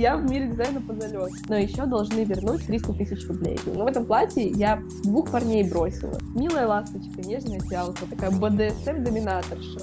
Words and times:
я 0.00 0.16
в 0.16 0.24
мире 0.24 0.46
дизайна 0.46 0.80
по 0.80 0.94
залету. 0.94 1.28
Но 1.48 1.56
еще 1.56 1.84
должны 1.84 2.24
вернуть 2.24 2.66
300 2.66 2.94
тысяч 2.94 3.28
рублей. 3.28 3.58
Но 3.66 3.84
в 3.84 3.86
этом 3.86 4.06
платье 4.06 4.48
я 4.48 4.82
двух 5.02 5.30
парней 5.30 5.68
бросила. 5.70 6.18
Милая 6.34 6.66
ласточка, 6.66 7.20
нежная 7.20 7.60
фиалка, 7.60 8.06
такая 8.06 8.30
БДСМ-доминаторша. 8.30 9.80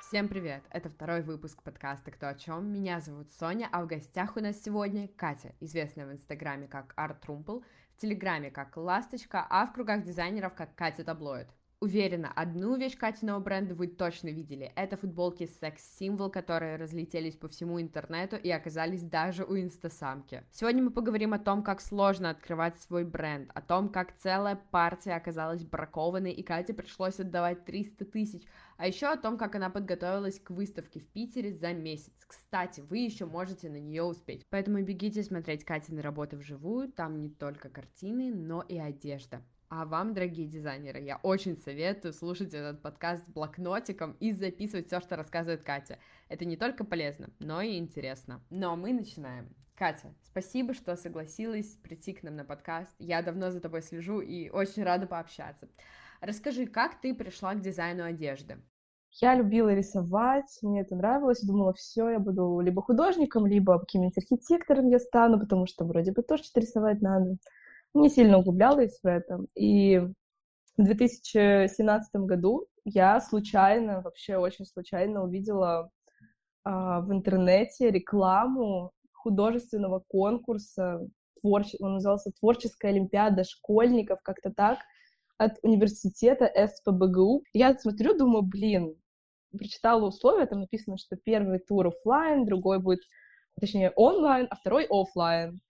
Всем 0.00 0.26
привет! 0.26 0.64
Это 0.70 0.90
второй 0.90 1.22
выпуск 1.22 1.62
подкаста 1.62 2.10
«Кто 2.10 2.26
о 2.26 2.34
чем?». 2.34 2.72
Меня 2.72 2.98
зовут 2.98 3.30
Соня, 3.38 3.68
а 3.70 3.84
в 3.84 3.86
гостях 3.86 4.36
у 4.36 4.40
нас 4.40 4.60
сегодня 4.60 5.06
Катя, 5.16 5.52
известная 5.60 6.06
в 6.06 6.12
Инстаграме 6.12 6.66
как 6.66 6.92
Art 6.96 7.18
Трумпл, 7.24 7.60
в 7.96 8.00
Телеграме 8.00 8.50
как 8.50 8.76
Ласточка, 8.76 9.46
а 9.48 9.64
в 9.66 9.72
кругах 9.72 10.02
дизайнеров 10.02 10.54
как 10.54 10.74
Катя 10.74 11.04
Таблоид. 11.04 11.46
Уверена, 11.82 12.30
одну 12.36 12.76
вещь 12.76 12.94
Катиного 12.94 13.40
бренда 13.40 13.74
вы 13.74 13.86
точно 13.86 14.28
видели. 14.28 14.70
Это 14.76 14.98
футболки 14.98 15.46
секс-символ, 15.46 16.30
которые 16.30 16.76
разлетелись 16.76 17.36
по 17.36 17.48
всему 17.48 17.80
интернету 17.80 18.36
и 18.36 18.50
оказались 18.50 19.02
даже 19.02 19.44
у 19.44 19.56
инстасамки. 19.56 20.44
Сегодня 20.52 20.82
мы 20.82 20.90
поговорим 20.90 21.32
о 21.32 21.38
том, 21.38 21.62
как 21.62 21.80
сложно 21.80 22.28
открывать 22.28 22.78
свой 22.82 23.04
бренд, 23.04 23.50
о 23.54 23.62
том, 23.62 23.88
как 23.88 24.14
целая 24.18 24.56
партия 24.56 25.14
оказалась 25.14 25.64
бракованной 25.64 26.32
и 26.32 26.42
Кате 26.42 26.74
пришлось 26.74 27.18
отдавать 27.18 27.64
300 27.64 28.04
тысяч, 28.04 28.42
а 28.76 28.86
еще 28.86 29.06
о 29.06 29.16
том, 29.16 29.38
как 29.38 29.54
она 29.54 29.70
подготовилась 29.70 30.38
к 30.38 30.50
выставке 30.50 31.00
в 31.00 31.06
Питере 31.06 31.50
за 31.50 31.72
месяц. 31.72 32.12
Кстати, 32.26 32.82
вы 32.82 32.98
еще 32.98 33.24
можете 33.24 33.70
на 33.70 33.80
нее 33.80 34.02
успеть. 34.02 34.42
Поэтому 34.50 34.82
бегите 34.82 35.22
смотреть 35.22 35.64
Катины 35.64 36.02
работы 36.02 36.36
вживую, 36.36 36.92
там 36.92 37.22
не 37.22 37.30
только 37.30 37.70
картины, 37.70 38.34
но 38.34 38.60
и 38.60 38.76
одежда. 38.76 39.42
А 39.72 39.84
вам, 39.84 40.14
дорогие 40.14 40.48
дизайнеры, 40.48 40.98
я 40.98 41.20
очень 41.22 41.56
советую 41.56 42.12
слушать 42.12 42.52
этот 42.52 42.82
подкаст 42.82 43.24
с 43.24 43.28
блокнотиком 43.28 44.16
и 44.18 44.32
записывать 44.32 44.88
все, 44.88 44.98
что 44.98 45.14
рассказывает 45.14 45.62
Катя. 45.62 46.00
Это 46.28 46.44
не 46.44 46.56
только 46.56 46.82
полезно, 46.82 47.30
но 47.38 47.62
и 47.62 47.78
интересно. 47.78 48.42
Но 48.50 48.74
мы 48.74 48.92
начинаем. 48.92 49.54
Катя, 49.76 50.12
спасибо, 50.24 50.74
что 50.74 50.96
согласилась 50.96 51.76
прийти 51.84 52.12
к 52.14 52.24
нам 52.24 52.34
на 52.34 52.44
подкаст. 52.44 52.90
Я 52.98 53.22
давно 53.22 53.52
за 53.52 53.60
тобой 53.60 53.82
слежу 53.82 54.20
и 54.20 54.50
очень 54.50 54.82
рада 54.82 55.06
пообщаться. 55.06 55.68
Расскажи, 56.20 56.66
как 56.66 57.00
ты 57.00 57.14
пришла 57.14 57.54
к 57.54 57.60
дизайну 57.60 58.02
одежды? 58.02 58.60
Я 59.20 59.36
любила 59.36 59.72
рисовать, 59.72 60.58
мне 60.62 60.80
это 60.80 60.96
нравилось, 60.96 61.42
думала, 61.42 61.74
все, 61.74 62.10
я 62.10 62.18
буду 62.18 62.58
либо 62.58 62.82
художником, 62.82 63.46
либо 63.46 63.78
каким-нибудь 63.78 64.18
архитектором 64.18 64.88
я 64.88 64.98
стану, 64.98 65.38
потому 65.38 65.66
что 65.66 65.84
вроде 65.84 66.10
бы 66.10 66.22
тоже 66.22 66.42
что-то 66.42 66.60
рисовать 66.60 67.00
надо 67.00 67.36
не 67.94 68.08
сильно 68.08 68.38
углублялась 68.38 68.98
в 69.02 69.06
этом. 69.06 69.48
И 69.54 69.98
в 70.76 70.84
2017 70.84 72.14
году 72.16 72.66
я 72.84 73.20
случайно, 73.20 74.00
вообще 74.00 74.36
очень 74.36 74.64
случайно 74.64 75.24
увидела 75.24 75.90
а, 76.64 77.00
в 77.00 77.12
интернете 77.12 77.90
рекламу 77.90 78.92
художественного 79.12 80.02
конкурса, 80.08 81.06
творче... 81.40 81.76
он 81.80 81.94
назывался 81.94 82.32
«Творческая 82.38 82.88
олимпиада 82.92 83.44
школьников», 83.44 84.20
как-то 84.22 84.50
так, 84.50 84.78
от 85.38 85.52
университета 85.62 86.50
СПБГУ. 86.54 87.44
Я 87.52 87.76
смотрю, 87.78 88.16
думаю, 88.16 88.42
блин, 88.42 88.94
прочитала 89.56 90.06
условия, 90.06 90.46
там 90.46 90.60
написано, 90.60 90.96
что 90.98 91.16
первый 91.16 91.58
тур 91.58 91.88
офлайн, 91.88 92.44
другой 92.44 92.78
будет, 92.78 93.00
точнее, 93.58 93.92
онлайн, 93.96 94.46
а 94.50 94.56
второй 94.56 94.86
офлайн. 94.88 95.60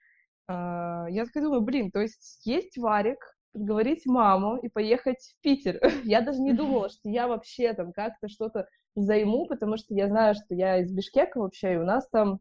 А, 0.51 1.07
я 1.09 1.25
такая 1.27 1.45
думаю, 1.45 1.61
блин, 1.61 1.93
то 1.93 2.01
есть 2.01 2.41
есть 2.45 2.77
варик, 2.77 3.19
подговорить 3.53 4.05
маму 4.05 4.57
и 4.57 4.69
поехать 4.69 5.19
в 5.19 5.41
Питер. 5.43 5.79
я 6.05 6.23
даже 6.23 6.41
не 6.41 6.53
думала, 6.53 6.89
что 6.89 7.09
я 7.09 7.29
вообще 7.29 7.73
там 7.73 7.93
как-то 7.93 8.29
что-то 8.29 8.67
займу, 8.97 9.47
потому 9.47 9.77
что 9.77 9.95
я 9.95 10.09
знаю, 10.09 10.35
что 10.35 10.55
я 10.55 10.79
из 10.79 10.93
Бишкека 10.93 11.39
вообще, 11.39 11.75
и 11.75 11.77
у 11.77 11.85
нас 11.85 12.09
там 12.09 12.41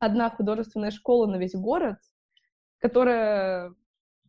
одна 0.00 0.28
художественная 0.28 0.90
школа 0.90 1.26
на 1.26 1.36
весь 1.36 1.54
город, 1.54 1.98
которая 2.78 3.72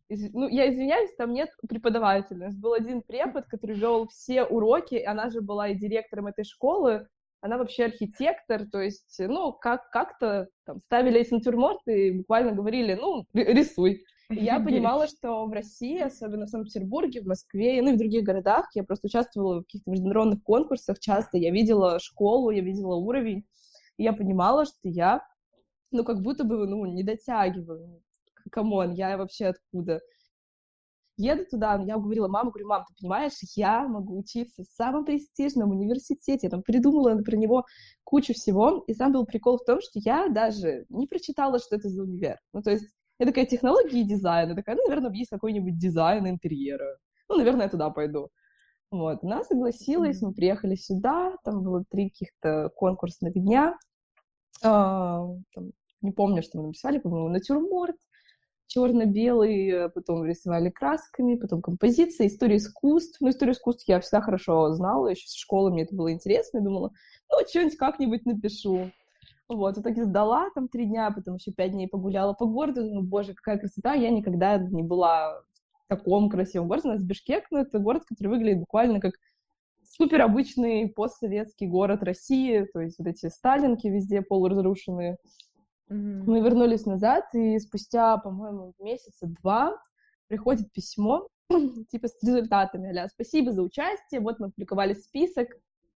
ну, 0.08 0.48
я 0.48 0.70
извиняюсь, 0.70 1.14
там 1.16 1.32
нет 1.32 1.50
преподавателя. 1.68 2.36
У 2.38 2.44
нас 2.46 2.56
был 2.56 2.72
один 2.72 3.02
препод, 3.02 3.46
который 3.46 3.76
вел 3.76 4.06
все 4.06 4.44
уроки, 4.44 4.94
она 4.94 5.28
же 5.28 5.40
была 5.40 5.68
и 5.68 5.74
директором 5.74 6.28
этой 6.28 6.44
школы, 6.44 7.08
она 7.40 7.58
вообще 7.58 7.84
архитектор, 7.84 8.66
то 8.68 8.80
есть, 8.80 9.16
ну, 9.18 9.52
как, 9.52 9.90
как-то 9.90 10.48
там 10.64 10.80
ставили 10.82 11.20
эти 11.20 11.34
натюрморты 11.34 12.08
и 12.08 12.10
буквально 12.18 12.52
говорили, 12.52 12.94
ну, 12.94 13.26
рисуй. 13.32 14.04
Я 14.30 14.60
понимала, 14.60 15.06
что 15.06 15.46
в 15.46 15.52
России, 15.52 16.00
особенно 16.00 16.46
в 16.46 16.50
Санкт-Петербурге, 16.50 17.22
в 17.22 17.26
Москве, 17.26 17.80
ну 17.80 17.90
и 17.90 17.94
в 17.94 17.98
других 17.98 18.24
городах, 18.24 18.68
я 18.74 18.82
просто 18.82 19.06
участвовала 19.06 19.60
в 19.60 19.62
каких-то 19.64 19.90
международных 19.90 20.42
конкурсах 20.42 20.98
часто, 20.98 21.38
я 21.38 21.50
видела 21.50 22.00
школу, 22.00 22.50
я 22.50 22.60
видела 22.60 22.96
уровень, 22.96 23.44
и 23.96 24.02
я 24.02 24.12
понимала, 24.12 24.64
что 24.66 24.88
я, 24.88 25.22
ну, 25.92 26.04
как 26.04 26.22
будто 26.22 26.44
бы, 26.44 26.66
ну, 26.66 26.84
не 26.86 27.02
дотягиваю. 27.02 28.02
Come 28.50 28.74
on, 28.74 28.92
я 28.92 29.16
вообще 29.16 29.46
откуда? 29.46 30.00
Еду 31.18 31.44
туда, 31.44 31.82
я 31.86 31.96
говорила, 31.98 32.28
мама, 32.28 32.50
говорю, 32.50 32.68
мам, 32.68 32.84
ты 32.88 32.94
понимаешь, 32.98 33.32
я 33.56 33.86
могу 33.86 34.18
учиться 34.18 34.62
в 34.62 34.66
самом 34.68 35.04
престижном 35.04 35.70
университете, 35.70 36.46
я 36.46 36.50
там 36.50 36.62
придумала 36.62 37.16
про 37.22 37.36
него 37.36 37.66
кучу 38.04 38.32
всего, 38.32 38.84
и 38.86 38.94
сам 38.94 39.12
был 39.12 39.26
прикол 39.26 39.58
в 39.58 39.64
том, 39.64 39.80
что 39.80 39.98
я 39.98 40.28
даже 40.28 40.86
не 40.88 41.06
прочитала, 41.06 41.58
что 41.58 41.76
это 41.76 41.88
за 41.88 42.02
универ. 42.02 42.38
Ну, 42.52 42.62
то 42.62 42.70
есть, 42.70 42.86
я 43.18 43.26
такая, 43.26 43.46
технологии 43.46 44.02
дизайна, 44.04 44.54
такая, 44.54 44.76
ну, 44.76 44.82
наверное, 44.88 45.12
есть 45.12 45.30
какой-нибудь 45.30 45.76
дизайн 45.76 46.26
интерьера. 46.28 46.98
Ну, 47.28 47.36
наверное, 47.36 47.64
я 47.64 47.70
туда 47.70 47.90
пойду. 47.90 48.28
Вот, 48.90 49.22
она 49.22 49.44
согласилась, 49.44 50.22
мы 50.22 50.32
приехали 50.32 50.74
сюда, 50.74 51.36
там 51.44 51.62
было 51.62 51.84
три 51.90 52.08
каких-то 52.08 52.70
конкурсных 52.74 53.34
дня, 53.34 53.76
а, 54.62 55.26
там, 55.54 55.72
не 56.00 56.12
помню, 56.12 56.42
что 56.42 56.58
мы 56.58 56.68
написали, 56.68 56.98
по-моему, 56.98 57.28
натюрморт, 57.28 57.96
черно-белый, 58.68 59.68
э, 59.68 59.88
потом 59.88 60.24
рисовали 60.24 60.70
красками, 60.70 61.34
потом 61.34 61.60
композиция, 61.60 62.28
история 62.28 62.56
искусств. 62.56 63.16
Ну, 63.20 63.30
историю 63.30 63.54
искусств 63.54 63.88
я 63.88 63.98
всегда 64.00 64.20
хорошо 64.20 64.72
знала, 64.72 65.08
еще 65.08 65.26
с 65.26 65.34
школы 65.34 65.72
мне 65.72 65.82
это 65.82 65.96
было 65.96 66.12
интересно, 66.12 66.58
я 66.58 66.64
думала, 66.64 66.92
ну, 67.30 67.38
что-нибудь 67.48 67.76
как-нибудь 67.76 68.26
напишу. 68.26 68.90
Вот, 69.48 69.78
в 69.78 69.80
итоге 69.80 70.04
сдала 70.04 70.50
там 70.54 70.68
три 70.68 70.84
дня, 70.84 71.10
потом 71.10 71.36
еще 71.36 71.52
пять 71.52 71.72
дней 71.72 71.88
погуляла 71.88 72.34
по 72.34 72.44
городу, 72.44 72.82
думаю, 72.82 73.02
боже, 73.02 73.34
какая 73.34 73.58
красота, 73.58 73.94
я 73.94 74.10
никогда 74.10 74.58
не 74.58 74.82
была 74.82 75.40
в 75.86 75.88
таком 75.88 76.28
красивом 76.28 76.68
городе. 76.68 76.88
У 76.88 76.92
нас 76.92 77.02
Бишкек, 77.02 77.46
ну, 77.50 77.58
это 77.58 77.78
город, 77.78 78.04
который 78.06 78.28
выглядит 78.28 78.60
буквально 78.60 79.00
как 79.00 79.14
супер 79.82 80.20
обычный 80.20 80.88
постсоветский 80.88 81.66
город 81.66 82.02
России, 82.02 82.68
то 82.72 82.80
есть 82.80 82.98
вот 82.98 83.08
эти 83.08 83.28
сталинки 83.28 83.86
везде 83.86 84.20
полуразрушенные, 84.20 85.16
Мы 85.88 86.40
вернулись 86.40 86.86
назад, 86.86 87.24
и 87.34 87.58
спустя, 87.58 88.16
по-моему, 88.18 88.74
месяца 88.78 89.26
два 89.26 89.80
приходит 90.26 90.70
письмо, 90.72 91.28
типа 91.90 92.08
с 92.08 92.22
результатами, 92.22 92.90
аля, 92.90 93.08
спасибо 93.08 93.52
за 93.52 93.62
участие, 93.62 94.20
вот 94.20 94.38
мы 94.38 94.50
публиковали 94.50 94.94
список. 94.94 95.48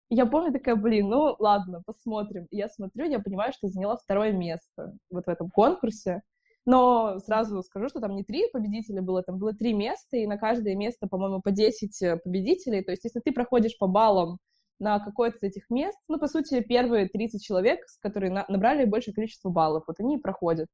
Я 0.09 0.25
помню 0.25 0.51
такая, 0.51 0.75
блин, 0.75 1.09
ну 1.09 1.35
ладно, 1.40 1.81
посмотрим. 1.85 2.46
И 2.51 2.57
я 2.57 2.68
смотрю, 2.68 3.06
я 3.09 3.19
понимаю, 3.19 3.53
что 3.53 3.69
заняла 3.69 3.97
второе 3.97 4.34
место 4.34 4.94
вот 5.09 5.25
в 5.25 5.30
этом 5.30 5.50
конкурсе. 5.50 6.22
Но 6.66 7.19
сразу 7.19 7.63
скажу, 7.63 7.90
что 7.90 8.00
там 8.00 8.16
не 8.16 8.24
три 8.24 8.47
победителя 8.51 9.01
было, 9.01 9.24
там 9.24 9.40
было 9.40 9.53
три 9.53 9.74
места, 9.74 10.18
и 10.18 10.28
на 10.28 10.38
каждое 10.38 10.75
место, 10.75 11.07
по-моему, 11.07 11.41
по 11.41 11.51
10 11.51 12.01
э, 12.01 12.18
победителей. 12.18 12.84
То 12.84 12.91
есть, 12.91 13.03
если 13.03 13.19
ты 13.19 13.31
проходишь 13.31 13.78
по 13.80 13.88
баллам 13.88 14.38
на 14.81 15.00
какое-то 15.00 15.38
из 15.38 15.44
этих 15.44 15.69
мест. 15.69 15.97
Ну, 16.08 16.18
по 16.18 16.28
сути, 16.28 16.59
первые 16.62 17.08
30 17.08 17.42
человек, 17.42 17.80
которые 18.02 18.31
на 18.31 18.46
набрали 18.50 18.86
большее 18.86 19.14
количество 19.14 19.50
баллов, 19.50 19.84
вот 19.88 20.00
они 20.00 20.18
и 20.18 20.19
проходят. 20.19 20.68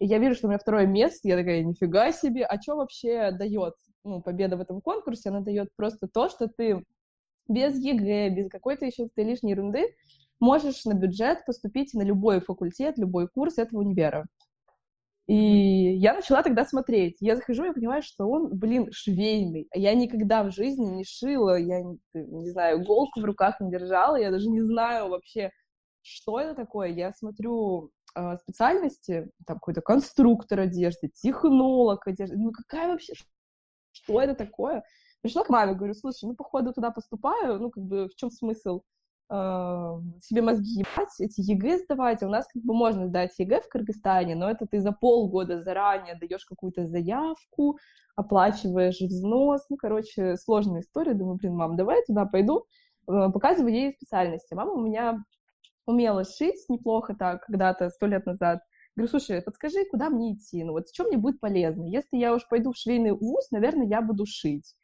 И 0.00 0.06
я 0.06 0.18
вижу, 0.18 0.34
что 0.34 0.48
у 0.48 0.50
меня 0.50 0.58
второе 0.58 0.86
место, 0.86 1.28
я 1.28 1.36
такая, 1.36 1.62
нифига 1.62 2.10
себе, 2.10 2.44
а 2.44 2.60
что 2.60 2.76
вообще 2.76 3.30
дает 3.30 3.74
ну, 4.02 4.20
победа 4.20 4.56
в 4.56 4.60
этом 4.60 4.80
конкурсе? 4.80 5.30
Она 5.30 5.40
дает 5.40 5.68
просто 5.76 6.08
то, 6.08 6.28
что 6.28 6.48
ты 6.48 6.82
без 7.48 7.78
ЕГЭ, 7.78 8.30
без 8.30 8.48
какой-то 8.48 8.86
еще 8.86 9.08
лишней 9.16 9.52
ерунды 9.52 9.94
можешь 10.40 10.84
на 10.84 10.94
бюджет 10.94 11.44
поступить 11.46 11.94
на 11.94 12.02
любой 12.02 12.40
факультет, 12.40 12.98
любой 12.98 13.28
курс 13.28 13.58
этого 13.58 13.80
универа. 13.80 14.26
И 15.26 15.96
я 15.96 16.14
начала 16.14 16.42
тогда 16.42 16.66
смотреть. 16.66 17.16
Я 17.20 17.36
захожу 17.36 17.64
и 17.64 17.72
понимаю, 17.72 18.02
что 18.02 18.28
он, 18.28 18.50
блин, 18.50 18.88
швейный. 18.92 19.68
Я 19.74 19.94
никогда 19.94 20.42
в 20.44 20.50
жизни 20.50 20.84
не 20.84 21.04
шила, 21.04 21.58
я 21.58 21.82
не 22.12 22.50
знаю, 22.50 22.82
иголку 22.82 23.20
в 23.20 23.24
руках 23.24 23.58
не 23.60 23.70
держала, 23.70 24.16
я 24.16 24.30
даже 24.30 24.50
не 24.50 24.60
знаю 24.60 25.08
вообще, 25.08 25.50
что 26.02 26.38
это 26.40 26.54
такое. 26.54 26.88
Я 26.88 27.12
смотрю 27.12 27.90
э, 28.14 28.36
специальности, 28.36 29.30
там 29.46 29.56
какой-то 29.56 29.80
конструктор 29.80 30.60
одежды, 30.60 31.08
технолог 31.14 32.06
одежды. 32.06 32.36
Ну 32.36 32.52
какая 32.52 32.88
вообще, 32.88 33.14
что 33.92 34.20
это 34.20 34.34
такое? 34.34 34.84
Пришла 35.22 35.42
к 35.42 35.48
маме, 35.48 35.72
говорю, 35.72 35.94
слушай, 35.94 36.26
ну, 36.26 36.36
походу, 36.36 36.74
туда 36.74 36.90
поступаю, 36.90 37.58
ну, 37.58 37.70
как 37.70 37.82
бы, 37.82 38.08
в 38.08 38.14
чем 38.14 38.30
смысл? 38.30 38.82
Э, 39.34 40.00
себе 40.22 40.42
мозги 40.42 40.80
ебать, 40.80 41.08
эти 41.18 41.40
ЕГЭ 41.40 41.78
сдавать. 41.78 42.22
А 42.22 42.26
у 42.26 42.30
нас 42.30 42.46
как 42.46 42.62
бы 42.62 42.74
можно 42.74 43.06
сдать 43.08 43.38
ЕГЭ 43.38 43.60
в 43.60 43.68
Кыргызстане, 43.68 44.34
но 44.34 44.50
это 44.50 44.66
ты 44.66 44.80
за 44.80 44.92
полгода 44.92 45.60
заранее 45.60 46.14
даешь 46.14 46.44
какую-то 46.44 46.86
заявку, 46.86 47.78
оплачиваешь 48.16 49.00
взнос. 49.00 49.66
Ну, 49.70 49.76
короче, 49.76 50.36
сложная 50.36 50.80
история. 50.80 51.14
Думаю, 51.14 51.36
блин, 51.36 51.56
мам, 51.56 51.76
давай 51.76 51.98
я 51.98 52.02
туда 52.06 52.26
пойду, 52.26 52.66
э, 53.08 53.30
показываю 53.32 53.74
ей 53.74 53.92
специальности. 53.92 54.54
Мама 54.54 54.72
у 54.72 54.80
меня 54.80 55.24
умела 55.86 56.24
шить 56.24 56.64
неплохо 56.68 57.14
так 57.18 57.44
когда-то, 57.44 57.90
сто 57.90 58.06
лет 58.06 58.26
назад. 58.26 58.60
Говорю, 58.96 59.10
слушай, 59.10 59.42
подскажи, 59.42 59.84
куда 59.90 60.08
мне 60.08 60.34
идти? 60.34 60.62
Ну 60.62 60.72
вот 60.72 60.84
чем 60.92 61.08
мне 61.08 61.16
будет 61.16 61.40
полезно? 61.40 61.84
Если 61.84 62.16
я 62.16 62.32
уж 62.32 62.46
пойду 62.48 62.72
в 62.72 62.76
швейный 62.76 63.12
вуз, 63.12 63.50
наверное, 63.50 63.86
я 63.86 64.00
буду 64.00 64.24
шить. 64.26 64.74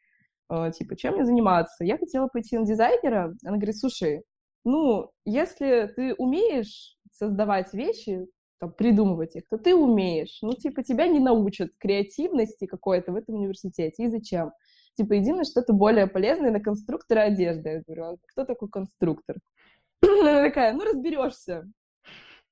Э, 0.49 0.71
типа, 0.71 0.97
чем 0.97 1.15
мне 1.15 1.25
заниматься? 1.25 1.85
Я 1.85 1.97
хотела 1.97 2.27
пойти 2.27 2.57
на 2.57 2.65
дизайнера. 2.65 3.33
Она 3.43 3.55
говорит, 3.55 3.77
слушай, 3.77 4.23
ну, 4.63 5.11
если 5.25 5.91
ты 5.95 6.13
умеешь 6.15 6.97
создавать 7.11 7.73
вещи, 7.73 8.27
там, 8.59 8.71
придумывать 8.71 9.35
их, 9.35 9.43
то 9.49 9.57
ты 9.57 9.75
умеешь. 9.75 10.37
Ну, 10.41 10.53
типа, 10.53 10.83
тебя 10.83 11.07
не 11.07 11.19
научат 11.19 11.71
креативности 11.79 12.67
какой-то 12.67 13.11
в 13.11 13.15
этом 13.15 13.35
университете. 13.35 14.03
И 14.03 14.07
зачем? 14.07 14.51
Типа, 14.95 15.17
иди 15.17 15.33
на 15.33 15.43
что-то 15.43 15.73
более 15.73 16.05
полезное, 16.05 16.51
на 16.51 16.59
конструктора 16.59 17.21
одежды. 17.21 17.69
Я 17.69 17.81
говорю, 17.81 18.03
а 18.03 18.17
кто 18.27 18.45
такой 18.45 18.69
конструктор? 18.69 19.37
Она 20.03 20.43
такая, 20.43 20.73
ну, 20.73 20.83
разберешься. 20.83 21.67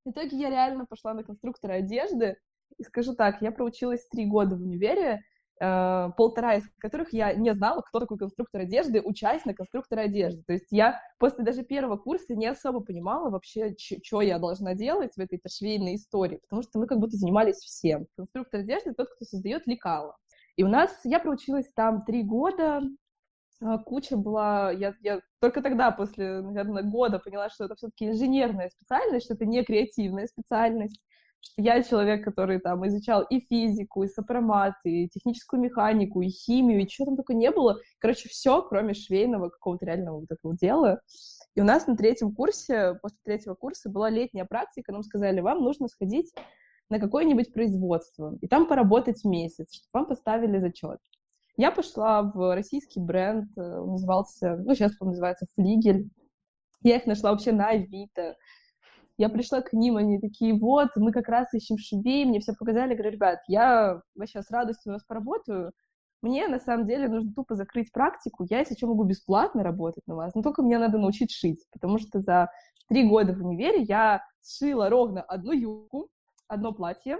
В 0.03 0.09
итоге 0.09 0.38
я 0.38 0.50
реально 0.50 0.85
пошла 0.88 1.13
на 1.13 1.23
конструктора 1.23 1.73
одежды. 1.73 2.38
И 2.77 2.83
скажу 2.83 3.13
так, 3.13 3.41
я 3.41 3.51
проучилась 3.51 4.07
три 4.07 4.25
года 4.25 4.56
в 4.56 4.61
универе, 4.61 5.21
полтора 5.59 6.56
из 6.56 6.63
которых 6.77 7.11
я 7.11 7.33
не 7.33 7.53
знала, 7.53 7.81
кто 7.81 8.00
такой 8.00 8.17
конструктор 8.17 8.61
одежды, 8.61 9.01
учась 9.01 9.44
на 9.45 9.53
конструктора 9.53 10.01
одежды. 10.01 10.41
То 10.44 10.53
есть 10.53 10.67
я 10.71 11.01
после 11.17 11.44
даже 11.44 11.63
первого 11.63 11.97
курса 11.97 12.33
не 12.35 12.47
особо 12.47 12.79
понимала 12.79 13.29
вообще, 13.29 13.75
что 13.77 14.21
я 14.21 14.39
должна 14.39 14.73
делать 14.73 15.15
в 15.15 15.19
этой 15.19 15.39
швейной 15.50 15.95
истории, 15.95 16.38
потому 16.38 16.61
что 16.61 16.79
мы 16.79 16.88
как 16.88 17.00
будто 17.00 17.17
занимались 17.17 17.57
всем. 17.57 18.07
Конструктор 18.15 18.61
одежды— 18.61 18.94
тот, 18.97 19.09
кто 19.09 19.25
создает 19.25 19.67
лекала. 19.67 20.15
И 20.56 20.63
у 20.63 20.67
нас, 20.67 20.97
я 21.03 21.19
проучилась 21.19 21.69
там 21.73 22.03
три 22.06 22.23
года, 22.23 22.81
а, 23.61 23.77
куча 23.79 24.15
была, 24.15 24.71
я, 24.71 24.94
я 25.01 25.19
только 25.39 25.61
тогда, 25.61 25.91
после, 25.91 26.41
наверное, 26.41 26.83
года 26.83 27.19
поняла, 27.19 27.50
что 27.50 27.65
это 27.65 27.75
все-таки 27.75 28.07
инженерная 28.07 28.69
специальность, 28.69 29.25
что 29.25 29.33
это 29.33 29.45
не 29.45 29.63
креативная 29.63 30.27
специальность, 30.27 31.00
что 31.41 31.62
я 31.62 31.81
человек, 31.83 32.24
который 32.24 32.59
там 32.59 32.88
изучал 32.88 33.24
и 33.24 33.39
физику, 33.39 34.03
и 34.03 34.07
сопромат, 34.07 34.75
и 34.83 35.07
техническую 35.09 35.62
механику, 35.62 36.21
и 36.21 36.30
химию, 36.30 36.81
и 36.81 36.88
чего 36.88 37.06
там 37.06 37.15
только 37.15 37.33
не 37.33 37.51
было. 37.51 37.77
Короче, 38.00 38.30
все, 38.30 38.62
кроме 38.62 38.94
швейного 38.94 39.50
какого-то 39.50 39.86
реального 39.86 40.19
вот 40.19 40.31
этого 40.31 40.56
дела. 40.56 41.01
И 41.56 41.62
у 41.62 41.63
нас 41.63 41.88
на 41.88 41.95
третьем 41.95 42.33
курсе, 42.33 42.97
после 43.01 43.18
третьего 43.24 43.56
курса 43.56 43.89
была 43.89 44.09
летняя 44.09 44.45
практика, 44.45 44.91
нам 44.91 45.03
сказали, 45.03 45.41
вам 45.41 45.63
нужно 45.63 45.88
сходить 45.88 46.33
на 46.89 47.00
какое-нибудь 47.00 47.53
производство, 47.53 48.35
и 48.42 48.47
там 48.47 48.68
поработать 48.68 49.24
месяц, 49.24 49.74
чтобы 49.74 49.89
вам 49.94 50.06
поставили 50.07 50.57
зачет. 50.59 51.00
Я 51.59 51.71
пошла 51.71 52.24
в 52.24 52.56
российский 52.56 53.01
бренд, 53.01 53.50
э, 53.57 53.62
назывался, 53.62 54.56
ну, 54.56 54.74
сейчас 54.74 54.94
он 55.01 55.09
называется 55.09 55.45
Флигель. 55.56 56.09
Я 56.81 56.95
их 56.95 57.06
нашла 57.06 57.31
вообще 57.31 57.51
на 57.51 57.68
Авито. 57.68 58.38
Я 59.19 59.27
пришла 59.27 59.62
к 59.62 59.74
ним, 59.74 59.98
они 59.98 60.18
такие, 60.18 60.54
вот, 60.54 60.92
мы 60.95 61.12
как 61.12 61.27
раз 61.27 61.54
ищем 61.54 61.77
швей, 61.77 62.24
мне 62.24 62.39
все 62.39 62.54
показали, 62.54 62.94
говорю, 62.94 63.12
ребят, 63.12 63.39
я 63.50 64.01
вообще 64.16 64.42
с 64.42 64.50
радостью 64.50 64.92
у 64.92 64.95
вас 64.95 65.04
поработаю, 65.04 65.74
мне, 66.21 66.48
на 66.48 66.57
самом 66.57 66.88
деле, 66.88 67.10
нужно 67.10 67.33
тупо 67.33 67.56
закрыть 67.56 67.92
практику, 67.92 68.45
я, 68.50 68.60
если 68.60 68.75
что, 68.75 68.88
могу 68.88 69.04
бесплатно 69.04 69.62
работать 69.62 70.07
на 70.07 70.16
вас, 70.16 70.33
но 70.36 70.42
только 70.42 70.63
мне 70.63 70.77
надо 70.77 70.98
научить 70.98 71.31
шить, 71.31 71.66
потому 71.74 72.00
что 72.00 72.21
за 72.21 72.50
три 72.88 73.10
года 73.10 73.33
в 73.33 73.45
универе 73.45 73.81
я 73.81 74.24
сшила 74.42 74.89
ровно 74.89 75.21
одну 75.21 75.51
юбку, 75.51 76.10
одно 76.48 76.71
платье 76.71 77.18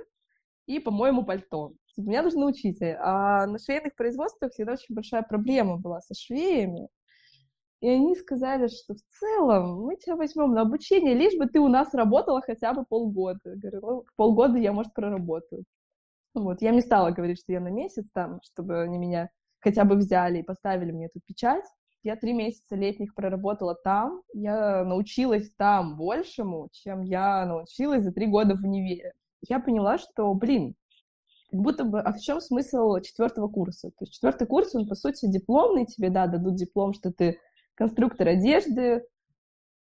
и, 0.68 0.80
по-моему, 0.80 1.25
пальто. 1.25 1.74
Меня 1.98 2.24
нужно 2.24 2.42
научить. 2.42 2.81
А 2.81 3.46
на 3.46 3.60
швейных 3.60 3.96
производствах 3.96 4.54
всегда 4.54 4.74
очень 4.74 4.96
большая 4.96 5.24
проблема 5.24 5.75
была 5.78 6.00
со 6.00 6.13
швеями. 6.13 6.88
И 7.81 7.88
они 7.88 8.16
сказали, 8.16 8.68
что 8.68 8.94
в 8.94 9.02
целом 9.20 9.84
мы 9.84 9.96
тебя 9.96 10.18
возьмем 10.18 10.52
на 10.52 10.62
обучение, 10.62 11.14
лишь 11.14 11.38
бы 11.38 11.46
ты 11.46 11.60
у 11.60 11.70
нас 11.70 11.94
работала 11.94 12.42
хотя 12.42 12.74
бы 12.74 12.84
полгода. 12.84 13.40
Я 13.46 13.56
говорю, 13.56 13.81
ну, 13.81 14.06
полгода 14.18 14.58
я, 14.58 14.74
может, 14.74 14.94
проработаю. 14.94 15.64
Вот, 16.34 16.62
я 16.62 16.72
не 16.72 16.81
стала 16.81 17.12
говорить, 17.12 17.40
что 17.40 17.54
я 17.54 17.60
на 17.60 17.70
месяц 17.70 18.10
там, 18.14 18.40
чтобы 18.44 18.81
они 18.81 18.98
меня 18.98 19.30
хотя 19.60 19.86
бы 19.86 19.96
взяли 19.96 20.40
и 20.40 20.44
поставили 20.44 20.92
мне 20.92 21.06
эту 21.06 21.22
печать. 21.26 21.66
Я 22.04 22.16
три 22.16 22.34
месяца 22.34 22.76
летних 22.76 23.14
проработала 23.14 23.76
там. 23.76 24.22
Я 24.34 24.84
научилась 24.84 25.52
там 25.58 25.98
большему, 25.98 26.70
чем 26.72 27.02
я 27.02 27.46
научилась 27.46 28.04
за 28.04 28.12
три 28.12 28.28
года 28.28 28.56
в 28.56 28.64
универе. 28.64 29.14
Я 29.42 29.60
поняла, 29.60 29.98
что, 29.98 30.34
блин, 30.34 30.75
как 31.52 31.60
будто 31.62 31.84
бы, 31.84 32.00
а 32.00 32.14
в 32.14 32.20
чем 32.20 32.40
смысл 32.42 33.00
четвертого 33.00 33.48
курса? 33.48 33.90
То 33.90 34.02
есть 34.02 34.14
четвертый 34.14 34.48
курс, 34.48 34.75
он, 34.75 34.88
по 34.88 34.96
сути, 34.96 35.25
дипломный, 35.28 35.86
тебе, 35.86 36.10
да, 36.10 36.28
дадут 36.28 36.56
диплом, 36.56 36.94
что 36.94 37.12
ты 37.12 37.40
конструктор 37.80 38.28
одежды, 38.28 39.04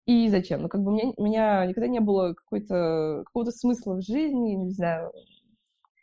и 0.07 0.29
зачем? 0.31 0.63
Ну, 0.63 0.69
как 0.69 0.83
бы 0.83 0.91
мне, 0.91 1.13
у 1.17 1.25
меня 1.25 1.65
никогда 1.67 1.87
не 1.87 2.01
было 2.01 2.33
какой-то, 2.33 3.23
какого-то 3.27 3.53
смысла 3.53 3.95
в 3.97 4.03
жизни, 4.03 4.55
не 4.55 4.73
знаю, 4.73 5.13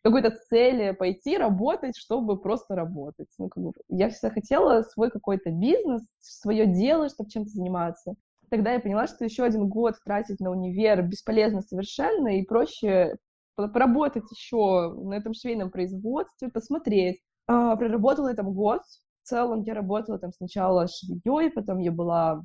какой-то 0.03 0.38
цели 0.50 0.91
пойти 0.91 1.36
работать, 1.38 1.97
чтобы 1.97 2.39
просто 2.39 2.75
работать. 2.75 3.27
Ну, 3.39 3.50
как 3.50 3.63
бы, 3.63 3.71
я 3.89 4.09
всегда 4.09 4.30
хотела 4.30 4.83
свой 4.83 5.09
какой-то 5.09 5.50
бизнес, 5.50 6.03
свое 6.19 6.68
дело, 6.68 7.09
чтобы 7.09 7.31
чем-то 7.31 7.50
заниматься. 7.50 8.13
Тогда 8.50 8.74
я 8.74 8.80
поняла, 8.80 9.07
что 9.07 9.25
еще 9.25 9.44
один 9.44 9.68
год 9.68 9.95
тратить 10.06 10.39
на 10.39 10.51
универ 10.51 11.01
бесполезно 11.01 11.62
совершенно, 11.62 12.39
и 12.39 12.45
проще 12.45 13.18
поработать 13.56 14.31
еще 14.31 14.94
на 14.94 15.15
этом 15.15 15.33
швейном 15.33 15.71
производстве, 15.71 16.50
посмотреть. 16.50 17.19
А, 17.47 17.75
проработала 17.75 18.30
я 18.30 18.35
там 18.35 18.53
год. 18.53 18.81
Целом 19.29 19.61
я 19.61 19.75
работала 19.75 20.17
там 20.17 20.31
сначала 20.31 20.87
швеей, 20.87 21.51
потом 21.51 21.77
я 21.77 21.91
была 21.91 22.43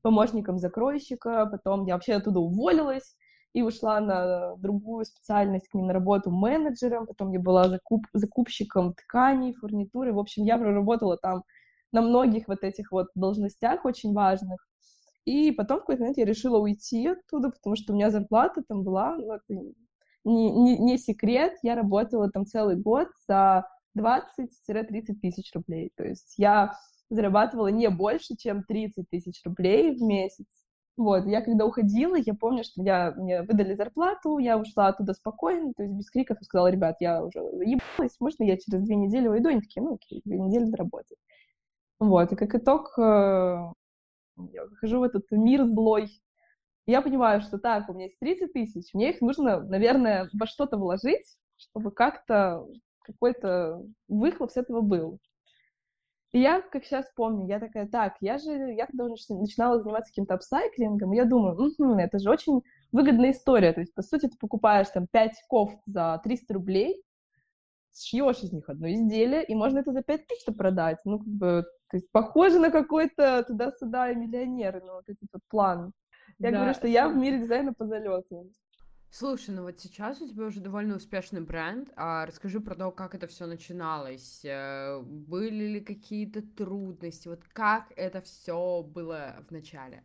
помощником 0.00 0.58
закройщика, 0.58 1.46
потом 1.46 1.84
я 1.84 1.94
вообще 1.94 2.14
оттуда 2.14 2.40
уволилась 2.40 3.16
и 3.52 3.62
ушла 3.62 4.00
на 4.00 4.56
другую 4.56 5.04
специальность 5.04 5.68
к 5.68 5.74
ним 5.74 5.88
на 5.88 5.92
работу 5.92 6.30
менеджером, 6.30 7.06
потом 7.06 7.32
я 7.32 7.40
была 7.40 7.68
закуп, 7.68 8.06
закупщиком 8.14 8.94
тканей, 8.94 9.52
фурнитуры. 9.52 10.14
В 10.14 10.18
общем, 10.18 10.44
я 10.44 10.56
проработала 10.56 11.18
там 11.18 11.42
на 11.92 12.00
многих 12.00 12.48
вот 12.48 12.64
этих 12.64 12.92
вот 12.92 13.08
должностях 13.14 13.84
очень 13.84 14.14
важных. 14.14 14.66
И 15.26 15.50
потом 15.50 15.78
в 15.78 15.80
какой-то 15.80 16.00
момент 16.00 16.16
я 16.16 16.24
решила 16.24 16.58
уйти 16.58 17.08
оттуда, 17.08 17.50
потому 17.50 17.76
что 17.76 17.92
у 17.92 17.96
меня 17.96 18.10
зарплата 18.10 18.62
там 18.66 18.84
была, 18.84 19.16
ну, 19.16 19.32
это 19.32 19.44
не, 20.24 20.50
не, 20.50 20.78
не 20.78 20.98
секрет, 20.98 21.58
я 21.62 21.74
работала 21.74 22.30
там 22.30 22.46
целый 22.46 22.76
год 22.76 23.08
за 23.28 23.66
20-30 23.96 25.14
тысяч 25.20 25.52
рублей. 25.54 25.90
То 25.96 26.04
есть 26.04 26.34
я 26.36 26.74
зарабатывала 27.10 27.68
не 27.68 27.88
больше, 27.88 28.36
чем 28.36 28.62
30 28.64 29.08
тысяч 29.10 29.40
рублей 29.44 29.96
в 29.96 30.02
месяц. 30.02 30.46
Вот, 30.96 31.26
я 31.26 31.42
когда 31.42 31.66
уходила, 31.66 32.16
я 32.16 32.32
помню, 32.32 32.64
что 32.64 32.82
я, 32.82 33.12
мне 33.16 33.42
выдали 33.42 33.74
зарплату, 33.74 34.38
я 34.38 34.56
ушла 34.56 34.88
оттуда 34.88 35.12
спокойно, 35.12 35.74
то 35.76 35.82
есть 35.82 35.94
без 35.94 36.10
криков, 36.10 36.40
и 36.40 36.44
сказала, 36.44 36.68
ребят, 36.68 36.96
я 37.00 37.22
уже 37.22 37.38
ебалась, 37.38 38.16
можно 38.18 38.44
я 38.44 38.56
через 38.56 38.82
две 38.82 38.96
недели 38.96 39.28
уйду? 39.28 39.50
Они 39.50 39.60
такие, 39.60 39.82
ну 39.82 39.96
окей, 39.96 40.22
две 40.24 40.38
недели 40.38 40.64
доработать. 40.64 41.18
Вот, 42.00 42.32
и 42.32 42.36
как 42.36 42.54
итог, 42.54 42.98
э, 42.98 43.02
я 43.02 44.64
выхожу 44.64 45.00
в 45.00 45.02
этот 45.02 45.30
мир 45.30 45.64
злой, 45.64 46.08
я 46.86 47.02
понимаю, 47.02 47.42
что 47.42 47.58
так, 47.58 47.90
у 47.90 47.92
меня 47.92 48.04
есть 48.04 48.18
30 48.18 48.54
тысяч, 48.54 48.94
мне 48.94 49.10
их 49.10 49.20
нужно, 49.20 49.60
наверное, 49.60 50.30
во 50.32 50.46
что-то 50.46 50.78
вложить, 50.78 51.36
чтобы 51.58 51.90
как-то 51.90 52.66
какой-то 53.06 53.82
выхлоп 54.08 54.50
с 54.50 54.56
этого 54.56 54.80
был. 54.80 55.18
И 56.32 56.40
я, 56.40 56.60
как 56.60 56.84
сейчас 56.84 57.06
помню, 57.14 57.46
я 57.46 57.58
такая, 57.58 57.88
так, 57.88 58.16
я 58.20 58.36
же, 58.36 58.50
я 58.50 58.86
когда 58.86 59.06
начинала 59.06 59.80
заниматься 59.80 60.10
каким-то 60.10 60.34
апсайклингом, 60.34 61.12
я 61.12 61.24
думаю, 61.24 61.54
угу, 61.54 61.94
это 61.98 62.18
же 62.18 62.28
очень 62.30 62.60
выгодная 62.92 63.30
история. 63.30 63.72
То 63.72 63.80
есть, 63.80 63.94
по 63.94 64.02
сути, 64.02 64.26
ты 64.26 64.36
покупаешь 64.38 64.88
там 64.90 65.06
5 65.10 65.32
кофт 65.48 65.78
за 65.86 66.20
300 66.22 66.52
рублей, 66.54 67.02
сшьешь 67.94 68.42
из 68.42 68.52
них 68.52 68.68
одно 68.68 68.90
изделие, 68.90 69.44
и 69.44 69.54
можно 69.54 69.78
это 69.78 69.92
за 69.92 70.02
5 70.02 70.26
тысяч 70.26 70.44
продать. 70.56 70.98
Ну, 71.04 71.20
как 71.20 71.28
бы, 71.28 71.64
то 71.90 71.96
есть, 71.96 72.10
похоже 72.12 72.58
на 72.58 72.70
какой-то 72.70 73.44
туда-сюда 73.44 74.12
миллионер, 74.12 74.82
ну, 74.84 74.94
вот 74.94 75.08
этот 75.08 75.28
вот 75.32 75.42
план. 75.48 75.92
Я 76.38 76.50
да. 76.50 76.56
говорю, 76.58 76.74
что 76.74 76.86
я 76.86 77.08
в 77.08 77.16
мире 77.16 77.38
дизайна 77.38 77.72
по 77.72 77.86
залету. 77.86 78.50
Слушай, 79.18 79.54
ну 79.54 79.62
вот 79.62 79.80
сейчас 79.80 80.20
у 80.20 80.28
тебя 80.28 80.44
уже 80.44 80.60
довольно 80.60 80.96
успешный 80.96 81.40
бренд. 81.40 81.88
А 81.96 82.26
расскажи 82.26 82.60
про 82.60 82.74
то, 82.74 82.90
как 82.90 83.14
это 83.14 83.26
все 83.26 83.46
начиналось. 83.46 84.44
Э, 84.44 85.00
были 85.00 85.68
ли 85.68 85.80
какие-то 85.80 86.42
трудности? 86.42 87.26
Вот 87.26 87.40
как 87.54 87.90
это 87.96 88.20
все 88.20 88.82
было 88.82 89.36
в 89.48 89.50
начале? 89.50 90.04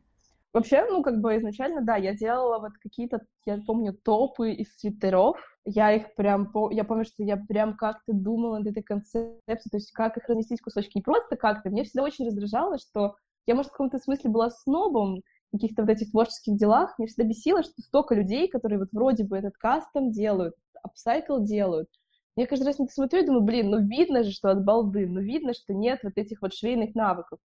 Вообще, 0.54 0.86
ну, 0.90 1.04
как 1.04 1.20
бы 1.20 1.36
изначально, 1.36 1.82
да, 1.82 1.98
я 1.98 2.16
делала 2.16 2.60
вот 2.60 2.78
какие-то, 2.82 3.20
я 3.46 3.60
помню, 3.68 3.92
топы 3.92 4.54
из 4.54 4.78
свитеров. 4.78 5.36
Я 5.66 5.92
их 5.92 6.16
прям, 6.16 6.50
я 6.72 6.86
помню, 6.86 7.04
что 7.04 7.22
я 7.24 7.36
прям 7.36 7.76
как-то 7.76 8.14
думала 8.14 8.60
над 8.60 8.68
этой 8.68 8.82
концепцией, 8.82 9.42
то 9.46 9.76
есть 9.76 9.92
как 9.92 10.16
их 10.16 10.24
разместить 10.30 10.62
кусочки. 10.62 10.96
Не 10.96 11.02
просто 11.02 11.36
как-то. 11.36 11.70
Мне 11.70 11.84
всегда 11.84 12.04
очень 12.04 12.28
раздражало, 12.28 12.78
что 12.78 13.18
я, 13.46 13.56
может, 13.56 13.72
в 13.72 13.74
каком-то 13.74 13.98
смысле 13.98 14.30
была 14.30 14.50
снобом, 14.52 15.22
каких-то 15.52 15.84
вот 15.84 15.92
этих 15.92 16.12
творческих 16.12 16.58
делах, 16.58 16.98
мне 16.98 17.08
всегда 17.08 17.24
бесило, 17.24 17.64
что 17.64 17.82
столько 17.82 18.16
людей, 18.16 18.48
которые 18.48 18.80
вот 18.80 18.90
вроде 18.92 19.24
бы 19.24 19.38
этот 19.38 19.58
кастом 19.58 20.12
делают, 20.12 20.56
апсайкл 20.82 21.42
делают. 21.42 21.90
Я 22.36 22.48
каждый 22.48 22.64
раз 22.64 22.80
на 22.80 22.86
это 22.86 22.94
смотрю 22.94 23.22
и 23.22 23.26
думаю, 23.26 23.44
блин, 23.44 23.70
ну 23.70 23.80
видно 23.80 24.24
же, 24.24 24.32
что 24.32 24.50
от 24.50 24.64
балды, 24.64 25.06
ну 25.08 25.20
видно, 25.20 25.54
что 25.54 25.74
нет 25.74 26.00
вот 26.04 26.14
этих 26.16 26.42
вот 26.42 26.54
швейных 26.54 26.96
навыков. 26.96 27.40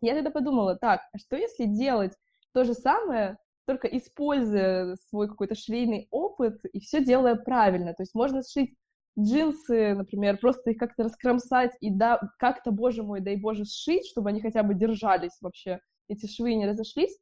Я 0.00 0.14
тогда 0.14 0.30
подумала, 0.30 0.76
так, 0.76 1.00
а 1.12 1.18
что 1.18 1.36
если 1.36 1.64
делать 1.64 2.12
то 2.52 2.64
же 2.64 2.74
самое, 2.74 3.38
только 3.66 3.88
используя 3.88 4.96
свой 5.08 5.28
какой-то 5.28 5.54
швейный 5.54 6.08
опыт 6.10 6.64
и 6.72 6.80
все 6.80 7.04
делая 7.04 7.34
правильно. 7.34 7.94
То 7.94 8.02
есть 8.02 8.14
можно 8.14 8.42
сшить 8.42 8.74
джинсы, 9.18 9.94
например, 9.94 10.38
просто 10.38 10.70
их 10.70 10.78
как-то 10.78 11.04
раскромсать 11.04 11.72
и 11.80 11.90
да, 11.90 12.20
как-то, 12.38 12.70
боже 12.70 13.02
мой, 13.02 13.20
дай 13.20 13.36
боже, 13.36 13.64
сшить, 13.64 14.06
чтобы 14.06 14.30
они 14.30 14.40
хотя 14.40 14.62
бы 14.62 14.74
держались 14.74 15.36
вообще, 15.40 15.80
эти 16.08 16.26
швы 16.26 16.54
не 16.54 16.66
разошлись. 16.66 17.16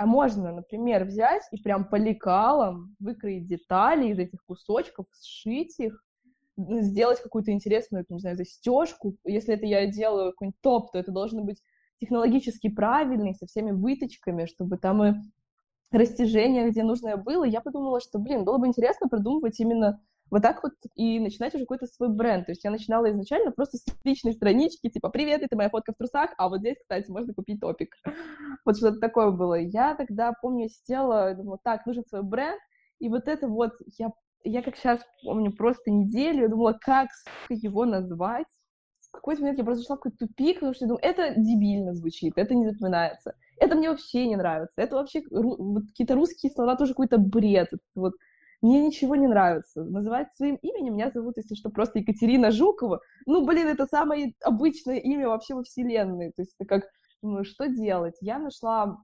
А 0.00 0.06
можно, 0.06 0.50
например, 0.50 1.04
взять 1.04 1.42
и 1.52 1.60
прям 1.60 1.84
по 1.84 1.96
лекалам 1.96 2.96
выкроить 3.00 3.44
детали 3.44 4.08
из 4.08 4.18
этих 4.18 4.42
кусочков, 4.46 5.04
сшить 5.12 5.78
их, 5.78 6.02
сделать 6.56 7.20
какую-то 7.20 7.52
интересную, 7.52 8.06
не 8.08 8.18
знаю, 8.18 8.38
застежку. 8.38 9.18
Если 9.26 9.52
это 9.52 9.66
я 9.66 9.86
делаю 9.86 10.30
какой-нибудь 10.30 10.60
топ, 10.62 10.90
то 10.90 10.98
это 10.98 11.12
должен 11.12 11.44
быть 11.44 11.62
технологически 12.00 12.70
правильный, 12.70 13.34
со 13.34 13.44
всеми 13.44 13.72
выточками, 13.72 14.46
чтобы 14.46 14.78
там 14.78 15.04
и 15.04 15.12
растяжение, 15.90 16.70
где 16.70 16.82
нужное 16.82 17.18
было. 17.18 17.44
Я 17.44 17.60
подумала, 17.60 18.00
что, 18.00 18.18
блин, 18.18 18.44
было 18.44 18.56
бы 18.56 18.68
интересно 18.68 19.06
продумывать 19.06 19.60
именно 19.60 20.00
вот 20.30 20.42
так 20.42 20.62
вот 20.62 20.72
и 20.94 21.18
начинать 21.18 21.54
уже 21.54 21.64
какой-то 21.64 21.86
свой 21.86 22.08
бренд. 22.08 22.46
То 22.46 22.52
есть 22.52 22.64
я 22.64 22.70
начинала 22.70 23.10
изначально 23.10 23.50
просто 23.50 23.78
с 23.78 23.84
личной 24.04 24.32
странички, 24.32 24.88
типа, 24.88 25.10
привет, 25.10 25.42
это 25.42 25.56
моя 25.56 25.68
фотка 25.70 25.92
в 25.92 25.96
трусах, 25.96 26.30
а 26.38 26.48
вот 26.48 26.60
здесь, 26.60 26.78
кстати, 26.78 27.10
можно 27.10 27.34
купить 27.34 27.60
топик. 27.60 27.96
Вот 28.64 28.76
что-то 28.76 28.98
такое 28.98 29.30
было. 29.30 29.54
Я 29.54 29.94
тогда, 29.94 30.32
помню, 30.40 30.68
сидела, 30.68 31.34
думала, 31.34 31.58
так, 31.62 31.86
нужен 31.86 32.04
свой 32.04 32.22
бренд, 32.22 32.60
и 32.98 33.08
вот 33.08 33.26
это 33.26 33.48
вот, 33.48 33.72
я, 33.98 34.10
я 34.44 34.62
как 34.62 34.76
сейчас 34.76 35.00
помню, 35.24 35.50
просто 35.52 35.90
неделю, 35.90 36.42
я 36.42 36.48
думала, 36.48 36.78
как, 36.80 37.08
его 37.48 37.84
назвать. 37.86 38.46
В 39.08 39.12
какой-то 39.12 39.40
момент 39.40 39.58
я 39.58 39.64
просто 39.64 39.80
зашла 39.82 39.96
в 39.96 40.00
какой-то 40.00 40.26
тупик, 40.26 40.56
потому 40.56 40.74
что 40.74 40.84
я 40.84 40.88
думаю, 40.88 41.02
это 41.02 41.34
дебильно 41.40 41.94
звучит, 41.94 42.34
это 42.36 42.54
не 42.54 42.68
запоминается. 42.68 43.34
Это 43.58 43.74
мне 43.74 43.90
вообще 43.90 44.26
не 44.26 44.36
нравится. 44.36 44.80
Это 44.80 44.96
вообще 44.96 45.22
вот 45.30 45.82
какие-то 45.88 46.14
русские 46.14 46.52
слова 46.52 46.76
тоже 46.76 46.92
какой-то 46.92 47.18
бред. 47.18 47.70
Вот 47.94 48.14
мне 48.62 48.86
ничего 48.86 49.16
не 49.16 49.26
нравится. 49.26 49.84
Называть 49.84 50.32
своим 50.34 50.56
именем 50.56 50.94
меня 50.94 51.10
зовут, 51.10 51.36
если 51.36 51.54
что, 51.54 51.70
просто 51.70 52.00
Екатерина 52.00 52.50
Жукова. 52.50 53.00
Ну, 53.26 53.46
блин, 53.46 53.68
это 53.68 53.86
самое 53.86 54.34
обычное 54.42 54.98
имя 54.98 55.28
вообще 55.28 55.54
во 55.54 55.62
вселенной. 55.62 56.32
То 56.32 56.42
есть 56.42 56.54
это 56.58 56.68
как, 56.68 56.90
думаю, 57.22 57.44
что 57.44 57.68
делать? 57.68 58.16
Я 58.20 58.38
нашла 58.38 58.98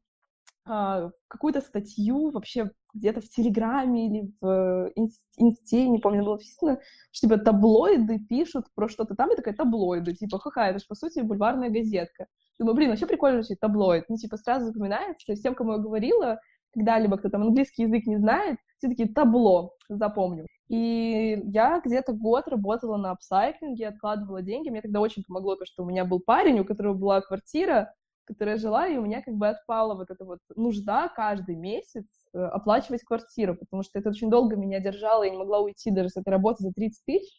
а, 0.67 1.11
какую-то 1.29 1.61
статью 1.61 2.31
вообще 2.31 2.71
где-то 2.93 3.21
в 3.21 3.29
Телеграме 3.29 4.09
или 4.09 4.33
в 4.41 4.91
Инсте, 5.37 5.89
не 5.89 5.99
помню, 5.99 6.25
было 6.25 6.35
написано, 6.35 6.81
что 7.13 7.29
типа 7.29 7.39
таблоиды 7.39 8.19
пишут 8.19 8.67
про 8.75 8.89
что-то 8.89 9.15
там, 9.15 9.33
и 9.33 9.37
такая 9.37 9.55
таблоиды, 9.55 10.15
типа, 10.15 10.39
ха-ха, 10.39 10.69
это 10.69 10.79
же, 10.79 10.87
по 10.89 10.95
сути, 10.95 11.21
бульварная 11.21 11.71
газетка. 11.71 12.27
Думаю, 12.59 12.75
блин, 12.75 12.91
вообще 12.91 13.07
прикольно 13.07 13.43
звучит 13.43 13.61
таблоид. 13.61 14.07
Ну, 14.09 14.17
типа, 14.17 14.39
сразу 14.39 14.67
запоминается, 14.67 15.35
всем, 15.35 15.55
кому 15.55 15.73
я 15.73 15.79
говорила, 15.79 16.41
когда-либо, 16.77 17.17
кто 17.17 17.31
там 17.31 17.43
английский 17.43 17.83
язык 17.83 18.07
не 18.07 18.17
знает, 18.17 18.59
все 18.79 18.89
таки 18.89 19.07
табло, 19.07 19.73
запомню. 19.89 20.47
И 20.69 21.41
я 21.45 21.81
где-то 21.85 22.13
год 22.13 22.49
работала 22.49 22.97
на 22.97 23.13
апсайклинге, 23.13 23.89
откладывала 23.89 24.43
деньги. 24.43 24.69
Мне 24.69 24.83
тогда 24.83 25.01
очень 25.01 25.23
помогло 25.27 25.57
то, 25.57 25.65
что 25.65 25.85
у 25.85 25.87
меня 25.87 26.05
был 26.05 26.21
парень, 26.21 26.59
у 26.59 26.65
которого 26.65 26.95
была 26.95 27.21
квартира, 27.21 27.95
которая 28.27 28.59
жила, 28.59 28.89
и 28.89 28.97
у 28.97 29.03
меня 29.03 29.23
как 29.23 29.35
бы 29.35 29.49
отпала 29.49 29.95
вот 29.95 30.11
эта 30.11 30.25
вот 30.25 30.41
нужда 30.57 31.09
каждый 31.09 31.55
месяц 31.55 32.07
э, 32.35 32.39
оплачивать 32.39 33.05
квартиру, 33.05 33.57
потому 33.57 33.85
что 33.85 33.99
это 34.01 34.11
очень 34.11 34.29
долго 34.29 34.57
меня 34.57 34.81
держало, 34.81 35.23
я 35.23 35.31
не 35.31 35.37
могла 35.37 35.61
уйти 35.61 35.93
даже 35.93 36.09
с 36.09 36.17
этой 36.17 36.31
работы 36.31 36.65
за 36.65 36.73
30 36.73 37.05
тысяч. 37.07 37.31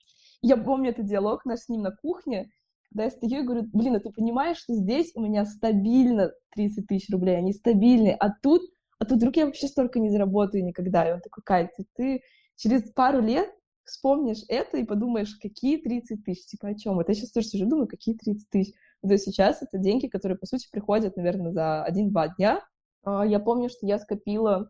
Я 0.41 0.56
помню 0.56 0.91
этот 0.91 1.06
диалог 1.06 1.44
наш 1.44 1.60
с 1.60 1.70
ним 1.70 1.82
на 1.82 1.91
кухне, 1.91 2.50
когда 2.89 3.03
я 3.03 3.10
стою 3.10 3.41
и 3.41 3.46
говорю, 3.46 3.67
блин, 3.74 3.96
а 3.98 4.00
ты 4.00 4.12
понимаешь, 4.12 4.58
что 4.58 4.74
здесь 4.74 5.12
у 5.13 5.22
меня 5.22 5.44
стабильно 5.44 6.32
30 6.56 6.88
тысяч 6.88 7.10
рублей, 7.12 7.38
они 7.38 7.51
стабильные, 7.51 8.15
а 8.15 8.29
тут 8.41 8.62
а 8.99 9.05
тут 9.05 9.17
вдруг 9.17 9.35
я 9.37 9.45
вообще 9.45 9.67
столько 9.67 9.99
не 9.99 10.09
заработаю 10.09 10.63
никогда. 10.63 11.07
И 11.07 11.13
он 11.13 11.21
такой, 11.21 11.43
Кать, 11.43 11.71
ты 11.95 12.21
через 12.55 12.91
пару 12.91 13.21
лет 13.21 13.49
вспомнишь 13.85 14.43
это 14.47 14.77
и 14.77 14.83
подумаешь, 14.83 15.35
какие 15.35 15.77
30 15.77 16.23
тысяч, 16.23 16.45
типа 16.47 16.69
о 16.69 16.75
чем? 16.75 16.99
Это 16.99 17.11
я 17.11 17.15
сейчас 17.15 17.31
тоже 17.31 17.47
сижу, 17.47 17.67
думаю, 17.67 17.87
какие 17.87 18.15
30 18.15 18.49
тысяч. 18.49 18.73
То 19.01 19.11
есть 19.11 19.25
сейчас 19.25 19.61
это 19.61 19.77
деньги, 19.77 20.07
которые, 20.07 20.37
по 20.37 20.45
сути, 20.45 20.67
приходят, 20.71 21.15
наверное, 21.15 21.51
за 21.51 21.83
один-два 21.83 22.29
дня. 22.29 22.65
А, 23.03 23.25
я 23.25 23.39
помню, 23.39 23.69
что 23.69 23.85
я 23.85 23.99
скопила 23.99 24.69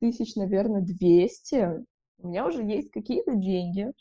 тысяч, 0.00 0.36
наверное, 0.36 0.80
200. 0.80 1.84
У 2.18 2.28
меня 2.28 2.46
уже 2.46 2.62
есть 2.62 2.90
какие-то 2.90 3.34
деньги. 3.34 3.92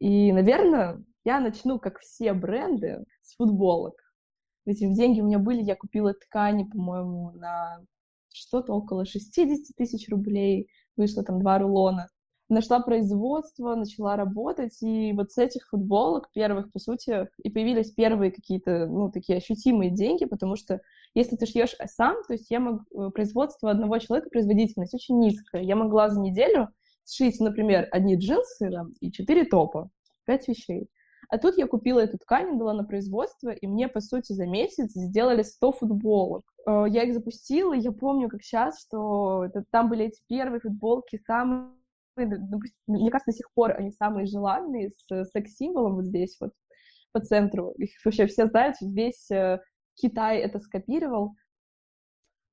И, 0.00 0.32
наверное, 0.32 1.02
я 1.24 1.40
начну, 1.40 1.78
как 1.78 2.00
все 2.00 2.32
бренды, 2.32 3.04
с 3.22 3.36
футболок. 3.36 3.94
Эти 4.66 4.92
деньги 4.92 5.20
у 5.20 5.26
меня 5.26 5.38
были, 5.38 5.62
я 5.62 5.76
купила 5.76 6.12
ткани, 6.14 6.64
по-моему, 6.64 7.30
на 7.32 7.80
что-то 8.34 8.72
около 8.72 9.04
60 9.04 9.76
тысяч 9.76 10.08
рублей, 10.08 10.68
вышло 10.96 11.22
там 11.22 11.40
два 11.40 11.58
рулона. 11.58 12.08
Нашла 12.50 12.80
производство, 12.80 13.74
начала 13.74 14.16
работать, 14.16 14.76
и 14.82 15.14
вот 15.14 15.32
с 15.32 15.38
этих 15.38 15.66
футболок 15.66 16.30
первых, 16.34 16.70
по 16.72 16.78
сути, 16.78 17.26
и 17.42 17.48
появились 17.48 17.90
первые 17.92 18.30
какие-то, 18.30 18.86
ну, 18.86 19.10
такие 19.10 19.38
ощутимые 19.38 19.90
деньги, 19.90 20.26
потому 20.26 20.56
что 20.56 20.80
если 21.14 21.36
ты 21.36 21.46
шьешь 21.46 21.74
сам, 21.86 22.16
то 22.26 22.34
есть 22.34 22.50
я 22.50 22.60
мог, 22.60 22.82
э, 22.92 23.10
производство 23.14 23.70
одного 23.70 23.98
человека, 23.98 24.28
производительность 24.30 24.94
очень 24.94 25.18
низкая. 25.18 25.62
Я 25.62 25.74
могла 25.74 26.10
за 26.10 26.20
неделю 26.20 26.68
сшить, 27.06 27.40
например, 27.40 27.88
одни 27.90 28.16
джинсы 28.16 28.70
там, 28.70 28.92
и 29.00 29.10
четыре 29.10 29.44
топа, 29.44 29.88
пять 30.26 30.46
вещей. 30.46 30.88
А 31.30 31.38
тут 31.38 31.56
я 31.56 31.66
купила 31.66 32.00
эту 32.00 32.18
ткань, 32.18 32.58
дала 32.58 32.74
на 32.74 32.84
производство, 32.84 33.50
и 33.50 33.66
мне, 33.66 33.88
по 33.88 34.00
сути, 34.00 34.32
за 34.32 34.46
месяц 34.46 34.92
сделали 34.94 35.42
100 35.42 35.72
футболок. 35.72 36.44
Э, 36.66 36.84
я 36.88 37.04
их 37.04 37.14
запустила, 37.14 37.74
и 37.74 37.80
я 37.80 37.92
помню, 37.92 38.28
как 38.28 38.42
сейчас, 38.42 38.80
что 38.80 39.44
это, 39.44 39.64
там 39.70 39.88
были 39.88 40.06
эти 40.06 40.20
первые 40.28 40.60
футболки, 40.60 41.16
самые, 41.16 41.70
мне 42.16 43.10
кажется, 43.10 43.32
до 43.32 43.36
сих 43.36 43.52
пор 43.54 43.72
они 43.72 43.90
самые 43.92 44.26
желанные, 44.26 44.90
с 44.90 45.24
секс-символом 45.26 45.96
вот 45.96 46.04
здесь 46.04 46.36
вот 46.40 46.52
по 47.12 47.20
центру. 47.20 47.72
Их 47.72 47.90
вообще 48.04 48.26
все 48.26 48.46
знают, 48.46 48.76
весь 48.80 49.30
э, 49.30 49.60
Китай 49.94 50.38
это 50.38 50.58
скопировал. 50.58 51.34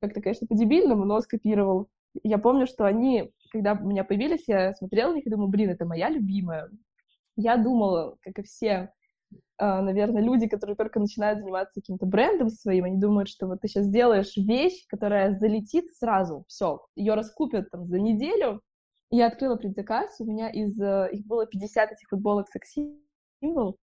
Как-то, 0.01 0.21
конечно, 0.21 0.47
по-дебильному, 0.47 1.05
но 1.05 1.21
скопировал. 1.21 1.87
Я 2.23 2.37
помню, 2.37 2.67
что 2.67 2.85
они, 2.85 3.31
когда 3.51 3.73
у 3.73 3.87
меня 3.87 4.03
появились, 4.03 4.43
я 4.47 4.73
смотрела 4.73 5.11
на 5.11 5.15
них 5.15 5.27
и 5.27 5.29
думаю, 5.29 5.49
блин, 5.49 5.69
это 5.69 5.85
моя 5.85 6.09
любимая. 6.09 6.69
Я 7.37 7.55
думала, 7.57 8.17
как 8.21 8.39
и 8.39 8.43
все, 8.43 8.91
наверное, 9.59 10.21
люди, 10.21 10.47
которые 10.47 10.75
только 10.75 11.00
начинают 11.00 11.39
заниматься 11.39 11.79
каким-то 11.79 12.05
брендом 12.05 12.50
своим, 12.50 12.85
они 12.85 12.97
думают, 12.97 13.29
что 13.29 13.47
вот 13.47 13.61
ты 13.61 13.67
сейчас 13.67 13.85
сделаешь 13.85 14.35
вещь, 14.35 14.85
которая 14.88 15.33
залетит 15.33 15.91
сразу, 15.93 16.45
все, 16.47 16.85
ее 16.95 17.13
раскупят 17.13 17.69
там 17.69 17.85
за 17.85 18.00
неделю. 18.00 18.61
Я 19.11 19.27
открыла 19.27 19.57
предзаказ, 19.57 20.15
у 20.19 20.25
меня 20.25 20.50
из 20.50 20.79
э, 20.81 21.09
их 21.11 21.25
было 21.25 21.45
50 21.45 21.91
этих 21.91 22.07
футболок 22.09 22.47
секси 22.47 22.97
символ, 23.41 23.77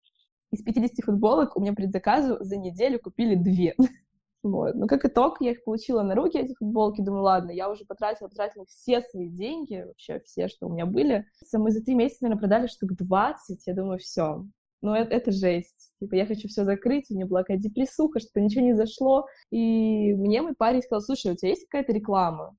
из 0.51 0.63
50 0.63 1.05
футболок 1.05 1.57
у 1.57 1.61
меня 1.61 1.75
предзаказу 1.75 2.39
за 2.41 2.57
неделю 2.57 2.99
купили 3.01 3.35
две. 3.35 3.75
Вот. 4.45 4.77
Но 4.77 4.87
как 4.87 5.05
итог, 5.05 5.39
я 5.41 5.51
их 5.51 5.65
получила 5.65 6.03
на 6.03 6.15
руки, 6.15 6.39
эти 6.39 6.55
футболки. 6.55 7.03
Думаю, 7.03 7.25
ладно, 7.25 7.51
я 7.51 7.69
уже 7.69 7.85
потратила, 7.85 8.29
потратила 8.29 8.65
все 8.67 9.01
свои 9.01 9.29
деньги, 9.29 9.85
вообще 9.85 10.21
все, 10.25 10.47
что 10.47 10.69
у 10.69 10.73
меня 10.73 10.87
были. 10.87 11.27
Мы 11.53 11.73
за 11.73 11.83
три 11.83 11.97
месяца, 11.97 12.19
наверное, 12.23 12.41
продали 12.41 12.67
штук 12.69 12.93
20. 12.95 13.67
Я 13.67 13.75
думаю, 13.75 13.99
все. 13.99 14.47
Ну, 14.81 14.95
это, 14.95 15.15
это 15.15 15.33
жесть. 15.33 15.95
Типа, 16.01 16.15
я 16.15 16.27
хочу 16.27 16.49
все 16.49 16.65
закрыть, 16.65 17.11
у 17.11 17.15
меня 17.15 17.27
была 17.27 17.41
какая-то 17.41 17.65
депрессуха, 17.65 18.21
что 18.21 18.41
ничего 18.41 18.65
не 18.65 18.75
зашло. 18.75 19.27
И 19.51 20.15
мне 20.15 20.43
мой 20.43 20.55
парень 20.55 20.83
сказал, 20.83 21.03
слушай, 21.03 21.33
у 21.33 21.37
тебя 21.37 21.51
есть 21.51 21.67
какая-то 21.69 21.93
реклама? 21.93 22.57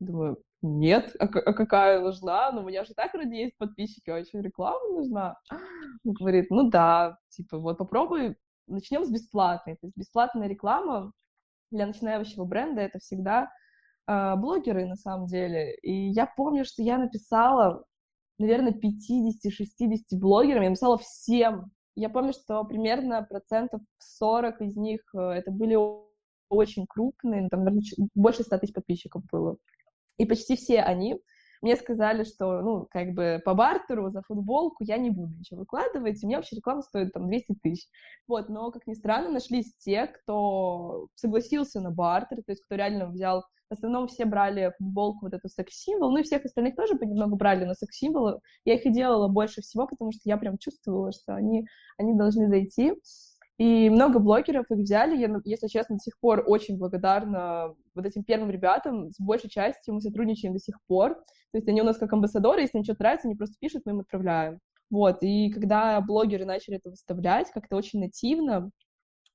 Думаю, 0.00 0.38
нет, 0.62 1.14
а, 1.18 1.24
а 1.24 1.52
какая 1.52 2.00
нужна? 2.00 2.50
Ну, 2.52 2.62
у 2.62 2.64
меня 2.64 2.84
же 2.84 2.92
так 2.94 3.14
вроде 3.14 3.38
есть 3.38 3.56
подписчики, 3.56 4.10
а 4.10 4.18
еще 4.18 4.40
реклама 4.42 4.86
нужна. 4.92 5.36
Он 6.04 6.12
говорит, 6.12 6.50
ну 6.50 6.68
да, 6.68 7.16
типа, 7.30 7.58
вот 7.58 7.78
попробуй 7.78 8.36
начнем 8.66 9.04
с 9.04 9.10
бесплатной. 9.10 9.74
То 9.76 9.86
есть 9.86 9.96
бесплатная 9.96 10.48
реклама 10.48 11.12
для 11.70 11.86
начинающего 11.86 12.44
бренда 12.44 12.82
это 12.82 12.98
всегда 12.98 13.50
э, 14.06 14.36
блогеры 14.36 14.86
на 14.86 14.96
самом 14.96 15.26
деле. 15.26 15.74
И 15.76 16.10
я 16.10 16.26
помню, 16.26 16.64
что 16.64 16.82
я 16.82 16.98
написала, 16.98 17.84
наверное, 18.38 18.72
50-60 18.72 19.98
блогерам, 20.12 20.62
я 20.62 20.68
написала 20.70 20.98
всем. 20.98 21.70
Я 21.94 22.08
помню, 22.08 22.32
что 22.32 22.62
примерно 22.64 23.22
процентов 23.22 23.80
40 23.98 24.60
из 24.62 24.76
них 24.76 25.00
э, 25.14 25.18
это 25.18 25.50
были 25.50 25.76
очень 26.48 26.86
крупные, 26.86 27.48
там, 27.48 27.64
наверное, 27.64 27.82
больше 28.14 28.42
100 28.42 28.58
тысяч 28.58 28.72
подписчиков 28.72 29.22
было. 29.30 29.56
И 30.16 30.24
почти 30.24 30.56
все 30.56 30.80
они 30.80 31.20
мне 31.60 31.76
сказали, 31.76 32.24
что, 32.24 32.60
ну, 32.62 32.86
как 32.90 33.14
бы 33.14 33.40
по 33.44 33.54
бартеру 33.54 34.10
за 34.10 34.22
футболку 34.22 34.84
я 34.84 34.96
не 34.96 35.10
буду 35.10 35.34
ничего 35.34 35.60
выкладывать, 35.60 36.22
и 36.22 36.26
мне 36.26 36.36
вообще 36.36 36.56
реклама 36.56 36.82
стоит 36.82 37.12
там 37.12 37.26
200 37.26 37.56
тысяч. 37.62 37.88
Вот, 38.26 38.48
но, 38.48 38.70
как 38.70 38.86
ни 38.86 38.94
странно, 38.94 39.30
нашлись 39.30 39.74
те, 39.76 40.06
кто 40.06 41.08
согласился 41.14 41.80
на 41.80 41.90
бартер, 41.90 42.38
то 42.44 42.52
есть 42.52 42.62
кто 42.64 42.76
реально 42.76 43.06
взял 43.08 43.44
в 43.68 43.72
основном 43.72 44.08
все 44.08 44.24
брали 44.24 44.72
футболку, 44.78 45.26
вот 45.26 45.34
эту 45.34 45.48
секс-символ, 45.48 46.10
ну 46.10 46.18
и 46.18 46.22
всех 46.22 46.44
остальных 46.44 46.74
тоже 46.76 46.96
понемногу 46.96 47.36
брали, 47.36 47.64
но 47.64 47.74
секс-символы 47.74 48.40
я 48.64 48.74
их 48.74 48.86
и 48.86 48.90
делала 48.90 49.28
больше 49.28 49.60
всего, 49.60 49.86
потому 49.86 50.12
что 50.12 50.22
я 50.24 50.36
прям 50.36 50.58
чувствовала, 50.58 51.12
что 51.12 51.34
они, 51.34 51.66
они 51.98 52.14
должны 52.14 52.48
зайти. 52.48 52.94
И 53.58 53.90
много 53.90 54.20
блогеров 54.20 54.70
их 54.70 54.78
взяли. 54.78 55.16
Я, 55.16 55.34
если 55.44 55.66
честно, 55.66 55.96
до 55.96 56.00
сих 56.00 56.18
пор 56.20 56.44
очень 56.46 56.78
благодарна 56.78 57.74
вот 57.92 58.06
этим 58.06 58.22
первым 58.22 58.50
ребятам. 58.50 59.10
С 59.10 59.18
большей 59.18 59.50
частью 59.50 59.94
мы 59.94 60.00
сотрудничаем 60.00 60.54
до 60.54 60.60
сих 60.60 60.78
пор. 60.86 61.16
То 61.50 61.58
есть 61.58 61.66
они 61.68 61.82
у 61.82 61.84
нас 61.84 61.98
как 61.98 62.12
амбассадоры, 62.12 62.60
если 62.60 62.78
им 62.78 62.84
что-то 62.84 63.02
нравится, 63.02 63.26
они 63.26 63.34
просто 63.34 63.56
пишут, 63.58 63.82
мы 63.84 63.92
им 63.92 64.00
отправляем. 64.00 64.60
Вот, 64.90 65.18
и 65.22 65.50
когда 65.50 66.00
блогеры 66.00 66.46
начали 66.46 66.76
это 66.76 66.90
выставлять 66.90 67.50
как-то 67.50 67.76
очень 67.76 68.00
нативно, 68.00 68.70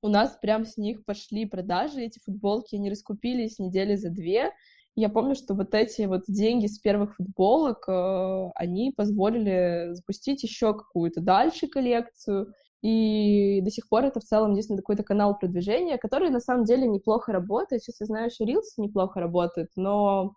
у 0.04 0.08
нас 0.08 0.36
прям 0.42 0.66
с 0.66 0.76
них 0.76 1.02
пошли 1.06 1.46
продажи, 1.46 2.02
эти 2.02 2.18
футболки, 2.18 2.76
они 2.76 2.90
раскупились 2.90 3.58
недели 3.58 3.96
за 3.96 4.10
две. 4.10 4.50
Я 4.96 5.08
помню, 5.08 5.34
что 5.34 5.54
вот 5.54 5.74
эти 5.74 6.02
вот 6.02 6.24
деньги 6.28 6.66
с 6.66 6.78
первых 6.78 7.16
футболок, 7.16 7.88
э, 7.88 8.50
они 8.54 8.92
позволили 8.94 9.94
запустить 9.94 10.42
еще 10.42 10.74
какую-то 10.74 11.22
дальше 11.22 11.68
коллекцию, 11.68 12.52
и 12.82 13.62
до 13.62 13.70
сих 13.70 13.88
пор 13.88 14.04
это 14.04 14.20
в 14.20 14.24
целом 14.24 14.54
действительно 14.54 14.82
какой-то 14.82 15.04
канал 15.04 15.38
продвижения, 15.38 15.96
который 15.96 16.28
на 16.28 16.40
самом 16.40 16.64
деле 16.64 16.86
неплохо 16.86 17.32
работает. 17.32 17.82
Сейчас 17.82 18.00
я 18.00 18.06
знаю, 18.06 18.30
что 18.30 18.44
Reels 18.44 18.74
неплохо 18.76 19.20
работает, 19.20 19.70
но 19.74 20.34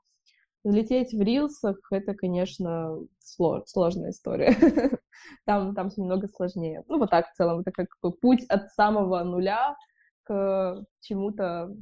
Залететь 0.67 1.13
в 1.13 1.21
рилсах— 1.21 1.77
это, 1.91 2.13
конечно, 2.13 2.99
слож, 3.19 3.63
сложная 3.67 4.09
история. 4.09 4.53
там, 5.45 5.73
там 5.73 5.89
все 5.89 6.01
немного 6.01 6.27
сложнее. 6.27 6.83
Ну, 6.89 6.99
вот 6.99 7.09
так 7.09 7.31
в 7.31 7.37
целом. 7.37 7.61
Это 7.61 7.71
как 7.71 7.87
путь 8.19 8.43
от 8.49 8.69
самого 8.73 9.23
нуля 9.23 9.77
к 10.23 10.83
чему-то, 10.99 11.73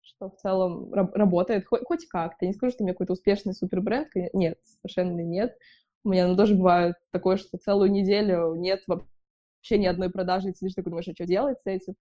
что 0.00 0.30
в 0.30 0.36
целом 0.36 0.94
работает 0.94 1.66
хоть, 1.66 1.82
хоть 1.84 2.06
как-то. 2.06 2.46
Я 2.46 2.48
не 2.48 2.54
скажу, 2.54 2.72
что 2.72 2.84
у 2.84 2.86
меня 2.86 2.94
какой-то 2.94 3.12
успешный 3.12 3.52
супербренд. 3.52 4.08
Нет, 4.32 4.56
совершенно 4.80 5.20
нет. 5.20 5.54
У 6.02 6.08
меня 6.08 6.26
ну, 6.26 6.34
тоже 6.34 6.54
бывает 6.54 6.94
такое, 7.10 7.36
что 7.36 7.58
целую 7.58 7.90
неделю 7.90 8.54
нет 8.54 8.80
вообще 8.86 9.76
ни 9.76 9.84
одной 9.84 10.08
продажи, 10.08 10.48
и 10.48 10.52
сидишь 10.54 10.72
такой, 10.72 10.88
думаешь, 10.88 11.08
а 11.08 11.12
что 11.12 11.26
делать 11.26 11.60
с 11.60 11.66
этим? 11.66 11.96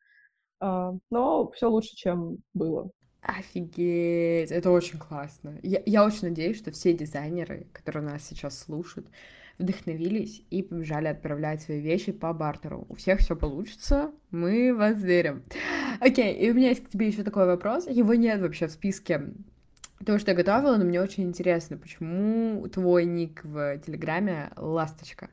Uh, 0.63 0.97
но 1.09 1.49
все 1.49 1.69
лучше, 1.69 1.93
чем 1.93 2.37
было. 2.53 2.89
Офигеть, 3.21 4.51
это 4.51 4.71
очень 4.71 4.97
классно. 4.97 5.59
Я, 5.61 5.81
я 5.85 6.03
очень 6.03 6.29
надеюсь, 6.29 6.57
что 6.57 6.71
все 6.71 6.93
дизайнеры, 6.93 7.67
которые 7.71 8.03
нас 8.03 8.23
сейчас 8.27 8.57
слушают, 8.57 9.07
вдохновились 9.59 10.43
и 10.49 10.63
побежали 10.63 11.07
отправлять 11.07 11.61
свои 11.61 11.79
вещи 11.79 12.11
по 12.11 12.33
бартеру. 12.33 12.85
У 12.89 12.95
всех 12.95 13.19
все 13.19 13.35
получится, 13.35 14.11
мы 14.31 14.73
вас 14.73 14.99
верим. 15.01 15.43
Окей, 15.99 16.33
и 16.33 16.49
у 16.49 16.55
меня 16.55 16.69
есть 16.69 16.83
к 16.83 16.89
тебе 16.89 17.07
еще 17.07 17.23
такой 17.23 17.45
вопрос. 17.45 17.87
Его 17.87 18.15
нет 18.15 18.41
вообще 18.41 18.65
в 18.65 18.71
списке 18.71 19.33
того, 20.03 20.17
что 20.17 20.31
я 20.31 20.37
готовила, 20.37 20.77
но 20.77 20.85
мне 20.85 20.99
очень 20.99 21.23
интересно, 21.25 21.77
почему 21.77 22.67
твой 22.69 23.05
ник 23.05 23.41
в 23.43 23.77
Телеграме 23.85 24.51
«Ласточка»? 24.57 25.29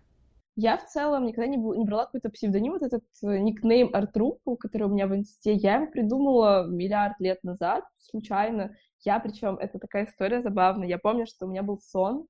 Я 0.60 0.76
в 0.76 0.86
целом 0.88 1.24
никогда 1.24 1.46
не, 1.46 1.56
не 1.56 1.84
брала 1.84 2.06
какой-то 2.06 2.30
псевдоним, 2.30 2.72
вот 2.72 2.82
этот 2.82 3.04
э, 3.22 3.38
никнейм 3.38 3.90
Артрупл, 3.92 4.56
который 4.56 4.88
у 4.88 4.90
меня 4.90 5.06
в 5.06 5.14
инсте, 5.14 5.52
я 5.52 5.76
его 5.76 5.86
придумала 5.86 6.66
миллиард 6.66 7.20
лет 7.20 7.44
назад, 7.44 7.84
случайно. 7.96 8.74
Я, 9.04 9.20
причем, 9.20 9.54
это 9.54 9.78
такая 9.78 10.06
история 10.06 10.42
забавная. 10.42 10.88
Я 10.88 10.98
помню, 10.98 11.26
что 11.26 11.46
у 11.46 11.48
меня 11.48 11.62
был 11.62 11.78
сон 11.78 12.26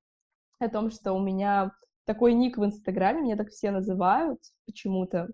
о 0.58 0.68
том, 0.68 0.90
что 0.90 1.14
у 1.14 1.20
меня 1.20 1.72
такой 2.04 2.34
ник 2.34 2.58
в 2.58 2.64
Инстаграме, 2.66 3.22
меня 3.22 3.36
так 3.36 3.48
все 3.48 3.70
называют 3.70 4.40
почему-то. 4.66 5.28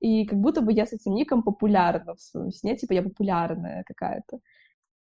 И 0.00 0.26
как 0.26 0.40
будто 0.40 0.62
бы 0.62 0.72
я 0.72 0.84
с 0.84 0.92
этим 0.92 1.14
ником 1.14 1.44
популярна 1.44 2.16
в 2.16 2.20
своем 2.20 2.50
сне, 2.50 2.76
типа 2.76 2.92
я 2.92 3.04
популярная 3.04 3.84
какая-то. 3.86 4.40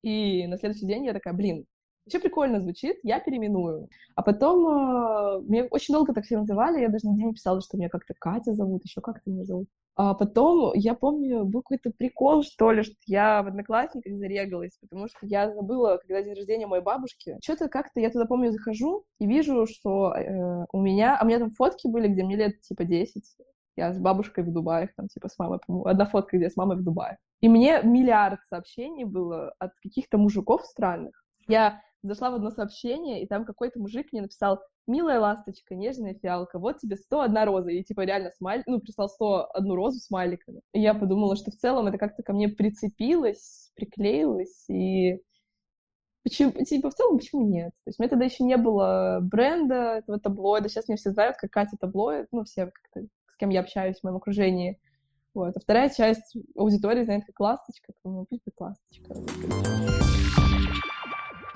И 0.03 0.47
на 0.47 0.59
следующий 0.59 0.87
день 0.87 1.07
я 1.07 1.15
такая, 1.15 1.33
блин, 1.33 1.65
все 2.11 2.21
прикольно 2.21 2.61
звучит, 2.61 2.99
я 3.03 3.21
переименую. 3.21 3.89
А 4.15 4.23
потом 4.23 4.67
э, 4.67 5.41
мне 5.47 5.65
очень 5.65 5.95
долго 5.95 6.13
так 6.13 6.25
все 6.25 6.39
называли, 6.39 6.81
я 6.81 6.89
даже 6.89 7.07
нигде 7.07 7.25
не 7.25 7.33
писала, 7.33 7.61
что 7.61 7.79
меня 7.79 7.89
как-то 7.89 8.15
Катя 8.19 8.53
зовут, 8.53 8.85
еще 8.85 9.01
как-то 9.01 9.31
меня 9.31 9.45
зовут. 9.45 9.69
А 9.97 10.15
потом, 10.15 10.73
я 10.75 10.95
помню, 10.95 11.45
был 11.45 11.63
какой-то 11.63 11.91
прикол, 11.97 12.43
что 12.43 12.73
ли, 12.73 12.83
что 12.83 12.95
я 13.07 13.43
в 13.43 13.49
Одноклассниках 13.49 14.17
зарегалась, 14.17 14.77
потому 14.81 15.09
что 15.09 15.19
я 15.23 15.53
забыла, 15.53 15.99
когда 15.99 16.23
день 16.23 16.35
рождения 16.35 16.67
моей 16.67 16.83
бабушки. 16.83 17.39
Что-то 17.43 17.69
как-то 17.69 18.01
я 18.01 18.11
туда, 18.11 18.25
помню, 18.25 18.51
захожу 18.51 19.05
и 19.19 19.27
вижу, 19.27 19.67
что 19.67 20.15
э, 20.15 20.67
у 20.73 20.81
меня... 20.81 21.19
А 21.19 21.25
у 21.25 21.27
меня 21.27 21.39
там 21.39 21.51
фотки 21.51 21.87
были, 21.87 22.09
где 22.09 22.25
мне 22.25 22.37
лет, 22.37 22.61
типа, 22.61 22.85
10. 22.85 23.23
Я 23.77 23.93
с 23.93 23.99
бабушкой 23.99 24.45
в 24.45 24.53
Дубае, 24.53 24.91
там, 24.97 25.07
типа, 25.09 25.29
с 25.29 25.39
мамой, 25.39 25.59
по 25.67 25.89
одна 25.89 26.07
фотка, 26.07 26.37
где 26.37 26.47
я 26.47 26.51
с 26.51 26.57
мамой 26.57 26.77
в 26.77 26.83
Дубае. 26.83 27.19
И 27.41 27.49
мне 27.49 27.81
миллиард 27.83 28.41
сообщений 28.49 29.05
было 29.05 29.53
от 29.59 29.73
каких-то 29.83 30.19
мужиков 30.19 30.65
странных. 30.65 31.25
Я 31.49 31.83
зашла 32.03 32.31
в 32.31 32.35
одно 32.35 32.51
сообщение, 32.51 33.23
и 33.23 33.27
там 33.27 33.45
какой-то 33.45 33.79
мужик 33.79 34.09
мне 34.13 34.23
написал 34.23 34.61
«Милая 34.87 35.21
ласточка, 35.21 35.75
нежная 35.75 36.15
фиалка, 36.15 36.59
вот 36.59 36.79
тебе 36.79 36.97
101 36.97 37.45
роза». 37.45 37.71
И 37.71 37.83
типа 37.83 38.03
реально 38.03 38.31
смайль, 38.37 38.63
ну, 38.67 38.81
прислал 38.81 39.09
101 39.09 39.73
розу 39.73 39.99
смайликами. 39.99 40.61
И 40.73 40.81
я 40.81 40.95
подумала, 40.95 41.37
что 41.37 41.51
в 41.51 41.57
целом 41.57 41.87
это 41.87 41.99
как-то 41.99 42.23
ко 42.23 42.33
мне 42.33 42.49
прицепилось, 42.49 43.71
приклеилось, 43.75 44.69
и 44.69 45.21
Почему, 46.23 46.53
типа, 46.53 46.91
в 46.91 46.95
целом, 46.95 47.17
почему 47.17 47.49
нет? 47.49 47.73
То 47.85 47.89
есть 47.89 47.99
у 47.99 48.03
меня 48.03 48.11
тогда 48.11 48.27
еще 48.27 48.45
не 48.45 48.59
было 48.59 49.21
бренда 49.23 49.97
этого 49.99 50.21
таблоида. 50.21 50.69
Сейчас 50.69 50.87
меня 50.87 50.99
все 50.99 51.13
знают 51.13 51.37
как 51.39 51.51
Катя 51.51 51.77
таблоид. 51.81 52.27
Ну, 52.31 52.45
все 52.45 52.67
как-то, 52.67 53.09
с 53.29 53.37
кем 53.37 53.49
я 53.49 53.61
общаюсь 53.61 53.99
в 53.99 54.05
моем 54.05 54.17
окружении. 54.17 54.79
Вот. 55.33 55.57
А 55.57 55.61
вторая 55.61 55.89
часть 55.89 56.37
аудитории 56.57 57.05
знает 57.05 57.25
как 57.25 57.41
ласточка. 57.41 57.93
Поэтому 58.03 58.27
пусть 58.27 58.43
будет 58.45 58.61
ласточка. 58.61 60.10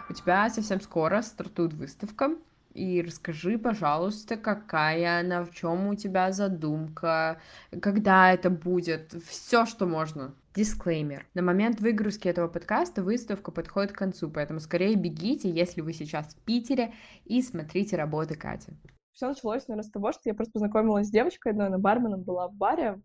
У 0.08 0.12
тебя 0.12 0.50
совсем 0.50 0.80
скоро 0.80 1.22
стартует 1.22 1.72
выставка. 1.72 2.36
И 2.74 3.02
расскажи, 3.02 3.56
пожалуйста, 3.56 4.36
какая 4.36 5.20
она, 5.20 5.44
в 5.44 5.52
чем 5.52 5.86
у 5.86 5.94
тебя 5.94 6.32
задумка, 6.32 7.40
когда 7.80 8.32
это 8.32 8.50
будет, 8.50 9.14
все, 9.26 9.64
что 9.64 9.86
можно. 9.86 10.34
Дисклеймер. 10.56 11.26
На 11.34 11.42
момент 11.42 11.80
выгрузки 11.80 12.28
этого 12.28 12.48
подкаста 12.48 13.02
выставка 13.02 13.52
подходит 13.52 13.92
к 13.92 13.98
концу, 13.98 14.28
поэтому 14.28 14.60
скорее 14.60 14.96
бегите, 14.96 15.50
если 15.50 15.80
вы 15.80 15.92
сейчас 15.92 16.34
в 16.34 16.38
Питере, 16.44 16.92
и 17.24 17.42
смотрите 17.42 17.96
работы 17.96 18.34
Кати. 18.34 18.72
Все 19.12 19.28
началось, 19.28 19.66
наверное, 19.68 19.88
с 19.88 19.90
того, 19.90 20.12
что 20.12 20.22
я 20.24 20.34
просто 20.34 20.52
познакомилась 20.52 21.06
с 21.06 21.10
девочкой 21.10 21.52
одной, 21.52 21.68
она 21.68 21.78
барменом 21.78 22.22
была 22.22 22.48
в 22.48 22.54
баре, 22.54 23.00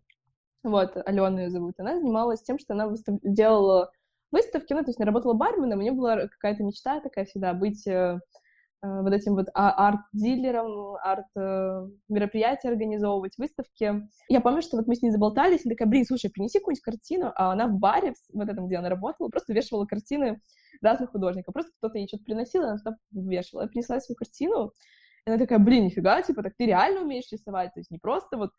вот, 0.62 0.96
Алена 1.06 1.42
ее 1.42 1.50
зовут, 1.50 1.74
она 1.78 1.96
занималась 1.96 2.42
тем, 2.42 2.58
что 2.58 2.74
она 2.74 2.86
выстав... 2.86 3.18
делала 3.22 3.92
выставки, 4.32 4.72
ну, 4.72 4.80
то 4.80 4.88
есть 4.88 4.98
я 4.98 5.06
работала 5.06 5.34
барменом, 5.34 5.78
у 5.78 5.82
меня 5.82 5.92
была 5.92 6.28
какая-то 6.28 6.62
мечта 6.62 7.00
такая 7.00 7.24
всегда 7.24 7.52
быть 7.54 7.86
э, 7.86 8.20
э 8.82 9.02
вот 9.02 9.12
этим 9.12 9.34
вот 9.34 9.48
а, 9.54 9.88
арт-дилером, 9.88 10.96
арт-мероприятия 11.02 12.68
э, 12.68 12.70
организовывать, 12.72 13.36
выставки. 13.38 14.08
Я 14.28 14.40
помню, 14.40 14.62
что 14.62 14.76
вот 14.76 14.86
мы 14.86 14.94
с 14.94 15.02
ней 15.02 15.10
заболтались, 15.10 15.66
и 15.66 15.68
такая, 15.68 15.88
блин, 15.88 16.04
слушай, 16.04 16.30
принеси 16.30 16.58
какую-нибудь 16.58 16.82
картину, 16.82 17.32
а 17.34 17.52
она 17.52 17.66
в 17.66 17.78
баре, 17.78 18.14
вот 18.32 18.48
этом, 18.48 18.66
где 18.66 18.76
она 18.76 18.88
работала, 18.88 19.28
просто 19.28 19.52
вешала 19.52 19.84
картины 19.86 20.40
разных 20.80 21.10
художников. 21.10 21.52
Просто 21.52 21.72
кто-то 21.78 21.98
ей 21.98 22.08
что-то 22.08 22.24
приносил, 22.24 22.62
она 22.62 22.78
туда 22.78 22.96
вешала. 23.12 23.62
Я 23.62 23.68
принесла 23.68 24.00
свою 24.00 24.16
картину, 24.16 24.72
и 25.26 25.30
она 25.30 25.38
такая, 25.38 25.58
блин, 25.58 25.84
нифига, 25.84 26.22
типа, 26.22 26.42
так 26.42 26.54
ты 26.56 26.66
реально 26.66 27.02
умеешь 27.02 27.30
рисовать, 27.30 27.74
то 27.74 27.80
есть 27.80 27.90
не 27.90 27.98
просто 27.98 28.38
вот 28.38 28.50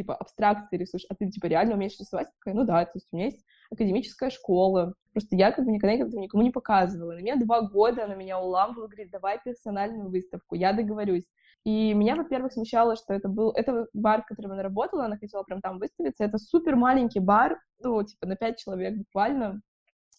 типа, 0.00 0.14
абстракции 0.14 0.78
рисуешь, 0.78 1.04
а 1.10 1.14
ты, 1.14 1.28
типа, 1.28 1.46
реально 1.46 1.74
умеешь 1.74 1.98
рисовать? 1.98 2.28
Такая, 2.38 2.54
ну 2.54 2.64
да, 2.64 2.84
то 2.84 2.92
есть 2.94 3.08
у 3.12 3.16
меня 3.16 3.26
есть 3.26 3.44
академическая 3.70 4.30
школа. 4.30 4.94
Просто 5.12 5.36
я 5.36 5.52
как 5.52 5.64
бы 5.64 5.72
никогда 5.72 5.94
этого 5.94 6.20
никому 6.20 6.42
не 6.42 6.50
показывала. 6.50 7.12
На 7.12 7.18
меня 7.18 7.36
два 7.36 7.62
года 7.62 8.04
она 8.04 8.14
меня 8.14 8.40
уламывала, 8.40 8.86
говорит, 8.86 9.10
давай 9.10 9.40
персональную 9.44 10.08
выставку, 10.10 10.54
я 10.54 10.72
договорюсь. 10.72 11.28
И 11.64 11.92
меня, 11.92 12.16
во-первых, 12.16 12.52
смущало, 12.52 12.96
что 12.96 13.12
это 13.12 13.28
был... 13.28 13.50
Это 13.50 13.86
бар, 13.92 14.22
в 14.22 14.26
котором 14.26 14.52
она 14.52 14.62
работала, 14.62 15.04
она 15.04 15.18
хотела 15.18 15.42
прям 15.42 15.60
там 15.60 15.78
выставиться. 15.78 16.24
Это 16.24 16.38
супер 16.38 16.76
маленький 16.76 17.20
бар, 17.20 17.60
ну, 17.82 18.02
типа, 18.02 18.26
на 18.26 18.36
пять 18.36 18.58
человек 18.58 18.96
буквально, 18.96 19.60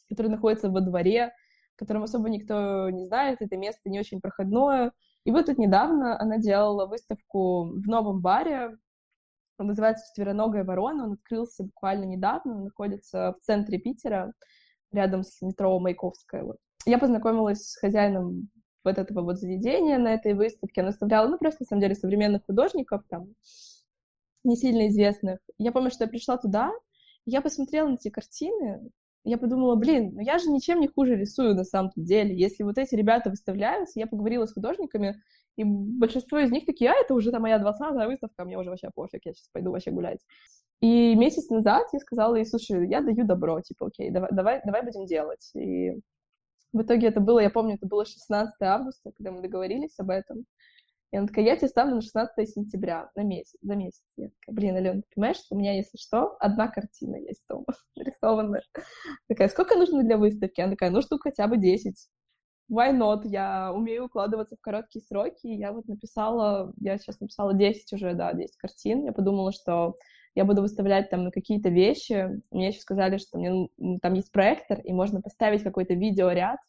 который 0.10 0.28
находится 0.28 0.70
во 0.70 0.82
дворе, 0.82 1.32
которым 1.76 2.04
особо 2.04 2.30
никто 2.30 2.90
не 2.92 3.06
знает, 3.06 3.42
это 3.42 3.58
место 3.58 3.90
не 3.90 4.00
очень 4.00 4.22
проходное. 4.22 4.92
И 5.24 5.32
вот 5.32 5.48
тут 5.48 5.58
недавно 5.58 6.20
она 6.20 6.38
делала 6.38 6.86
выставку 6.86 7.72
в 7.72 7.88
новом 7.88 8.22
баре, 8.22 8.78
он 9.62 9.68
называется 9.68 10.06
«Четвероногая 10.10 10.64
ворона», 10.64 11.06
он 11.06 11.14
открылся 11.14 11.64
буквально 11.64 12.06
недавно, 12.06 12.56
он 12.56 12.64
находится 12.66 13.36
в 13.40 13.46
центре 13.46 13.80
Питера, 13.80 14.34
рядом 14.92 15.24
с 15.24 15.42
метро 15.42 15.80
Маяковская. 15.80 16.44
Вот. 16.44 16.58
Я 16.86 16.98
познакомилась 16.98 17.70
с 17.70 17.78
хозяином 17.78 18.50
вот 18.84 18.98
этого 18.98 19.22
вот 19.22 19.38
заведения 19.38 19.98
на 19.98 20.14
этой 20.14 20.34
выставке. 20.34 20.82
Она 20.82 20.90
выставляла, 20.90 21.28
ну, 21.28 21.38
просто, 21.38 21.64
на 21.64 21.68
самом 21.68 21.82
деле, 21.82 21.96
современных 21.96 22.46
художников, 22.46 23.04
там, 23.08 23.34
не 24.44 24.56
сильно 24.56 24.88
известных. 24.88 25.40
Я 25.58 25.72
помню, 25.72 25.92
что 25.92 26.06
я 26.06 26.10
пришла 26.10 26.38
туда, 26.38 26.72
я 27.26 27.42
посмотрела 27.42 27.88
на 27.88 27.94
эти 27.94 28.10
картины, 28.10 28.90
я 29.24 29.38
подумала, 29.38 29.76
блин, 29.76 30.16
ну 30.16 30.22
я 30.22 30.40
же 30.40 30.50
ничем 30.50 30.80
не 30.80 30.88
хуже 30.88 31.16
рисую 31.16 31.54
на 31.54 31.64
самом 31.64 31.92
деле. 31.96 32.36
Если 32.36 32.64
вот 32.64 32.80
эти 32.80 32.96
ребята 32.96 33.30
выставляются, 33.30 34.00
я 34.00 34.08
поговорила 34.08 34.48
с 34.48 34.54
художниками, 34.54 35.22
и 35.58 35.64
большинство 35.64 36.40
из 36.40 36.52
них 36.52 36.66
такие, 36.66 36.92
а, 36.92 36.96
это 36.96 37.14
уже 37.14 37.32
там 37.32 37.42
моя 37.42 37.60
20 37.60 38.08
выставка, 38.08 38.46
мне 38.46 38.58
уже 38.58 38.70
вообще 38.70 38.90
пофиг, 38.94 39.26
я 39.26 39.34
сейчас 39.34 39.50
пойду 39.52 39.72
вообще 39.72 39.92
гулять. 39.92 40.20
И 40.82 41.16
месяц 41.16 41.50
назад 41.50 41.88
я 41.94 42.00
сказала 42.00 42.36
ей, 42.36 42.46
слушай, 42.46 42.88
я 42.90 43.02
даю 43.02 43.26
добро, 43.26 43.62
типа, 43.62 43.88
окей, 43.88 44.10
давай, 44.10 44.30
давай, 44.32 44.62
давай 44.66 44.84
будем 44.84 45.06
делать. 45.06 45.52
И 45.54 45.92
в 46.74 46.82
итоге 46.82 47.08
это 47.08 47.20
было, 47.20 47.40
я 47.40 47.50
помню, 47.50 47.76
это 47.76 47.86
было 47.86 48.06
16 48.06 48.56
августа, 48.62 49.12
когда 49.16 49.32
мы 49.32 49.42
договорились 49.42 50.00
об 50.00 50.10
этом. 50.10 50.46
И 51.12 51.18
она 51.18 51.28
такая, 51.28 51.46
я 51.46 51.58
тебе 51.58 51.68
ставлю 51.68 51.96
на 51.96 52.02
16 52.02 52.50
сентября, 52.50 53.12
на 53.16 53.24
месяц, 53.24 53.58
за 53.62 53.76
месяц. 53.76 54.02
Я 54.16 54.30
такая, 54.30 54.56
блин, 54.56 54.76
Алена, 54.78 55.02
понимаешь, 55.14 55.38
что 55.38 55.56
у 55.56 55.60
меня, 55.60 55.76
если 55.76 55.98
что, 55.98 56.38
одна 56.40 56.70
картина 56.70 57.18
есть 57.18 57.44
дома 57.50 57.66
нарисованная. 57.98 58.64
Такая, 59.28 59.50
сколько 59.50 59.76
нужно 59.76 60.04
для 60.04 60.18
выставки? 60.18 60.62
Она 60.62 60.72
такая, 60.72 60.90
ну, 60.90 61.02
штук 61.02 61.24
хотя 61.24 61.48
бы 61.48 61.58
10. 61.58 61.96
Why 62.72 62.98
not? 62.98 63.22
Я 63.26 63.74
умею 63.74 64.06
укладываться 64.06 64.56
в 64.56 64.62
короткие 64.62 65.04
сроки. 65.04 65.48
Я 65.48 65.74
вот 65.74 65.88
написала, 65.88 66.74
я 66.80 66.98
сейчас 66.98 67.20
написала 67.20 67.54
10 67.54 67.92
уже, 67.94 68.14
да, 68.14 68.34
10 68.34 68.56
картин. 68.56 69.04
Я 69.04 69.12
подумала, 69.12 69.52
что 69.52 69.96
я 70.36 70.46
буду 70.46 70.62
выставлять 70.62 71.10
там 71.10 71.32
какие-то 71.32 71.70
вещи. 71.70 72.42
Мне 72.50 72.70
еще 72.70 72.80
сказали, 72.80 73.18
что 73.18 73.38
мне, 73.38 73.68
там 74.02 74.14
есть 74.14 74.32
проектор, 74.32 74.80
и 74.80 74.94
можно 74.94 75.22
поставить 75.22 75.64
какой-то 75.64 75.94
видеоряд. 75.96 76.60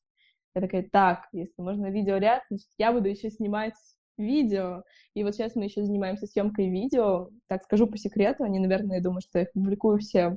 Я 0.55 0.61
такая, 0.61 0.87
так, 0.91 1.29
если 1.33 1.63
можно 1.63 1.87
видеоряд, 1.87 2.43
значит, 2.51 2.69
я 2.79 2.93
буду 2.93 3.09
еще 3.09 3.31
снимать 3.31 3.75
видео. 4.19 4.83
И 5.15 5.23
вот 5.23 5.35
сейчас 5.35 5.55
мы 5.55 5.65
еще 5.65 5.85
занимаемся 5.85 6.27
съемкой 6.27 6.69
видео. 6.69 7.31
Так 7.49 7.63
скажу 7.63 7.87
по 7.87 7.97
секрету, 7.97 8.43
они, 8.43 8.59
наверное, 8.59 8.97
я 8.97 9.03
думаю, 9.03 9.21
что 9.21 9.39
я 9.39 9.45
их 9.45 9.53
публикую 9.53 9.99
все 9.99 10.37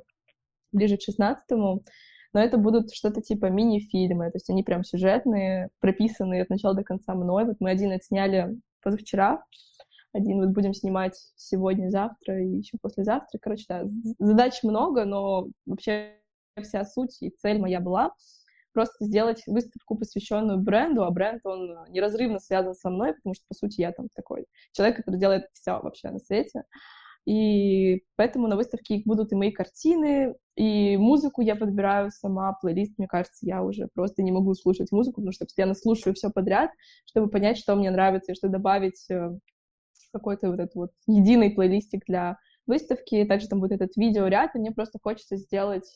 ближе 0.72 0.98
к 0.98 1.02
16 1.02 1.44
но 2.36 2.42
это 2.42 2.58
будут 2.58 2.94
что-то 2.94 3.22
типа 3.22 3.46
мини-фильмы, 3.46 4.30
то 4.30 4.36
есть 4.36 4.50
они 4.50 4.62
прям 4.62 4.84
сюжетные, 4.84 5.70
прописанные 5.80 6.42
от 6.42 6.50
начала 6.50 6.76
до 6.76 6.84
конца 6.84 7.16
мной. 7.16 7.46
Вот 7.46 7.56
мы 7.62 7.70
один 7.70 7.94
отсняли 7.94 8.60
позавчера, 8.84 9.42
один 10.12 10.42
вот 10.42 10.50
будем 10.50 10.74
снимать 10.74 11.18
сегодня, 11.38 11.90
завтра 11.90 12.44
и 12.44 12.58
еще 12.58 12.78
послезавтра. 12.82 13.40
Короче, 13.42 13.64
да, 13.70 13.84
задач 14.20 14.64
много, 14.64 15.06
но 15.06 15.48
вообще 15.66 16.18
вся 16.62 16.84
суть 16.84 17.22
и 17.22 17.30
цель 17.42 17.58
моя 17.58 17.80
была 17.80 18.12
просто 18.74 19.06
сделать 19.06 19.42
выставку, 19.48 19.98
посвященную 19.98 20.60
бренду, 20.60 21.06
а 21.06 21.12
бренд, 21.12 21.40
он 21.46 21.86
неразрывно 21.88 22.40
связан 22.40 22.76
со 22.76 22.90
мной, 22.90 23.14
потому 23.14 23.34
что, 23.34 23.46
по 23.48 23.56
сути, 23.56 23.80
я 23.80 23.94
там 23.94 24.10
такой 24.14 24.46
человек, 24.74 24.98
который 24.98 25.22
делает 25.22 25.46
все 25.54 25.80
вообще 25.80 26.10
на 26.12 26.20
свете. 26.20 26.64
И 27.26 28.04
поэтому 28.16 28.48
на 28.48 28.56
выставке 28.56 29.02
будут 29.04 29.32
и 29.32 29.36
мои 29.36 29.52
картины, 29.52 30.36
и 30.56 30.96
музыку 30.98 31.42
я 31.42 31.56
подбираю 31.56 32.12
сама, 32.12 32.54
плейлист, 32.62 32.98
мне 32.98 33.08
кажется, 33.08 33.46
я 33.46 33.64
уже 33.64 33.88
просто 33.94 34.22
не 34.22 34.32
могу 34.32 34.54
слушать 34.54 34.92
музыку, 34.92 35.16
потому 35.16 35.32
что 35.32 35.46
постоянно 35.46 35.74
слушаю 35.74 36.14
все 36.14 36.30
подряд, 36.30 36.70
чтобы 37.06 37.30
понять, 37.30 37.58
что 37.58 37.76
мне 37.76 37.90
нравится, 37.90 38.32
и 38.32 38.36
что 38.36 38.48
добавить 38.48 39.10
э, 39.10 39.32
какой-то 40.14 40.50
вот 40.50 40.60
этот 40.60 40.76
вот 40.76 40.92
единый 41.08 41.50
плейлистик 41.50 42.06
для 42.08 42.38
выставки. 42.68 43.26
Также 43.26 43.48
там 43.48 43.60
будет 43.60 43.74
этот 43.74 43.96
видеоряд, 43.98 44.56
и 44.56 44.60
мне 44.60 44.72
просто 44.72 45.00
хочется 45.02 45.36
сделать 45.36 45.90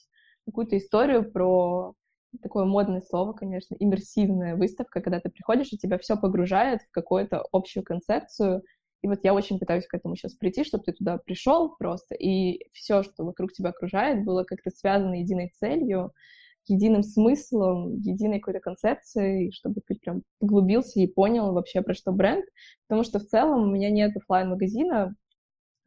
какую-то 0.45 0.77
историю 0.77 1.31
про 1.31 1.93
такое 2.41 2.65
модное 2.65 3.01
слово, 3.01 3.33
конечно, 3.33 3.75
иммерсивная 3.79 4.55
выставка, 4.55 5.01
когда 5.01 5.19
ты 5.19 5.29
приходишь, 5.29 5.73
и 5.73 5.77
тебя 5.77 5.97
все 5.97 6.15
погружает 6.15 6.81
в 6.81 6.91
какую-то 6.91 7.45
общую 7.51 7.83
концепцию. 7.83 8.63
И 9.01 9.07
вот 9.07 9.19
я 9.23 9.33
очень 9.33 9.59
пытаюсь 9.59 9.87
к 9.87 9.93
этому 9.93 10.15
сейчас 10.15 10.33
прийти, 10.33 10.63
чтобы 10.63 10.83
ты 10.83 10.93
туда 10.93 11.17
пришел 11.17 11.75
просто, 11.77 12.15
и 12.15 12.67
все, 12.73 13.03
что 13.03 13.23
вокруг 13.23 13.53
тебя 13.53 13.69
окружает, 13.69 14.25
было 14.25 14.43
как-то 14.43 14.71
связано 14.71 15.15
единой 15.15 15.51
целью, 15.57 16.11
единым 16.67 17.03
смыслом, 17.03 17.95
единой 17.97 18.39
какой-то 18.39 18.59
концепцией, 18.59 19.51
чтобы 19.51 19.81
ты 19.85 19.95
прям 19.95 20.23
поглубился 20.39 20.99
и 20.99 21.07
понял 21.07 21.53
вообще, 21.53 21.81
про 21.81 21.93
что 21.93 22.11
бренд. 22.11 22.45
Потому 22.87 23.03
что 23.03 23.19
в 23.19 23.25
целом 23.25 23.63
у 23.63 23.71
меня 23.71 23.89
нет 23.89 24.15
офлайн 24.15 24.49
магазина 24.49 25.15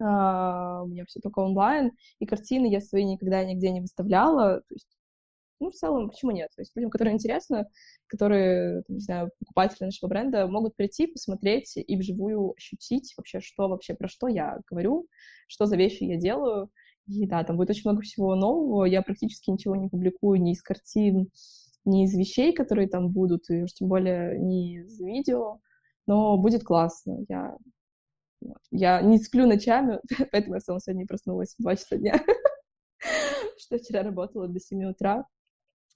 а, 0.00 0.82
у 0.82 0.88
меня 0.88 1.04
все 1.06 1.20
только 1.20 1.40
онлайн, 1.40 1.92
и 2.18 2.26
картины 2.26 2.66
я 2.66 2.80
свои 2.80 3.04
никогда 3.04 3.44
нигде 3.44 3.70
не 3.70 3.80
выставляла, 3.80 4.60
то 4.60 4.74
есть 4.74 4.88
ну, 5.62 5.70
в 5.70 5.74
целом, 5.74 6.10
почему 6.10 6.32
нет? 6.32 6.50
То 6.56 6.62
есть 6.62 6.72
людям, 6.74 6.90
которые 6.90 7.14
интересно, 7.14 7.68
которые, 8.08 8.82
не 8.88 9.00
знаю, 9.00 9.30
покупатели 9.38 9.84
нашего 9.84 10.08
бренда, 10.08 10.46
могут 10.48 10.74
прийти, 10.74 11.06
посмотреть 11.06 11.74
и 11.76 11.96
вживую 11.96 12.54
ощутить 12.56 13.14
вообще, 13.16 13.40
что 13.40 13.68
вообще, 13.68 13.94
про 13.94 14.08
что 14.08 14.26
я 14.26 14.58
говорю, 14.68 15.06
что 15.46 15.66
за 15.66 15.76
вещи 15.76 16.04
я 16.04 16.16
делаю. 16.16 16.68
И 17.06 17.26
да, 17.26 17.44
там 17.44 17.56
будет 17.56 17.70
очень 17.70 17.88
много 17.88 18.02
всего 18.02 18.34
нового. 18.34 18.84
Я 18.84 19.02
практически 19.02 19.50
ничего 19.50 19.76
не 19.76 19.88
публикую 19.88 20.40
ни 20.40 20.52
из 20.52 20.62
картин, 20.62 21.28
ни 21.84 22.04
из 22.04 22.14
вещей, 22.14 22.52
которые 22.52 22.88
там 22.88 23.10
будут, 23.10 23.48
и 23.50 23.62
уж 23.62 23.72
тем 23.72 23.88
более 23.88 24.38
не 24.38 24.78
из 24.78 25.00
видео. 25.00 25.60
Но 26.06 26.36
будет 26.38 26.64
классно. 26.64 27.18
Я, 27.28 27.56
я 28.70 29.00
не 29.00 29.18
сплю 29.18 29.46
ночами, 29.46 30.00
поэтому 30.32 30.54
я 30.54 30.60
сегодня 30.60 31.06
проснулась 31.06 31.54
в 31.56 31.62
2 31.62 31.76
часа 31.76 31.96
дня, 31.96 32.20
что 33.58 33.78
вчера 33.78 34.02
работала 34.02 34.48
до 34.48 34.58
7 34.58 34.90
утра. 34.90 35.24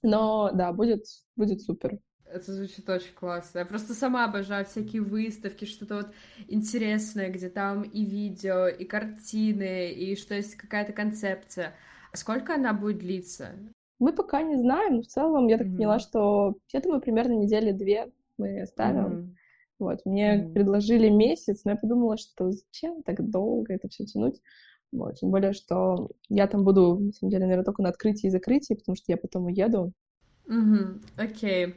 Но 0.03 0.51
да, 0.53 0.71
будет, 0.73 1.05
будет 1.35 1.61
супер. 1.61 1.99
Это 2.25 2.53
звучит 2.53 2.87
очень 2.89 3.13
классно. 3.13 3.59
Я 3.59 3.65
просто 3.65 3.93
сама 3.93 4.25
обожаю 4.25 4.65
всякие 4.65 5.01
выставки, 5.01 5.65
что-то 5.65 5.95
вот 5.95 6.07
интересное, 6.47 7.29
где 7.29 7.49
там 7.49 7.83
и 7.83 8.03
видео, 8.03 8.67
и 8.67 8.83
картины, 8.83 9.91
и 9.91 10.15
что 10.15 10.35
есть 10.35 10.55
какая-то 10.55 10.91
концепция. 10.91 11.73
А 12.11 12.17
сколько 12.17 12.55
она 12.55 12.73
будет 12.73 12.99
длиться? 12.99 13.51
Мы 13.99 14.13
пока 14.13 14.41
не 14.41 14.57
знаем, 14.57 14.97
но 14.97 15.01
в 15.01 15.07
целом 15.07 15.47
я 15.47 15.57
так 15.57 15.67
mm-hmm. 15.67 15.75
поняла, 15.75 15.99
что 15.99 16.55
я 16.71 16.81
думаю, 16.81 17.01
примерно 17.01 17.33
недели 17.33 17.71
две 17.71 18.11
мы 18.37 18.61
оставим. 18.61 19.05
Mm-hmm. 19.05 19.35
Вот, 19.79 20.05
мне 20.05 20.35
mm-hmm. 20.35 20.53
предложили 20.53 21.09
месяц, 21.09 21.63
но 21.63 21.71
я 21.71 21.77
подумала, 21.77 22.17
что 22.17 22.51
зачем 22.51 23.03
так 23.03 23.27
долго 23.29 23.73
это 23.73 23.87
все 23.87 24.05
тянуть. 24.05 24.41
Вот, 24.91 25.15
тем 25.15 25.31
более, 25.31 25.53
что 25.53 26.09
я 26.29 26.47
там 26.47 26.63
буду, 26.63 26.97
на 26.97 27.11
самом 27.11 27.31
деле, 27.31 27.43
наверное, 27.43 27.65
только 27.65 27.81
на 27.81 27.89
открытии 27.89 28.27
и 28.27 28.31
закрытии, 28.31 28.73
потому 28.73 28.95
что 28.95 29.05
я 29.11 29.17
потом 29.17 29.45
уеду. 29.45 29.93
Угу, 30.47 31.01
окей. 31.17 31.75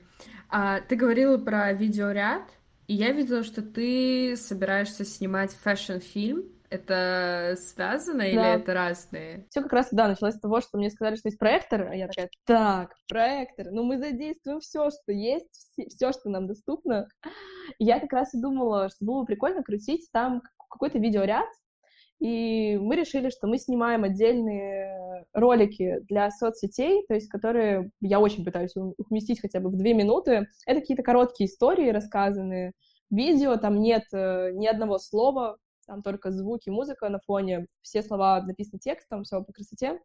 А, 0.48 0.80
ты 0.80 0.96
говорила 0.96 1.38
про 1.38 1.72
видеоряд, 1.72 2.42
и 2.86 2.94
я 2.94 3.12
видела, 3.12 3.42
что 3.42 3.62
ты 3.62 4.36
собираешься 4.36 5.04
снимать 5.04 5.52
фэшн-фильм. 5.52 6.44
Это 6.70 7.56
связано 7.58 8.20
да. 8.20 8.26
или 8.28 8.60
это 8.60 8.74
разные? 8.74 9.46
Все 9.50 9.60
как 9.60 9.72
раз, 9.72 9.88
да, 9.90 10.06
началось 10.06 10.34
с 10.34 10.40
того, 10.40 10.60
что 10.60 10.78
мне 10.78 10.88
сказали, 10.90 11.16
что 11.16 11.28
есть 11.28 11.38
проектор, 11.38 11.88
а 11.90 11.96
я 11.96 12.06
такая, 12.06 12.30
так, 12.44 12.94
проектор, 13.08 13.72
ну 13.72 13.82
мы 13.82 13.98
задействуем 13.98 14.60
все, 14.60 14.88
что 14.90 15.10
есть, 15.10 15.72
все, 15.88 16.12
что 16.12 16.30
нам 16.30 16.46
доступно. 16.46 17.08
И 17.80 17.84
я 17.84 17.98
как 17.98 18.12
раз 18.12 18.34
и 18.34 18.40
думала, 18.40 18.88
что 18.88 19.04
было 19.04 19.20
бы 19.20 19.26
прикольно 19.26 19.64
крутить 19.64 20.08
там 20.12 20.42
какой-то 20.70 20.98
видеоряд, 20.98 21.48
и 22.20 22.76
мы 22.76 22.96
решили, 22.96 23.30
что 23.30 23.46
мы 23.46 23.58
снимаем 23.58 24.04
отдельные 24.04 25.24
ролики 25.32 26.00
для 26.08 26.30
соцсетей, 26.30 27.04
то 27.08 27.14
есть 27.14 27.28
которые 27.28 27.90
я 28.00 28.20
очень 28.20 28.44
пытаюсь 28.44 28.74
уместить 28.76 29.40
хотя 29.40 29.58
бы 29.60 29.70
в 29.70 29.76
две 29.76 29.94
минуты. 29.94 30.46
Это 30.66 30.80
какие-то 30.80 31.02
короткие 31.02 31.48
истории 31.48 31.90
рассказанные, 31.90 32.72
видео, 33.10 33.56
там 33.56 33.80
нет 33.80 34.04
э, 34.12 34.50
ни 34.52 34.66
одного 34.66 34.98
слова, 34.98 35.56
там 35.86 36.02
только 36.02 36.30
звуки, 36.30 36.68
музыка 36.68 37.08
на 37.08 37.20
фоне, 37.20 37.66
все 37.80 38.02
слова 38.02 38.42
написаны 38.42 38.78
текстом, 38.78 39.24
все 39.24 39.42
по 39.42 39.52
красоте. 39.52 39.98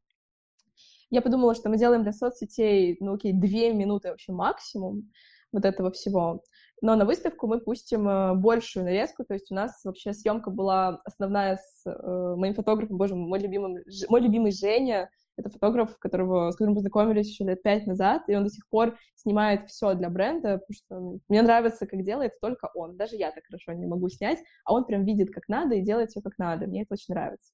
Я 1.09 1.21
подумала, 1.21 1.53
что 1.53 1.69
мы 1.69 1.77
делаем 1.77 2.03
для 2.03 2.13
соцсетей, 2.13 2.97
ну 3.01 3.15
окей, 3.15 3.33
две 3.33 3.73
минуты 3.73 4.09
вообще 4.09 4.31
максимум 4.31 5.11
вот 5.51 5.65
этого 5.65 5.91
всего. 5.91 6.41
Но 6.81 6.95
на 6.95 7.05
выставку 7.05 7.47
мы 7.47 7.59
пустим 7.59 8.07
э, 8.07 8.35
большую 8.35 8.85
нарезку, 8.85 9.23
то 9.23 9.33
есть 9.33 9.51
у 9.51 9.55
нас 9.55 9.79
вообще 9.83 10.13
съемка 10.13 10.51
была 10.51 11.01
основная 11.05 11.57
с 11.57 11.85
э, 11.85 12.35
моим 12.35 12.53
фотографом, 12.53 12.97
боже 12.97 13.15
мой, 13.15 13.39
любимый, 13.39 13.83
мой 14.09 14.21
любимый 14.21 14.51
Женя, 14.51 15.09
это 15.37 15.49
фотограф, 15.49 15.97
которого, 15.97 16.51
с 16.51 16.55
которым 16.55 16.75
познакомились 16.75 17.27
еще 17.27 17.43
лет 17.43 17.61
пять 17.61 17.87
назад, 17.87 18.23
и 18.27 18.35
он 18.35 18.43
до 18.43 18.49
сих 18.49 18.67
пор 18.69 18.97
снимает 19.15 19.69
все 19.69 19.93
для 19.93 20.09
бренда, 20.09 20.59
потому 20.59 20.73
что 20.73 21.19
мне 21.27 21.41
нравится, 21.41 21.87
как 21.87 22.03
делает 22.03 22.39
только 22.39 22.69
он. 22.73 22.95
Даже 22.95 23.15
я 23.15 23.31
так 23.31 23.43
хорошо 23.45 23.73
не 23.73 23.85
могу 23.85 24.07
снять, 24.09 24.39
а 24.63 24.73
он 24.73 24.85
прям 24.85 25.03
видит, 25.03 25.33
как 25.33 25.47
надо, 25.47 25.75
и 25.75 25.81
делает 25.81 26.11
все 26.11 26.21
как 26.21 26.37
надо. 26.37 26.67
Мне 26.67 26.83
это 26.83 26.93
очень 26.93 27.13
нравится. 27.13 27.51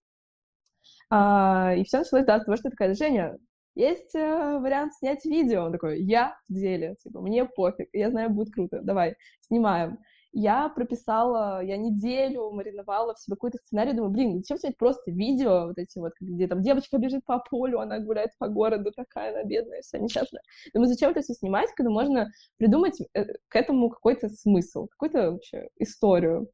А, 1.09 1.73
и 1.75 1.83
все 1.83 1.99
началось, 1.99 2.25
да, 2.25 2.39
с 2.39 2.45
того, 2.45 2.55
что 2.57 2.69
такая, 2.69 2.93
Женя, 2.93 3.37
есть 3.75 4.15
э, 4.15 4.59
вариант 4.59 4.93
снять 4.93 5.25
видео. 5.25 5.63
Он 5.65 5.71
такой, 5.71 6.01
я 6.01 6.35
в 6.49 6.53
деле, 6.53 6.95
типа, 7.03 7.21
мне 7.21 7.45
пофиг, 7.45 7.89
я 7.93 8.09
знаю, 8.09 8.29
будет 8.29 8.53
круто, 8.53 8.81
давай, 8.81 9.15
снимаем. 9.41 9.99
Я 10.33 10.69
прописала, 10.69 11.61
я 11.61 11.75
неделю 11.75 12.51
мариновала 12.51 13.13
в 13.13 13.19
себе 13.19 13.35
какой-то 13.35 13.57
сценарий, 13.57 13.91
думаю, 13.91 14.11
блин, 14.11 14.37
зачем 14.37 14.57
снять 14.57 14.77
просто 14.77 15.11
видео, 15.11 15.67
вот 15.67 15.77
эти 15.77 15.99
вот, 15.99 16.13
где 16.21 16.47
там 16.47 16.61
девочка 16.61 16.97
бежит 16.97 17.25
по 17.25 17.39
полю, 17.39 17.81
она 17.81 17.99
гуляет 17.99 18.31
по 18.37 18.47
городу, 18.47 18.91
такая 18.95 19.31
она 19.31 19.43
бедная, 19.43 19.81
вся 19.81 19.99
несчастная. 19.99 20.41
Думаю, 20.73 20.87
зачем 20.87 21.11
это 21.11 21.21
все 21.21 21.33
снимать, 21.33 21.69
когда 21.75 21.91
можно 21.91 22.31
придумать 22.57 23.01
э, 23.13 23.25
к 23.49 23.55
этому 23.57 23.89
какой-то 23.89 24.29
смысл, 24.29 24.87
какую-то 24.87 25.31
вообще 25.31 25.67
историю. 25.79 26.47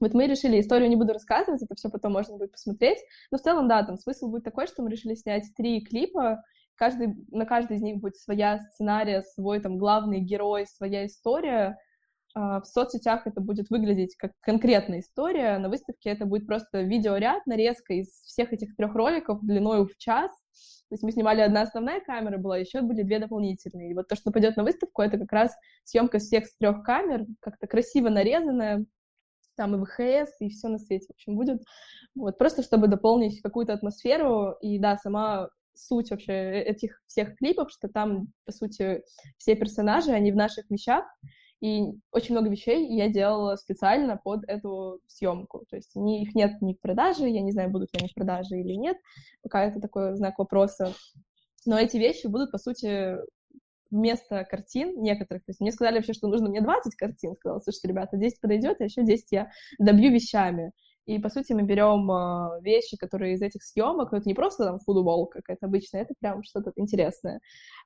Вот 0.00 0.14
мы 0.14 0.26
решили, 0.26 0.60
историю 0.60 0.88
не 0.88 0.96
буду 0.96 1.12
рассказывать, 1.12 1.62
это 1.62 1.74
все 1.74 1.90
потом 1.90 2.12
можно 2.12 2.36
будет 2.36 2.52
посмотреть. 2.52 2.98
Но 3.30 3.38
в 3.38 3.42
целом, 3.42 3.68
да, 3.68 3.84
там 3.84 3.98
смысл 3.98 4.28
будет 4.28 4.44
такой, 4.44 4.66
что 4.66 4.82
мы 4.82 4.90
решили 4.90 5.14
снять 5.14 5.44
три 5.56 5.82
клипа, 5.82 6.42
каждый, 6.74 7.14
на 7.30 7.44
каждый 7.44 7.76
из 7.76 7.82
них 7.82 7.98
будет 7.98 8.16
своя 8.16 8.58
сценария, 8.58 9.22
свой 9.22 9.60
там 9.60 9.76
главный 9.76 10.20
герой, 10.20 10.66
своя 10.66 11.04
история. 11.04 11.76
А, 12.34 12.60
в 12.60 12.66
соцсетях 12.66 13.26
это 13.26 13.40
будет 13.42 13.68
выглядеть 13.68 14.16
как 14.16 14.32
конкретная 14.40 15.00
история, 15.00 15.58
на 15.58 15.68
выставке 15.68 16.10
это 16.10 16.24
будет 16.24 16.46
просто 16.46 16.80
видеоряд, 16.80 17.44
нарезка 17.46 17.92
из 17.94 18.08
всех 18.24 18.52
этих 18.54 18.76
трех 18.76 18.94
роликов 18.94 19.40
длиной 19.42 19.86
в 19.86 19.96
час. 19.98 20.30
То 20.88 20.94
есть 20.94 21.02
мы 21.02 21.12
снимали 21.12 21.40
одна 21.40 21.62
основная 21.62 22.00
камера 22.00 22.38
была, 22.38 22.56
еще 22.56 22.80
были 22.80 23.02
две 23.02 23.18
дополнительные. 23.18 23.90
И 23.90 23.94
вот 23.94 24.08
то, 24.08 24.16
что 24.16 24.32
пойдет 24.32 24.56
на 24.56 24.64
выставку, 24.64 25.02
это 25.02 25.18
как 25.18 25.32
раз 25.32 25.54
съемка 25.84 26.18
всех 26.18 26.46
с 26.46 26.56
трех 26.56 26.82
камер, 26.82 27.26
как-то 27.40 27.66
красиво 27.66 28.08
нарезанная, 28.08 28.86
там 29.56 29.74
и 29.74 29.84
ВХС, 29.84 30.36
и 30.40 30.48
все 30.48 30.68
на 30.68 30.78
свете, 30.78 31.06
в 31.08 31.10
общем, 31.10 31.36
будет. 31.36 31.62
Вот, 32.14 32.38
просто 32.38 32.62
чтобы 32.62 32.88
дополнить 32.88 33.40
какую-то 33.40 33.72
атмосферу, 33.72 34.56
и 34.60 34.78
да, 34.78 34.96
сама 34.96 35.48
суть 35.74 36.10
вообще 36.10 36.32
э, 36.32 36.62
этих 36.62 37.00
всех 37.06 37.36
клипов, 37.36 37.70
что 37.70 37.88
там, 37.88 38.28
по 38.44 38.52
сути, 38.52 39.02
все 39.38 39.54
персонажи, 39.54 40.10
они 40.12 40.32
в 40.32 40.36
наших 40.36 40.68
вещах, 40.70 41.04
и 41.60 41.82
очень 42.10 42.34
много 42.34 42.48
вещей 42.48 42.86
я 42.96 43.08
делала 43.08 43.56
специально 43.56 44.16
под 44.16 44.44
эту 44.48 45.00
съемку. 45.06 45.64
То 45.68 45.76
есть 45.76 45.94
они, 45.94 46.22
их 46.22 46.34
нет 46.34 46.62
ни 46.62 46.72
в 46.72 46.80
продаже, 46.80 47.28
я 47.28 47.42
не 47.42 47.52
знаю, 47.52 47.70
будут 47.70 47.92
ли 47.92 48.00
они 48.00 48.08
в 48.08 48.14
продаже 48.14 48.58
или 48.58 48.74
нет, 48.74 48.96
пока 49.42 49.64
это 49.64 49.80
такой 49.80 50.16
знак 50.16 50.38
вопроса. 50.38 50.94
Но 51.66 51.78
эти 51.78 51.98
вещи 51.98 52.26
будут, 52.26 52.50
по 52.50 52.58
сути, 52.58 53.16
вместо 53.90 54.44
картин 54.44 55.00
некоторых. 55.02 55.44
То 55.44 55.50
есть 55.50 55.60
мне 55.60 55.72
сказали 55.72 55.96
вообще, 55.96 56.12
что 56.12 56.28
нужно 56.28 56.48
мне 56.48 56.60
20 56.60 56.94
картин. 56.96 57.34
Сказала, 57.34 57.58
слушайте, 57.60 57.88
ребята, 57.88 58.16
10 58.16 58.40
подойдет, 58.40 58.80
а 58.80 58.84
еще 58.84 59.02
10 59.04 59.32
я 59.32 59.50
добью 59.78 60.12
вещами. 60.12 60.72
И, 61.06 61.18
по 61.18 61.28
сути, 61.28 61.52
мы 61.54 61.62
берем 61.62 62.10
э, 62.10 62.60
вещи, 62.62 62.96
которые 62.96 63.34
из 63.34 63.42
этих 63.42 63.64
съемок, 63.64 64.12
но 64.12 64.18
это 64.18 64.28
не 64.28 64.34
просто 64.34 64.64
там 64.64 64.78
футболка 64.78 65.38
какая-то 65.38 65.66
обычная, 65.66 66.02
это 66.02 66.14
прям 66.20 66.42
что-то 66.44 66.72
интересное. 66.76 67.40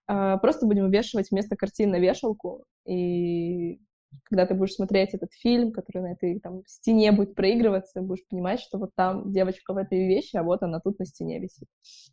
Э, 0.08 0.36
просто 0.42 0.66
будем 0.66 0.84
вывешивать 0.84 1.30
вместо 1.30 1.56
картин 1.56 1.90
на 1.90 1.98
вешалку, 1.98 2.64
и 2.86 3.78
когда 4.24 4.46
ты 4.46 4.54
будешь 4.54 4.74
смотреть 4.74 5.14
этот 5.14 5.32
фильм, 5.32 5.72
который 5.72 6.02
на 6.02 6.12
этой 6.12 6.38
там 6.40 6.62
стене 6.66 7.12
будет 7.12 7.34
проигрываться, 7.34 8.00
будешь 8.00 8.26
понимать, 8.28 8.60
что 8.60 8.78
вот 8.78 8.90
там 8.94 9.32
девочка 9.32 9.72
в 9.72 9.76
этой 9.76 10.06
вещи, 10.06 10.36
а 10.36 10.42
вот 10.42 10.62
она 10.62 10.80
тут 10.80 10.98
на 10.98 11.06
стене 11.06 11.40
висит. 11.40 11.68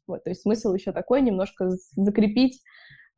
Вот, 0.08 0.24
то 0.24 0.30
есть 0.30 0.42
смысл 0.42 0.74
еще 0.74 0.92
такой, 0.92 1.22
немножко 1.22 1.70
закрепить 1.96 2.62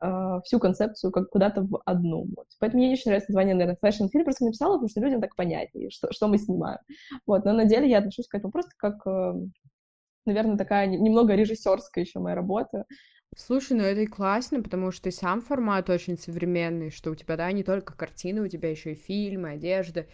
э, 0.01 0.39
всю 0.45 0.60
концепцию 0.60 1.12
как 1.12 1.29
куда-то 1.29 1.62
в 1.62 1.82
одну. 1.86 2.27
Вот. 2.36 2.47
Поэтому 2.60 2.84
мне 2.84 2.93
очень 2.93 3.10
нравится 3.10 3.32
название, 3.32 3.56
наверное, 3.56 3.77
fashion 3.82 4.10
фильм, 4.10 4.23
просто 4.23 4.45
написала, 4.45 4.73
потому 4.73 4.89
что 4.89 5.01
людям 5.01 5.21
так 5.21 5.36
понятнее, 5.36 5.89
что, 5.89 6.12
что 6.12 6.27
мы 6.27 6.38
снимаем. 6.38 6.79
Вот, 7.25 7.45
но 7.45 7.53
на 7.53 7.65
деле 7.65 7.89
я 7.89 7.99
отношусь 7.99 8.27
к 8.27 8.36
этому 8.36 8.51
просто 8.51 8.71
как, 8.77 9.06
э, 9.08 9.34
наверное, 10.25 10.58
такая 10.58 10.88
немного 10.88 11.36
режиссерская 11.36 12.03
еще 12.03 12.19
моя 12.19 12.36
работа. 12.36 12.86
Слушай, 13.36 13.77
ну 13.77 13.84
это 13.84 14.01
и 14.01 14.06
классно, 14.06 14.62
потому 14.62 14.91
что 14.91 15.10
и 15.10 15.12
сам 15.12 15.41
формат 15.41 15.89
очень 15.89 16.17
современный, 16.17 16.91
что 16.91 17.12
у 17.12 17.15
тебя, 17.15 17.36
да, 17.36 17.51
не 17.51 17.63
только 17.63 17.95
картины, 17.95 18.41
у 18.41 18.47
тебя 18.47 18.69
еще 18.69 18.91
и 18.93 18.95
фильмы, 18.95 19.51
одежда. 19.51 20.06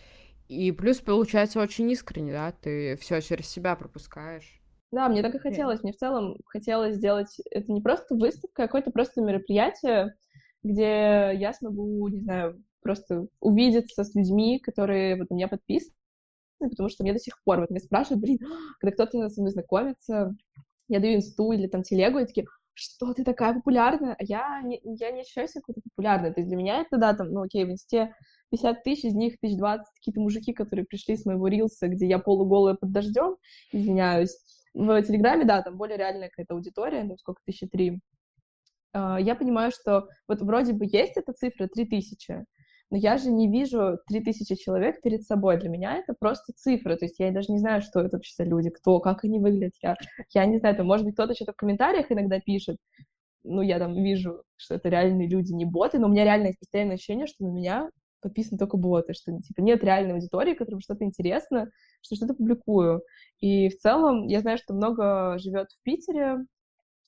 И 0.48 0.72
плюс 0.72 0.98
получается 1.00 1.60
очень 1.60 1.92
искренне, 1.92 2.32
да, 2.32 2.52
ты 2.52 2.98
все 2.98 3.22
через 3.22 3.48
себя 3.48 3.76
пропускаешь. 3.76 4.59
Да, 4.92 5.08
мне 5.08 5.22
так 5.22 5.36
и 5.36 5.40
хотелось. 5.40 5.84
Мне 5.84 5.94
в 5.94 5.98
целом 5.98 6.38
хотелось 6.46 6.96
сделать 6.96 7.38
это 7.52 7.72
не 7.72 7.82
просто 7.82 8.16
выставка, 8.16 8.64
а 8.64 8.68
какое-то 8.68 8.92
просто 8.92 9.22
мероприятие, 9.22 10.16
где 10.64 11.32
я 11.36 11.54
смогу, 11.54 12.08
не 12.08 12.20
знаю, 12.22 12.64
просто 12.82 13.28
увидеться 13.40 14.04
с 14.04 14.16
людьми, 14.16 14.60
которые 14.60 15.18
вот 15.18 15.30
на 15.30 15.36
меня 15.36 15.48
подписаны, 15.48 15.94
потому 16.60 16.90
что 16.90 17.04
мне 17.04 17.14
до 17.14 17.20
сих 17.20 17.42
пор 17.44 17.60
вот 17.60 17.70
меня 17.70 17.82
спрашивают, 17.82 18.22
блин, 18.22 18.40
когда 18.80 18.94
кто-то 18.94 19.30
со 19.30 19.42
мной 19.42 19.52
знакомится, 19.52 20.36
я 20.88 21.00
даю 21.00 21.18
инсту 21.18 21.52
или 21.52 21.68
там 21.68 21.84
телегу, 21.84 22.20
и 22.20 22.26
такие, 22.26 22.48
что 22.74 23.14
ты 23.14 23.24
такая 23.24 23.54
популярная, 23.54 24.16
а 24.18 24.24
я 24.24 24.62
не, 24.64 24.82
я 24.84 25.12
не 25.12 25.22
ощущаю 25.22 25.48
себя 25.48 25.62
какой-то 25.62 25.82
популярной. 25.82 26.34
То 26.34 26.40
есть 26.40 26.48
для 26.48 26.58
меня 26.58 26.82
это, 26.82 26.98
да, 26.98 27.14
там, 27.14 27.32
ну 27.32 27.42
окей, 27.42 27.66
в 27.66 27.72
инсте 27.72 28.16
50 28.52 28.84
тысяч, 28.84 29.04
из 29.06 29.14
них 29.14 29.40
тысяч 29.40 29.58
двадцать 29.58 29.94
какие-то 29.96 30.22
мужики, 30.22 30.54
которые 30.54 30.86
пришли 30.86 31.16
с 31.16 31.26
моего 31.26 31.48
рилса, 31.48 31.88
где 31.90 32.08
я 32.08 32.20
полуголая 32.20 32.76
под 32.76 32.92
дождем, 32.92 33.36
извиняюсь, 33.72 34.36
в 34.80 35.04
Телеграме, 35.04 35.46
да, 35.46 35.62
там 35.62 35.78
более 35.78 35.98
реальная 35.98 36.30
какая-то 36.30 36.54
аудитория, 36.54 37.04
ну, 37.04 37.18
сколько, 37.18 37.42
тысячи 37.46 37.68
три. 37.68 38.00
А, 38.94 39.20
я 39.20 39.36
понимаю, 39.36 39.72
что 39.72 40.08
вот 40.28 40.42
вроде 40.42 40.74
бы 40.74 40.86
есть 40.86 41.18
эта 41.18 41.34
цифра, 41.34 41.68
три 41.68 41.86
тысячи, 41.86 42.46
но 42.90 42.98
я 42.98 43.18
же 43.18 43.30
не 43.30 43.52
вижу 43.52 44.00
три 44.08 44.22
тысячи 44.22 44.56
человек 44.56 45.02
перед 45.02 45.24
собой. 45.24 45.60
Для 45.60 45.70
меня 45.70 45.98
это 45.98 46.14
просто 46.18 46.54
цифры, 46.56 46.96
то 46.96 47.06
есть 47.06 47.20
я 47.20 47.32
даже 47.32 47.52
не 47.52 47.60
знаю, 47.60 47.82
что 47.82 48.00
это 48.00 48.18
вообще 48.18 48.34
за 48.38 48.44
люди, 48.46 48.70
кто, 48.70 49.00
как 49.00 49.24
они 49.24 49.40
выглядят. 49.40 49.74
Я, 49.82 49.96
я 50.34 50.46
не 50.46 50.58
знаю, 50.58 50.76
там, 50.76 50.88
может 50.88 51.06
быть, 51.06 51.14
кто-то 51.16 51.36
что-то 51.36 51.54
в 51.54 51.58
комментариях 51.58 52.12
иногда 52.12 52.40
пишет, 52.40 52.78
ну, 53.44 53.62
я 53.62 53.80
там 53.80 53.94
вижу, 53.94 54.44
что 54.56 54.76
это 54.76 54.90
реальные 54.90 55.28
люди, 55.28 55.54
не 55.54 55.66
боты, 55.66 56.00
но 56.00 56.08
у 56.08 56.12
меня 56.12 56.24
реально 56.24 56.48
есть 56.48 56.60
постоянное 56.60 56.96
ощущение, 56.96 57.28
что 57.28 57.46
на 57.46 57.52
меня 57.52 57.90
подписаны 58.22 58.58
только 58.58 58.78
боты, 58.78 59.14
что, 59.14 59.32
типа, 59.40 59.62
нет 59.62 59.84
реальной 59.84 60.14
аудитории, 60.14 60.54
которым 60.54 60.82
что-то 60.82 61.06
интересно, 61.06 61.70
что 62.02 62.16
что-то 62.16 62.34
публикую. 62.34 63.02
И 63.40 63.70
в 63.70 63.78
целом 63.78 64.28
я 64.28 64.42
знаю, 64.42 64.58
что 64.58 64.74
много 64.74 65.38
живет 65.40 65.72
в 65.72 65.84
Питере 65.84 66.46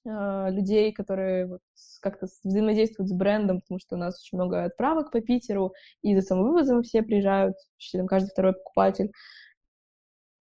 э, 0.05 0.51
людей, 0.51 0.91
которые 0.91 1.47
вот 1.47 1.61
как-то 2.01 2.27
взаимодействуют 2.43 3.09
с 3.09 3.13
брендом, 3.13 3.61
потому 3.61 3.79
что 3.79 3.95
у 3.95 3.99
нас 3.99 4.21
очень 4.21 4.37
много 4.37 4.63
отправок 4.63 5.11
по 5.11 5.21
Питеру, 5.21 5.73
и 6.01 6.15
за 6.15 6.21
самовывозом 6.21 6.83
все 6.83 7.01
приезжают, 7.03 7.55
почти 7.75 7.97
там 7.97 8.07
каждый 8.07 8.29
второй 8.29 8.53
покупатель. 8.53 9.11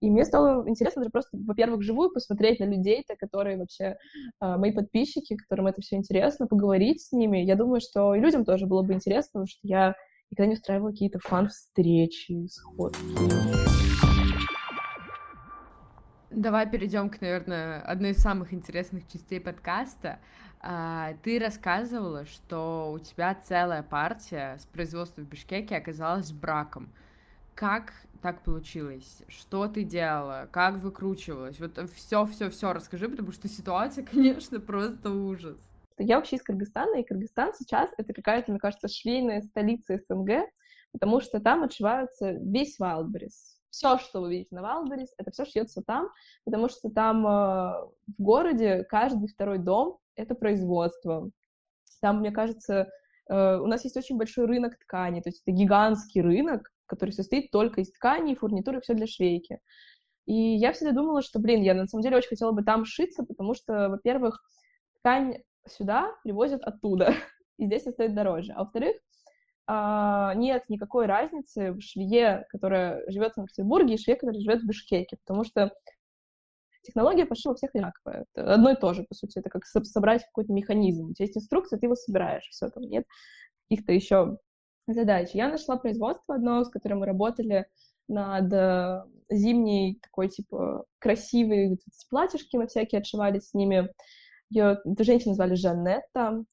И 0.00 0.08
мне 0.08 0.24
стало 0.24 0.66
интересно 0.66 1.02
даже 1.02 1.10
просто, 1.10 1.36
во-первых, 1.36 1.82
живую 1.82 2.10
посмотреть 2.10 2.58
на 2.58 2.64
людей-то, 2.64 3.16
которые 3.16 3.58
вообще 3.58 3.98
э, 4.40 4.56
мои 4.56 4.72
подписчики, 4.72 5.36
которым 5.36 5.66
это 5.66 5.82
все 5.82 5.96
интересно, 5.96 6.46
поговорить 6.46 7.02
с 7.02 7.12
ними. 7.12 7.38
Я 7.38 7.54
думаю, 7.54 7.80
что 7.80 8.14
и 8.14 8.20
людям 8.20 8.46
тоже 8.46 8.66
было 8.66 8.82
бы 8.82 8.94
интересно, 8.94 9.28
потому 9.32 9.46
что 9.46 9.60
я 9.62 9.94
никогда 10.30 10.46
не 10.46 10.54
устраивала 10.54 10.90
какие-то 10.90 11.18
фан-встречи, 11.20 12.46
сходки. 12.48 13.00
Давай 16.30 16.70
перейдем 16.70 17.10
к, 17.10 17.20
наверное, 17.20 17.80
одной 17.80 18.10
из 18.10 18.18
самых 18.18 18.54
интересных 18.54 19.08
частей 19.08 19.40
подкаста. 19.40 20.20
А, 20.60 21.14
ты 21.24 21.40
рассказывала, 21.40 22.24
что 22.24 22.92
у 22.92 22.98
тебя 22.98 23.34
целая 23.34 23.82
партия 23.82 24.56
с 24.58 24.66
производства 24.66 25.22
в 25.22 25.24
Бишкеке 25.28 25.76
оказалась 25.76 26.30
браком. 26.30 26.92
Как 27.54 27.92
так 28.22 28.44
получилось? 28.44 29.22
Что 29.28 29.66
ты 29.66 29.82
делала? 29.82 30.48
Как 30.52 30.76
выкручивалась? 30.76 31.58
Вот 31.58 31.78
все, 31.96 32.24
все, 32.26 32.50
все 32.50 32.72
расскажи, 32.72 33.08
потому 33.08 33.32
что 33.32 33.48
ситуация, 33.48 34.04
конечно, 34.10 34.60
просто 34.60 35.10
ужас. 35.10 35.58
Я 36.02 36.16
вообще 36.16 36.36
из 36.36 36.42
Кыргызстана, 36.42 36.96
и 36.96 37.04
Кыргызстан 37.04 37.52
сейчас 37.54 37.90
это 37.96 38.12
какая-то, 38.12 38.50
мне 38.50 38.60
кажется, 38.60 38.88
швейная 38.88 39.42
столица 39.42 39.98
СНГ, 39.98 40.48
потому 40.92 41.20
что 41.20 41.40
там 41.40 41.62
отшиваются 41.62 42.32
весь 42.32 42.80
Wildberries 42.80 43.60
все, 43.70 43.98
что 43.98 44.20
вы 44.20 44.30
видите 44.30 44.54
на 44.54 44.60
Wildberries, 44.60 45.08
это 45.16 45.30
все 45.30 45.44
шьется 45.44 45.82
там, 45.82 46.08
потому 46.44 46.68
что 46.68 46.90
там 46.90 47.26
э, 47.26 47.30
в 47.30 48.18
городе 48.18 48.84
каждый 48.84 49.28
второй 49.28 49.58
дом— 49.58 49.98
это 50.16 50.34
производство. 50.34 51.30
Там, 52.00 52.20
мне 52.20 52.30
кажется, 52.32 52.90
э, 53.28 53.56
у 53.58 53.66
нас 53.66 53.84
есть 53.84 53.96
очень 53.96 54.18
большой 54.18 54.46
рынок 54.46 54.76
ткани, 54.78 55.20
то 55.20 55.28
есть 55.28 55.42
это 55.44 55.56
гигантский 55.56 56.20
рынок, 56.20 56.70
который 56.86 57.12
состоит 57.12 57.50
только 57.50 57.80
из 57.80 57.92
ткани, 57.92 58.34
фурнитуры, 58.34 58.80
все 58.80 58.94
для 58.94 59.06
швейки. 59.06 59.60
И 60.26 60.34
я 60.34 60.72
всегда 60.72 60.92
думала, 60.92 61.22
что, 61.22 61.38
блин, 61.38 61.62
я 61.62 61.74
на 61.74 61.86
самом 61.86 62.02
деле 62.02 62.16
очень 62.16 62.28
хотела 62.28 62.52
бы 62.52 62.62
там 62.62 62.84
шиться, 62.84 63.24
потому 63.24 63.54
что, 63.54 63.88
во-первых, 63.88 64.42
ткань 64.98 65.38
сюда 65.66 66.14
привозят 66.22 66.62
оттуда, 66.62 67.14
и 67.58 67.66
здесь 67.66 67.86
она 67.86 67.92
стоит 67.92 68.14
дороже. 68.14 68.52
А 68.52 68.60
во-вторых, 68.60 68.96
а, 69.66 70.34
нет 70.34 70.64
никакой 70.68 71.06
разницы 71.06 71.72
в 71.72 71.80
швее, 71.80 72.46
которая 72.48 73.08
живет 73.08 73.32
в 73.32 73.34
Санкт-Петербурге, 73.36 73.94
и 73.94 73.98
швее, 73.98 74.16
который 74.16 74.40
живет 74.40 74.62
в 74.62 74.66
Бишкеке, 74.66 75.16
потому 75.24 75.44
что 75.44 75.72
технология 76.82 77.26
пошива 77.26 77.52
у 77.52 77.56
всех 77.56 77.70
одинаковая. 77.74 78.24
Это 78.34 78.54
одно 78.54 78.70
и 78.70 78.76
то 78.76 78.94
же, 78.94 79.04
по 79.04 79.14
сути. 79.14 79.38
Это 79.38 79.50
как 79.50 79.66
собрать 79.66 80.24
какой-то 80.24 80.52
механизм. 80.52 81.10
У 81.10 81.14
тебя 81.14 81.26
есть 81.26 81.36
инструкция, 81.36 81.78
ты 81.78 81.86
его 81.86 81.94
собираешь, 81.94 82.48
все, 82.48 82.68
там 82.68 82.82
нет 82.84 83.06
каких-то 83.68 83.92
еще 83.92 84.38
задач. 84.86 85.30
Я 85.34 85.48
нашла 85.48 85.76
производство 85.76 86.34
одно, 86.34 86.64
с 86.64 86.68
которым 86.68 87.00
мы 87.00 87.06
работали 87.06 87.66
над 88.08 88.52
э, 88.52 89.04
зимней 89.30 90.00
такой, 90.02 90.28
типа, 90.28 90.84
красивой 90.98 91.78
платьишки 92.08 92.56
мы 92.56 92.66
всякие 92.66 93.00
отшивали 93.00 93.38
с 93.38 93.54
ними. 93.54 93.88
Ее, 94.50 94.78
эту 94.84 95.04
женщину 95.04 95.34
звали 95.34 95.54
Жанетта. 95.54 96.44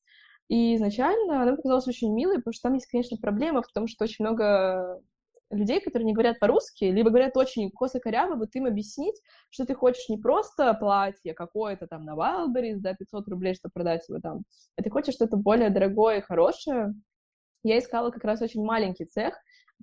И 0.47 0.75
изначально 0.75 1.41
она 1.41 1.55
показалась 1.55 1.87
очень 1.87 2.13
милой, 2.13 2.37
потому 2.37 2.53
что 2.53 2.63
там 2.63 2.75
есть, 2.75 2.87
конечно, 2.87 3.17
проблема 3.17 3.61
в 3.61 3.67
том, 3.73 3.87
что 3.87 4.05
очень 4.05 4.23
много 4.23 5.01
людей, 5.49 5.81
которые 5.81 6.05
не 6.05 6.13
говорят 6.13 6.39
по-русски, 6.39 6.85
либо 6.85 7.09
говорят 7.09 7.35
очень 7.37 7.71
косо-коряво, 7.71 8.35
вот 8.35 8.49
им 8.53 8.65
объяснить, 8.65 9.15
что 9.49 9.65
ты 9.65 9.75
хочешь 9.75 10.09
не 10.09 10.17
просто 10.17 10.73
платье 10.73 11.33
какое-то 11.33 11.87
там 11.87 12.03
на 12.05 12.15
Wildberries 12.15 12.77
за 12.77 12.93
500 12.93 13.27
рублей, 13.29 13.55
чтобы 13.55 13.71
продать 13.73 14.07
его 14.09 14.19
там, 14.19 14.43
а 14.77 14.83
ты 14.83 14.89
хочешь 14.89 15.15
что-то 15.15 15.37
более 15.37 15.69
дорогое 15.69 16.17
и 16.17 16.21
хорошее. 16.21 16.93
Я 17.63 17.79
искала 17.79 18.11
как 18.11 18.23
раз 18.23 18.41
очень 18.41 18.63
маленький 18.63 19.05
цех, 19.05 19.35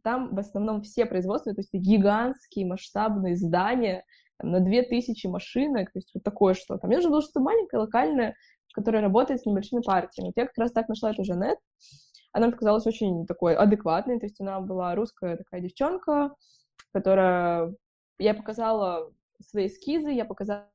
там 0.02 0.34
в 0.34 0.38
основном 0.38 0.82
все 0.82 1.06
производства, 1.06 1.54
то 1.54 1.60
есть 1.60 1.72
гигантские 1.72 2.66
масштабные 2.66 3.36
здания, 3.36 4.04
на 4.42 4.60
2000 4.60 5.26
машинок, 5.28 5.92
то 5.92 5.98
есть 5.98 6.10
вот 6.14 6.22
такое 6.22 6.54
что-то. 6.54 6.86
Мне 6.86 6.96
нужно 6.96 7.10
было 7.10 7.22
что-то 7.22 7.40
маленькое, 7.40 7.82
локальное, 7.82 8.34
которая 8.72 9.02
работает 9.02 9.40
с 9.40 9.46
небольшими 9.46 9.80
партиями. 9.80 10.28
Вот 10.28 10.36
я 10.36 10.46
как 10.46 10.58
раз 10.58 10.72
так 10.72 10.88
нашла 10.88 11.10
эту 11.10 11.24
Жанет. 11.24 11.58
Она 12.32 12.46
мне 12.46 12.52
показалась 12.52 12.86
очень 12.86 13.26
такой 13.26 13.54
адекватной, 13.54 14.18
то 14.18 14.26
есть 14.26 14.40
она 14.40 14.60
была 14.60 14.94
русская 14.94 15.36
такая 15.36 15.60
девчонка, 15.60 16.34
которая... 16.92 17.74
Я 18.18 18.34
показала 18.34 19.12
свои 19.40 19.66
эскизы, 19.66 20.10
я 20.10 20.24
показала 20.24 20.68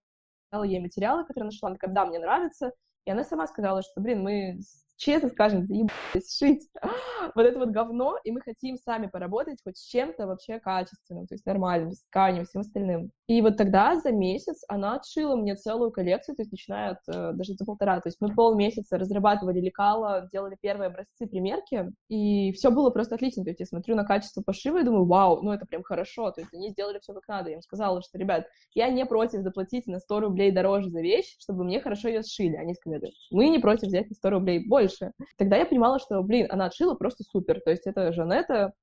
ей 0.64 0.80
материалы, 0.80 1.26
которые 1.26 1.46
нашла, 1.46 1.68
она 1.68 1.76
такая, 1.76 1.94
да, 1.94 2.06
мне 2.06 2.20
нравится, 2.20 2.74
и 3.06 3.12
она 3.12 3.24
сама 3.24 3.48
сказала, 3.48 3.82
что, 3.82 4.02
блин, 4.02 4.24
мы 4.24 4.60
честно 5.00 5.30
скажем, 5.30 5.64
заебались 5.64 6.38
шить 6.38 6.68
вот 7.36 7.46
это 7.46 7.58
вот 7.58 7.70
говно, 7.70 8.18
и 8.24 8.32
мы 8.32 8.42
хотим 8.42 8.78
сами 8.78 9.08
поработать 9.08 9.60
хоть 9.64 9.78
с 9.78 9.86
чем-то 9.86 10.28
вообще 10.28 10.60
качественным, 10.60 11.26
то 11.26 11.36
есть 11.36 11.46
нормальным, 11.46 11.92
с 11.92 12.04
тканью, 12.04 12.46
всем 12.46 12.62
остальным. 12.62 13.12
И 13.28 13.42
вот 13.42 13.58
тогда 13.58 14.00
за 14.00 14.12
месяц 14.12 14.64
она 14.68 14.96
отшила 14.96 15.36
мне 15.36 15.56
целую 15.56 15.92
коллекцию, 15.92 16.36
то 16.36 16.42
есть 16.42 16.52
начиная 16.52 16.92
от 16.92 17.00
э, 17.08 17.32
даже 17.34 17.54
за 17.54 17.66
полтора, 17.66 18.02
то 18.02 18.10
есть 18.10 18.18
мы 18.20 18.34
полмесяца 18.34 18.98
разрабатывали 18.98 19.60
лекала, 19.60 20.28
делали 20.32 20.58
первые 20.62 20.88
образцы 20.88 21.28
примерки, 21.28 21.92
и 22.10 22.52
все 22.52 22.70
было 22.70 22.90
просто 22.90 23.16
отлично, 23.16 23.44
то 23.44 23.50
есть 23.50 23.62
я 23.62 23.66
смотрю 23.66 23.96
на 23.96 24.04
качество 24.04 24.42
пошива 24.42 24.82
и 24.82 24.84
думаю, 24.84 25.06
вау, 25.06 25.42
ну 25.42 25.52
это 25.52 25.66
прям 25.66 25.84
хорошо, 25.84 26.32
то 26.32 26.42
есть 26.42 26.54
они 26.54 26.72
сделали 26.72 27.00
все 27.00 27.14
как 27.14 27.28
надо. 27.28 27.50
Я 27.50 27.56
им 27.56 27.62
сказала, 27.62 28.02
что, 28.02 28.18
ребят, 28.18 28.48
я 28.74 28.90
не 28.90 29.06
против 29.06 29.42
заплатить 29.42 29.88
на 29.88 30.00
100 30.00 30.20
рублей 30.20 30.52
дороже 30.52 30.90
за 30.90 31.02
вещь, 31.02 31.36
чтобы 31.40 31.64
мне 31.64 31.80
хорошо 31.80 32.10
ее 32.10 32.24
сшили. 32.24 32.56
Они 32.56 32.74
сказали, 32.74 33.12
мы 33.32 33.50
не 33.50 33.60
против 33.60 33.88
взять 33.88 34.10
на 34.10 34.16
100 34.16 34.30
рублей 34.30 34.68
больше. 34.68 34.89
Тогда 35.38 35.58
я 35.58 35.66
понимала, 35.66 36.00
что, 36.00 36.22
блин, 36.22 36.48
она 36.50 36.66
отшила 36.66 36.96
просто 36.96 37.24
супер. 37.24 37.62
То 37.62 37.72
есть 37.72 37.88
это 37.88 38.12
Жанетта 38.14 38.74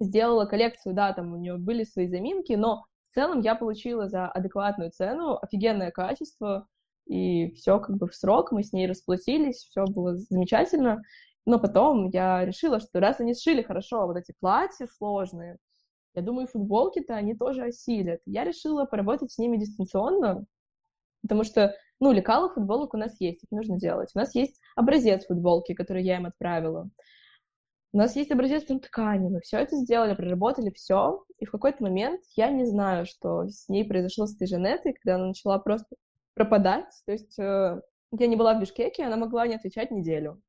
сделала 0.00 0.46
коллекцию, 0.46 0.94
да, 0.94 1.12
там 1.12 1.32
у 1.32 1.36
нее 1.36 1.56
были 1.56 1.84
свои 1.84 2.08
заминки, 2.08 2.54
но 2.54 2.84
в 3.08 3.14
целом 3.14 3.40
я 3.40 3.54
получила 3.54 4.08
за 4.08 4.26
адекватную 4.26 4.90
цену 4.90 5.38
офигенное 5.40 5.90
качество, 5.90 6.66
и 7.06 7.52
все 7.52 7.78
как 7.78 7.96
бы 7.96 8.08
в 8.08 8.14
срок, 8.14 8.52
мы 8.52 8.62
с 8.62 8.72
ней 8.72 8.86
расплатились, 8.86 9.66
все 9.68 9.84
было 9.84 10.16
замечательно. 10.16 11.02
Но 11.44 11.58
потом 11.58 12.08
я 12.08 12.44
решила, 12.44 12.80
что 12.80 13.00
раз 13.00 13.20
они 13.20 13.34
сшили 13.34 13.62
хорошо 13.62 14.06
вот 14.06 14.16
эти 14.16 14.32
платья 14.40 14.86
сложные, 14.86 15.58
я 16.14 16.22
думаю, 16.22 16.46
футболки-то 16.46 17.14
они 17.14 17.34
тоже 17.34 17.64
осилят. 17.64 18.20
Я 18.26 18.44
решила 18.44 18.84
поработать 18.84 19.32
с 19.32 19.38
ними 19.38 19.56
дистанционно, 19.56 20.44
потому 21.22 21.44
что, 21.44 21.74
ну, 22.02 22.10
лекала 22.10 22.48
футболок 22.52 22.94
у 22.94 22.96
нас 22.96 23.14
есть, 23.20 23.44
их 23.44 23.52
нужно 23.52 23.78
делать. 23.78 24.10
У 24.12 24.18
нас 24.18 24.34
есть 24.34 24.60
образец 24.74 25.24
футболки, 25.24 25.72
который 25.72 26.02
я 26.02 26.16
им 26.16 26.26
отправила. 26.26 26.90
У 27.92 27.96
нас 27.96 28.16
есть 28.16 28.32
образец 28.32 28.64
там 28.64 28.80
ткани, 28.80 29.28
мы 29.28 29.40
все 29.40 29.58
это 29.58 29.76
сделали, 29.76 30.16
проработали 30.16 30.70
все, 30.70 31.22
и 31.38 31.44
в 31.44 31.52
какой-то 31.52 31.80
момент 31.80 32.20
я 32.34 32.50
не 32.50 32.64
знаю, 32.64 33.06
что 33.06 33.46
с 33.46 33.68
ней 33.68 33.84
произошло 33.84 34.26
с 34.26 34.34
этой 34.34 34.48
Жанетой, 34.48 34.94
когда 34.94 35.14
она 35.14 35.28
начала 35.28 35.60
просто 35.60 35.94
пропадать, 36.34 36.90
то 37.06 37.12
есть 37.12 37.38
э, 37.38 37.80
я 38.18 38.26
не 38.26 38.34
была 38.34 38.54
в 38.54 38.60
Бишкеке, 38.60 39.04
она 39.04 39.16
могла 39.16 39.46
не 39.46 39.54
отвечать 39.54 39.92
неделю. 39.92 40.42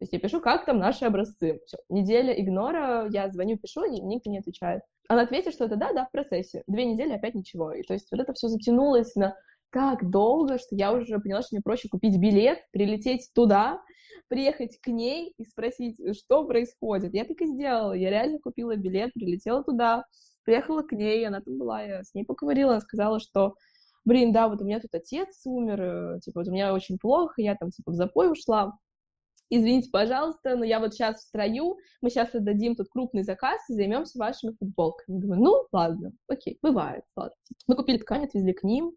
То 0.00 0.04
есть 0.04 0.12
я 0.12 0.18
пишу, 0.18 0.40
как 0.40 0.64
там 0.64 0.78
наши 0.78 1.04
образцы. 1.04 1.60
Все, 1.66 1.76
неделя 1.88 2.32
игнора, 2.32 3.06
я 3.12 3.28
звоню, 3.28 3.58
пишу, 3.58 3.84
и 3.84 4.00
никто 4.00 4.30
не 4.30 4.38
отвечает. 4.38 4.82
Она 5.08 5.22
ответит, 5.22 5.52
что 5.52 5.66
это 5.66 5.76
да, 5.76 5.92
да, 5.92 6.06
в 6.06 6.10
процессе. 6.10 6.64
Две 6.66 6.86
недели 6.86 7.12
опять 7.12 7.34
ничего. 7.34 7.72
И 7.72 7.82
то 7.82 7.92
есть 7.92 8.10
вот 8.10 8.20
это 8.20 8.32
все 8.32 8.48
затянулось 8.48 9.14
на 9.14 9.36
так 9.72 10.08
долго, 10.10 10.58
что 10.58 10.74
я 10.76 10.92
уже 10.92 11.18
поняла, 11.18 11.42
что 11.42 11.54
мне 11.54 11.62
проще 11.62 11.88
купить 11.88 12.18
билет, 12.18 12.58
прилететь 12.72 13.30
туда, 13.34 13.80
приехать 14.28 14.78
к 14.80 14.88
ней 14.88 15.34
и 15.36 15.44
спросить, 15.44 15.96
что 16.16 16.44
происходит. 16.44 17.14
Я 17.14 17.24
так 17.24 17.40
и 17.40 17.46
сделала. 17.46 17.92
Я 17.92 18.10
реально 18.10 18.38
купила 18.38 18.76
билет, 18.76 19.12
прилетела 19.14 19.64
туда, 19.64 20.04
приехала 20.44 20.82
к 20.82 20.92
ней, 20.92 21.26
она 21.26 21.40
там 21.40 21.58
была, 21.58 21.82
я 21.82 22.02
с 22.02 22.14
ней 22.14 22.24
поговорила, 22.24 22.72
она 22.72 22.80
сказала, 22.80 23.20
что 23.20 23.54
блин, 24.04 24.32
да, 24.32 24.48
вот 24.48 24.60
у 24.62 24.64
меня 24.64 24.80
тут 24.80 24.94
отец 24.94 25.42
умер, 25.44 25.80
э, 25.80 26.20
типа, 26.20 26.40
вот 26.40 26.48
у 26.48 26.52
меня 26.52 26.72
очень 26.72 26.98
плохо, 26.98 27.42
я 27.42 27.54
там, 27.54 27.70
типа, 27.70 27.92
в 27.92 27.94
запой 27.94 28.32
ушла 28.32 28.72
извините, 29.50 29.90
пожалуйста, 29.90 30.56
но 30.56 30.64
я 30.64 30.78
вот 30.80 30.94
сейчас 30.94 31.16
в 31.16 31.26
строю, 31.28 31.76
мы 32.00 32.08
сейчас 32.08 32.34
отдадим 32.34 32.76
тут 32.76 32.88
крупный 32.88 33.24
заказ 33.24 33.60
и 33.68 33.74
займемся 33.74 34.18
вашими 34.18 34.52
футболками. 34.58 35.18
Думаю, 35.18 35.42
ну, 35.42 35.66
ладно, 35.72 36.12
окей, 36.28 36.58
бывает, 36.62 37.02
ладно. 37.16 37.34
Мы 37.66 37.76
купили 37.76 37.98
ткань, 37.98 38.24
отвезли 38.24 38.52
к 38.52 38.62
ним, 38.62 38.92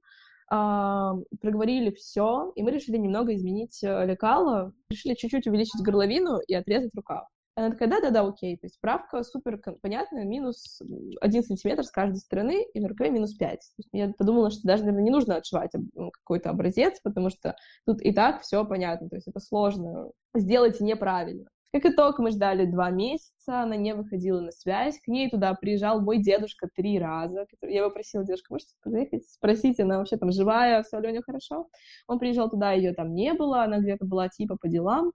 проговорили 1.42 1.92
все, 1.92 2.52
и 2.56 2.64
мы 2.64 2.72
решили 2.72 2.98
немного 2.98 3.34
изменить 3.34 3.84
э, 3.84 4.06
лекало, 4.06 4.74
решили 4.90 5.16
чуть-чуть 5.16 5.48
увеличить 5.48 5.82
горловину 5.82 6.40
и 6.48 6.54
отрезать 6.54 6.94
рукав. 6.96 7.28
Она 7.56 7.70
такая, 7.70 7.90
да-да-да, 7.90 8.22
окей. 8.22 8.58
То 8.58 8.66
есть 8.66 8.80
правка 8.82 9.24
супер 9.24 9.60
понятная, 9.82 10.26
минус 10.26 10.82
один 11.22 11.44
сантиметр 11.44 11.84
с 11.84 11.92
каждой 11.92 12.18
стороны, 12.18 12.66
и 12.74 12.80
на 12.80 12.88
рукаве 12.88 13.12
минус 13.12 13.36
5. 13.36 13.60
Я 13.92 14.12
подумала, 14.18 14.50
что 14.50 14.62
даже, 14.64 14.84
наверное, 14.84 15.04
не 15.04 15.12
нужно 15.12 15.36
отшивать 15.36 15.72
какой-то 15.96 16.50
образец, 16.50 17.00
потому 17.04 17.30
что 17.30 17.56
тут 17.86 18.02
и 18.02 18.12
так 18.12 18.42
все 18.42 18.66
понятно. 18.66 19.10
То 19.10 19.18
есть 19.18 19.28
это 19.28 19.40
сложно 19.40 20.10
сделать 20.34 20.80
неправильно. 20.80 21.46
Как 21.74 21.88
итог, 21.88 22.20
мы 22.20 22.30
ждали 22.30 22.68
два 22.68 22.92
месяца, 22.92 23.64
она 23.64 23.76
не 23.76 23.96
выходила 23.96 24.40
на 24.40 24.52
связь. 24.52 25.00
К 25.00 25.08
ней 25.08 25.28
туда 25.32 25.56
приезжал 25.56 26.02
мой 26.02 26.20
дедушка 26.20 26.70
три 26.72 27.00
раза. 27.00 27.48
Я 27.64 27.80
его 27.80 27.90
просила, 27.90 28.24
дедушка, 28.24 28.54
можете 28.54 28.76
подъехать, 28.84 29.28
спросить, 29.28 29.80
она 29.80 29.98
вообще 29.98 30.18
там 30.18 30.32
живая, 30.32 30.84
все 30.84 30.98
у 30.98 31.02
нее 31.02 31.24
хорошо. 31.24 31.68
Он 32.06 32.20
приезжал 32.20 32.48
туда, 32.52 32.74
ее 32.74 32.94
там 32.94 33.16
не 33.16 33.34
было, 33.34 33.64
она 33.64 33.80
где-то 33.80 34.06
была 34.06 34.30
типа 34.30 34.56
по 34.56 34.68
делам. 34.68 35.14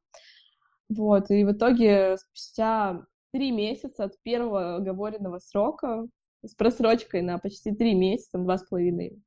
Вот, 0.88 1.30
и 1.30 1.44
в 1.44 1.52
итоге 1.52 2.16
спустя 2.16 3.02
три 3.32 3.52
месяца 3.52 4.04
от 4.04 4.20
первого 4.24 4.76
оговоренного 4.76 5.38
срока, 5.38 6.08
с 6.44 6.56
просрочкой 6.56 7.22
на 7.22 7.38
почти 7.38 7.72
три 7.72 7.94
месяца, 7.94 8.36
два 8.36 8.58
с 8.58 8.64
половиной, 8.64 9.22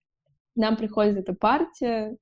нам 0.56 0.76
приходит 0.76 1.15
эта 1.15 1.34
партия, 1.34 2.17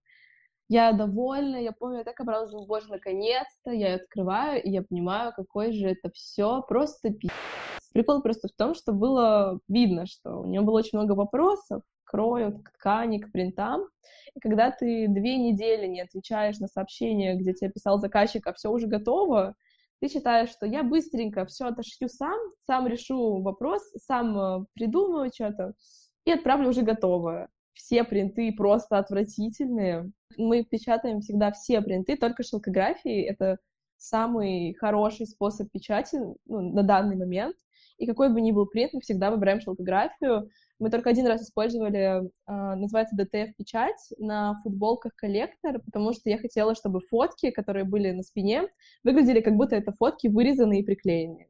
я 0.69 0.93
довольна, 0.93 1.57
я 1.57 1.71
помню, 1.71 1.97
я 1.97 2.03
так 2.03 2.19
обрадовалась, 2.19 2.67
боже, 2.67 2.89
наконец-то, 2.89 3.71
я 3.71 3.89
ее 3.89 3.95
открываю, 3.95 4.61
и 4.63 4.69
я 4.69 4.83
понимаю, 4.83 5.33
какой 5.35 5.73
же 5.73 5.87
это 5.87 6.11
все 6.11 6.61
просто 6.61 7.09
пи***. 7.11 7.29
Прикол 7.91 8.21
просто 8.21 8.47
в 8.47 8.51
том, 8.51 8.75
что 8.75 8.93
было 8.93 9.59
видно, 9.67 10.05
что 10.05 10.41
у 10.41 10.45
нее 10.45 10.61
было 10.61 10.77
очень 10.77 10.99
много 10.99 11.13
вопросов, 11.13 11.81
крою, 12.03 12.61
к 12.61 12.71
ткани, 12.73 13.17
к 13.17 13.31
принтам. 13.31 13.81
И 14.35 14.39
когда 14.39 14.69
ты 14.69 15.07
две 15.07 15.37
недели 15.37 15.87
не 15.87 16.01
отвечаешь 16.01 16.59
на 16.59 16.67
сообщение, 16.67 17.35
где 17.35 17.53
тебе 17.53 17.71
писал 17.71 17.97
заказчик, 17.97 18.45
а 18.45 18.53
все 18.53 18.69
уже 18.69 18.85
готово, 18.85 19.55
ты 20.01 20.07
считаешь, 20.07 20.49
что 20.49 20.67
я 20.67 20.83
быстренько 20.83 21.45
все 21.47 21.65
отошью 21.65 22.09
сам, 22.09 22.37
сам 22.65 22.87
решу 22.87 23.41
вопрос, 23.41 23.81
сам 23.97 24.39
э, 24.39 24.65
придумаю 24.75 25.31
что-то 25.33 25.73
и 26.25 26.31
отправлю 26.31 26.69
уже 26.69 26.83
готовое. 26.83 27.49
Все 27.73 28.03
принты 28.03 28.51
просто 28.51 28.97
отвратительные. 28.97 30.11
Мы 30.37 30.63
печатаем 30.63 31.21
всегда 31.21 31.51
все 31.51 31.81
принты, 31.81 32.17
только 32.17 32.43
шелкографии— 32.43 33.21
это 33.23 33.57
самый 33.97 34.73
хороший 34.75 35.27
способ 35.27 35.71
печати 35.71 36.17
ну, 36.45 36.61
на 36.61 36.83
данный 36.83 37.15
момент. 37.15 37.55
И 37.97 38.05
какой 38.05 38.31
бы 38.31 38.39
ни 38.39 38.51
был 38.51 38.65
принт, 38.65 38.93
мы 38.93 39.01
всегда 39.01 39.29
выбираем 39.29 39.59
шелкографию, 39.59 40.49
мы 40.79 40.89
только 40.89 41.09
один 41.09 41.27
раз 41.27 41.41
использовали, 41.41 42.31
а, 42.45 42.75
называется 42.77 43.15
DTF-печать 43.17 44.13
на 44.17 44.55
футболках 44.63 45.13
коллектор, 45.15 45.79
потому 45.81 46.13
что 46.13 46.29
я 46.29 46.37
хотела, 46.37 46.73
чтобы 46.73 47.01
фотки, 47.01 47.51
которые 47.51 47.83
были 47.83 48.11
на 48.11 48.23
спине, 48.23 48.69
выглядели 49.03 49.41
как 49.41 49.55
будто 49.55 49.75
это 49.75 49.91
фотки 49.91 50.27
вырезанные 50.27 50.81
и 50.81 50.85
приклеенные. 50.85 51.48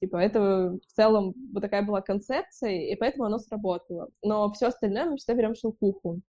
Типа, 0.00 0.16
это 0.16 0.78
в 0.86 0.92
целом 0.94 1.34
вот 1.52 1.60
такая 1.60 1.82
была 1.82 2.00
концепция, 2.00 2.92
и 2.92 2.94
поэтому 2.96 3.24
оно 3.24 3.38
сработало. 3.38 4.08
Но 4.22 4.52
все 4.52 4.66
остальное 4.66 5.06
мы 5.06 5.16
всегда 5.16 5.34
берем 5.34 5.54
шелкуху. 5.54 6.20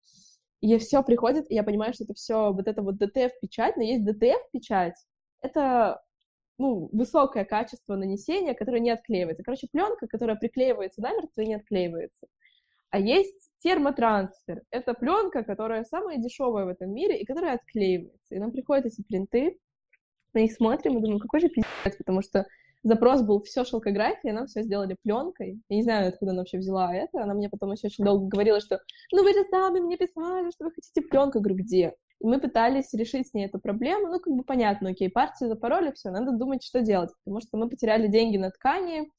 И 0.62 0.78
все 0.78 1.04
приходит, 1.04 1.50
и 1.50 1.56
я 1.56 1.64
понимаю, 1.64 1.94
что 1.94 2.04
это 2.04 2.14
все 2.14 2.52
вот 2.52 2.68
это 2.68 2.82
вот 2.82 3.02
DTF-печать, 3.02 3.78
но 3.78 3.84
есть 3.84 4.06
DTF-печать, 4.08 4.96
это 5.42 6.02
ну, 6.58 6.90
высокое 6.92 7.46
качество 7.46 7.96
нанесения, 7.96 8.54
которое 8.54 8.82
не 8.82 8.90
отклеивается. 8.90 9.44
Короче, 9.44 9.68
пленка, 9.72 10.08
которая 10.08 10.36
приклеивается 10.36 11.02
намертво 11.02 11.42
и 11.42 11.48
не 11.48 11.56
отклеивается. 11.56 12.28
А 12.90 13.00
есть 13.00 13.52
термотрансфер. 13.64 14.64
Это 14.70 14.94
пленка, 14.94 15.44
которая 15.44 15.86
самая 15.86 16.18
дешевая 16.18 16.66
в 16.66 16.70
этом 16.70 16.92
мире 16.92 17.20
и 17.20 17.26
которая 17.26 17.56
отклеивается. 17.56 18.36
И 18.36 18.40
нам 18.40 18.52
приходят 18.52 18.88
эти 18.88 19.02
принты, 19.02 19.58
мы 20.34 20.46
их 20.46 20.54
смотрим 20.54 20.98
и 20.98 21.02
думаем, 21.02 21.20
какой 21.20 21.40
же 21.40 21.50
пиздец, 21.50 21.96
потому 21.98 22.22
что 22.22 22.46
запрос 22.84 23.22
был 23.22 23.42
все 23.42 23.64
шелкография, 23.66 24.34
нам 24.34 24.48
все 24.48 24.64
сделали 24.64 24.96
пленкой. 25.04 25.62
Я 25.70 25.76
не 25.76 25.84
знаю, 25.84 26.10
откуда 26.10 26.32
она 26.32 26.42
вообще 26.42 26.58
взяла 26.58 26.94
это. 26.94 27.24
Она 27.24 27.34
мне 27.34 27.50
потом 27.50 27.72
еще 27.72 27.88
очень 27.88 28.06
долго 28.06 28.28
говорила, 28.28 28.60
что 28.60 28.80
ну 29.12 29.24
вы 29.24 29.34
же 29.34 29.44
сами 29.50 29.80
мне 29.80 29.98
писали, 29.98 30.52
что 30.52 30.66
вы 30.66 30.72
хотите 30.72 31.02
пленку. 31.02 31.38
Я 31.38 31.44
говорю, 31.44 31.64
где? 31.64 31.96
И 32.20 32.26
мы 32.26 32.40
пытались 32.40 32.94
решить 32.94 33.28
с 33.28 33.34
ней 33.34 33.46
эту 33.46 33.60
проблему. 33.60 34.08
Ну, 34.08 34.20
как 34.20 34.34
бы 34.34 34.44
понятно, 34.44 34.90
окей, 34.90 35.10
партию 35.10 35.50
запороли, 35.50 35.92
все, 35.94 36.10
надо 36.10 36.32
думать, 36.32 36.64
что 36.64 36.82
делать. 36.82 37.12
Потому 37.24 37.42
что 37.42 37.58
мы 37.58 37.70
потеряли 37.70 38.08
деньги 38.08 38.38
на 38.38 38.52
ткани, 38.52 39.10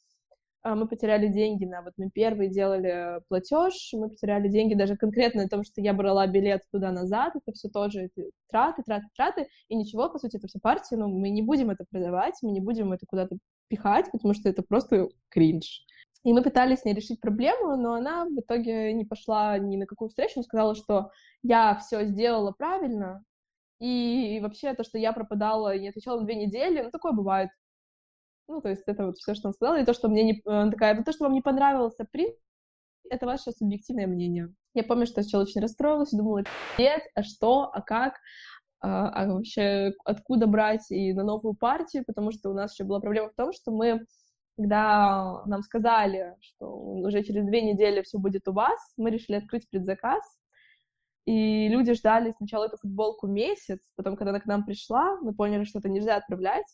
мы 0.64 0.86
потеряли 0.86 1.28
деньги 1.28 1.64
на... 1.64 1.82
Вот 1.82 1.94
мы 1.96 2.10
первые 2.10 2.50
делали 2.50 3.20
платеж, 3.28 3.90
мы 3.94 4.08
потеряли 4.08 4.48
деньги 4.48 4.74
даже 4.74 4.96
конкретно 4.96 5.42
на 5.42 5.48
том, 5.48 5.64
что 5.64 5.80
я 5.80 5.94
брала 5.94 6.26
билет 6.26 6.62
туда-назад, 6.70 7.34
это 7.36 7.52
все 7.52 7.68
тоже 7.68 8.10
траты, 8.50 8.82
траты, 8.82 9.06
траты, 9.16 9.48
и 9.68 9.76
ничего, 9.76 10.10
по 10.10 10.18
сути, 10.18 10.36
это 10.36 10.48
все 10.48 10.58
партия, 10.58 10.96
но 10.96 11.08
мы 11.08 11.30
не 11.30 11.42
будем 11.42 11.70
это 11.70 11.84
продавать, 11.90 12.34
мы 12.42 12.52
не 12.52 12.60
будем 12.60 12.92
это 12.92 13.06
куда-то 13.06 13.38
пихать, 13.68 14.10
потому 14.12 14.34
что 14.34 14.48
это 14.48 14.62
просто 14.62 15.08
кринж. 15.28 15.84
И 16.22 16.32
мы 16.34 16.42
пытались 16.42 16.80
с 16.80 16.84
ней 16.84 16.92
решить 16.92 17.20
проблему, 17.20 17.76
но 17.76 17.94
она 17.94 18.26
в 18.26 18.38
итоге 18.38 18.92
не 18.92 19.06
пошла 19.06 19.56
ни 19.58 19.76
на 19.76 19.86
какую 19.86 20.10
встречу, 20.10 20.42
сказала, 20.42 20.74
что 20.74 21.10
я 21.42 21.76
все 21.76 22.04
сделала 22.04 22.52
правильно, 22.52 23.24
и 23.78 24.38
вообще 24.42 24.74
то, 24.74 24.84
что 24.84 24.98
я 24.98 25.12
пропадала 25.14 25.74
и 25.74 25.80
не 25.80 25.88
отвечала 25.88 26.22
две 26.22 26.34
недели, 26.34 26.82
ну, 26.82 26.90
такое 26.90 27.12
бывает. 27.12 27.48
Ну, 28.50 28.60
то 28.60 28.68
есть 28.68 28.82
это 28.86 29.06
вот 29.06 29.16
все, 29.18 29.34
что 29.34 29.48
она 29.48 29.52
сказала, 29.52 29.80
и 29.80 29.84
то, 29.84 29.94
что 29.94 30.08
мне 30.08 30.24
не... 30.24 30.42
Она 30.44 30.70
такая, 30.70 31.02
то, 31.04 31.12
что 31.12 31.24
вам 31.24 31.34
не 31.34 31.40
понравился 31.40 32.04
принт, 32.10 32.34
это 33.08 33.26
ваше 33.26 33.52
субъективное 33.52 34.06
мнение. 34.06 34.52
Я 34.74 34.82
помню, 34.82 35.06
что 35.06 35.22
сначала 35.22 35.42
очень 35.42 35.60
расстроилась, 35.60 36.10
думала, 36.10 36.42
нет, 36.78 37.02
а 37.14 37.22
что, 37.22 37.70
а 37.72 37.80
как? 37.80 38.14
а, 38.80 39.08
а 39.10 39.32
вообще 39.32 39.92
откуда 40.04 40.46
брать 40.46 40.90
и 40.90 41.12
на 41.12 41.22
новую 41.22 41.54
партию, 41.54 42.04
потому 42.06 42.32
что 42.32 42.50
у 42.50 42.54
нас 42.54 42.72
еще 42.72 42.84
была 42.84 43.00
проблема 43.00 43.28
в 43.28 43.34
том, 43.34 43.52
что 43.52 43.70
мы, 43.70 44.06
когда 44.56 45.44
нам 45.46 45.62
сказали, 45.62 46.34
что 46.40 46.66
уже 46.66 47.22
через 47.22 47.44
две 47.44 47.62
недели 47.62 48.02
все 48.02 48.18
будет 48.18 48.48
у 48.48 48.52
вас, 48.52 48.80
мы 48.96 49.10
решили 49.10 49.36
открыть 49.36 49.68
предзаказ, 49.68 50.24
и 51.26 51.68
люди 51.68 51.92
ждали 51.92 52.32
сначала 52.32 52.64
эту 52.64 52.78
футболку 52.78 53.26
месяц, 53.26 53.80
потом, 53.96 54.16
когда 54.16 54.30
она 54.30 54.40
к 54.40 54.46
нам 54.46 54.64
пришла, 54.64 55.18
мы 55.20 55.34
поняли, 55.34 55.64
что 55.64 55.78
это 55.78 55.88
нельзя 55.88 56.16
отправлять, 56.16 56.66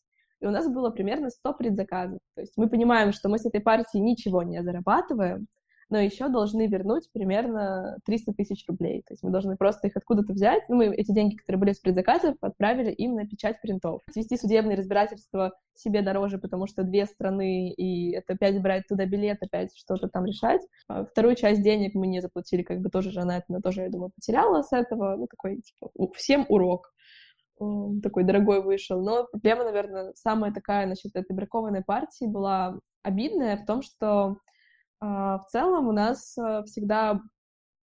у 0.48 0.52
нас 0.52 0.68
было 0.68 0.90
примерно 0.90 1.30
100 1.30 1.54
предзаказов. 1.54 2.18
То 2.34 2.40
есть 2.40 2.52
мы 2.56 2.68
понимаем, 2.68 3.12
что 3.12 3.28
мы 3.28 3.38
с 3.38 3.46
этой 3.46 3.60
партией 3.60 4.02
ничего 4.02 4.42
не 4.42 4.62
зарабатываем, 4.62 5.46
но 5.88 5.98
еще 5.98 6.28
должны 6.28 6.66
вернуть 6.66 7.08
примерно 7.12 7.98
300 8.04 8.32
тысяч 8.32 8.64
рублей. 8.68 9.02
То 9.06 9.12
есть 9.12 9.22
мы 9.22 9.30
должны 9.30 9.56
просто 9.56 9.86
их 9.86 9.96
откуда-то 9.96 10.32
взять. 10.32 10.64
Ну, 10.68 10.76
мы 10.76 10.86
эти 10.86 11.12
деньги, 11.12 11.36
которые 11.36 11.60
были 11.60 11.72
с 11.72 11.78
предзаказов, 11.78 12.36
отправили 12.40 12.90
им 12.90 13.14
на 13.14 13.26
печать 13.26 13.60
принтов. 13.60 14.02
Вести 14.14 14.36
судебные 14.36 14.76
разбирательства 14.76 15.52
себе 15.74 16.02
дороже, 16.02 16.38
потому 16.38 16.66
что 16.66 16.82
две 16.82 17.06
страны, 17.06 17.70
и 17.70 18.12
это 18.12 18.32
опять 18.32 18.60
брать 18.60 18.88
туда 18.88 19.06
билет, 19.06 19.38
опять 19.42 19.76
что-то 19.76 20.08
там 20.08 20.24
решать. 20.24 20.62
А 20.88 21.04
вторую 21.04 21.36
часть 21.36 21.62
денег 21.62 21.94
мы 21.94 22.06
не 22.06 22.20
заплатили, 22.20 22.62
как 22.62 22.80
бы 22.80 22.90
тоже 22.90 23.10
жена 23.10 23.38
это 23.38 23.60
тоже, 23.62 23.82
я 23.82 23.90
думаю, 23.90 24.10
потеряла 24.14 24.62
с 24.62 24.72
этого. 24.72 25.16
Ну, 25.16 25.26
такой, 25.28 25.60
типа, 25.60 25.90
всем 26.14 26.46
урок 26.48 26.92
такой 27.58 28.24
дорогой 28.24 28.62
вышел. 28.62 29.02
Но 29.02 29.26
проблема, 29.30 29.64
наверное, 29.64 30.12
самая 30.14 30.52
такая 30.52 30.86
насчет 30.86 31.14
этой 31.14 31.34
бракованной 31.34 31.82
партии 31.82 32.26
была 32.26 32.78
обидная 33.02 33.56
в 33.56 33.66
том, 33.66 33.82
что 33.82 34.38
а, 35.00 35.38
в 35.38 35.46
целом 35.46 35.88
у 35.88 35.92
нас 35.92 36.36
э, 36.38 36.62
всегда, 36.66 37.20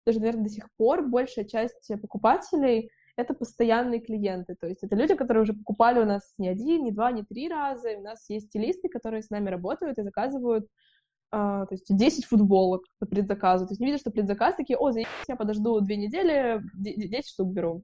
даже, 0.06 0.20
наверное, 0.20 0.46
до 0.46 0.50
сих 0.50 0.68
пор 0.78 1.08
большая 1.08 1.46
часть 1.46 1.92
покупателей— 2.02 2.90
это 3.18 3.34
постоянные 3.34 4.00
клиенты, 4.00 4.56
то 4.60 4.68
есть 4.68 4.84
это 4.84 4.96
люди, 4.96 5.16
которые 5.16 5.44
уже 5.44 5.54
покупали 5.54 6.00
у 6.00 6.06
нас 6.06 6.34
не 6.38 6.48
один, 6.48 6.84
не 6.84 6.92
два, 6.92 7.12
не 7.12 7.24
три 7.24 7.50
раза, 7.50 7.90
и 7.90 7.98
у 7.98 8.02
нас 8.02 8.30
есть 8.30 8.48
стилисты, 8.48 8.90
которые 8.90 9.22
с 9.22 9.30
нами 9.30 9.50
работают 9.50 9.98
и 9.98 10.04
заказывают 10.04 10.68
Uh, 11.34 11.66
то 11.66 11.70
есть 11.72 11.86
10 11.88 12.26
футболок 12.26 12.84
по 13.00 13.06
предзаказу. 13.06 13.66
То 13.66 13.72
есть 13.72 13.80
не 13.80 13.86
видят, 13.86 14.02
что 14.02 14.12
предзаказ, 14.12 14.58
такие, 14.58 14.78
о, 14.78 14.92
я 14.92 15.36
подожду 15.38 15.80
две 15.80 15.96
недели, 15.96 16.62
10 16.74 17.26
штук 17.26 17.54
беру. 17.54 17.84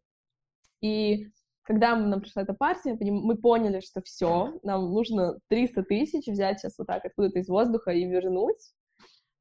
И 0.82 1.30
когда 1.68 1.98
нам 1.98 2.22
пришла 2.22 2.44
эта 2.44 2.54
партия, 2.54 2.98
мы 3.00 3.36
поняли, 3.36 3.82
что 3.82 4.02
все, 4.02 4.58
нам 4.64 4.90
нужно 4.94 5.38
300 5.50 5.84
тысяч 5.84 6.26
взять 6.28 6.60
сейчас 6.60 6.78
вот 6.78 6.88
так 6.88 7.04
откуда-то 7.04 7.40
из 7.40 7.50
воздуха 7.50 7.92
и 7.92 8.06
вернуть 8.06 8.74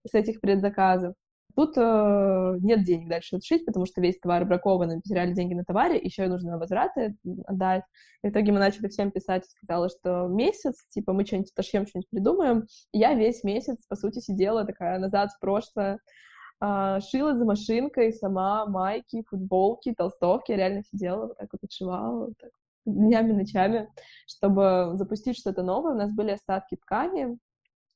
с 0.05 0.13
этих 0.13 0.41
предзаказов. 0.41 1.15
Тут 1.55 1.79
э, 1.79 2.57
нет 2.61 2.83
денег 2.83 3.09
дальше 3.09 3.37
отшить, 3.37 3.65
потому 3.65 3.87
что 3.87 4.01
весь 4.01 4.19
товар 4.19 4.45
бракован, 4.45 5.01
потеряли 5.01 5.33
деньги 5.33 5.55
на 5.55 5.65
товаре, 5.65 5.99
еще 5.99 6.25
и 6.25 6.29
нужно 6.29 6.59
возвраты 6.59 7.17
отдать. 7.47 7.85
И 8.23 8.29
в 8.29 8.31
итоге 8.31 8.53
мы 8.53 8.59
начали 8.59 8.89
всем 8.89 9.11
писать, 9.13 9.47
сказала, 9.47 9.89
что 9.89 10.27
месяц, 10.27 10.85
типа, 10.91 11.13
мы 11.13 11.25
что-нибудь 11.25 11.53
отошьем, 11.53 11.87
что-нибудь 11.87 12.11
придумаем. 12.11 12.67
И 12.93 12.99
я 12.99 13.15
весь 13.15 13.43
месяц, 13.45 13.87
по 13.89 13.97
сути, 13.97 14.19
сидела 14.19 14.67
такая 14.67 14.99
назад 14.99 15.31
в 15.31 15.41
прошлое, 15.41 16.01
шила 16.61 17.35
за 17.35 17.45
машинкой 17.45 18.13
сама 18.13 18.67
майки, 18.67 19.25
футболки, 19.29 19.95
толстовки. 19.95 20.53
Я 20.53 20.57
реально 20.59 20.83
сидела 20.83 21.27
вот 21.27 21.39
так 21.39 21.49
вот 21.53 21.65
отшивала, 21.65 22.27
вот 22.27 22.39
так 22.39 22.51
днями, 22.87 23.33
ночами, 23.33 23.89
чтобы 24.27 24.93
запустить 24.95 25.37
что-то 25.37 25.63
новое. 25.63 25.93
У 25.93 25.97
нас 25.97 26.13
были 26.13 26.31
остатки 26.31 26.77
ткани, 26.77 27.39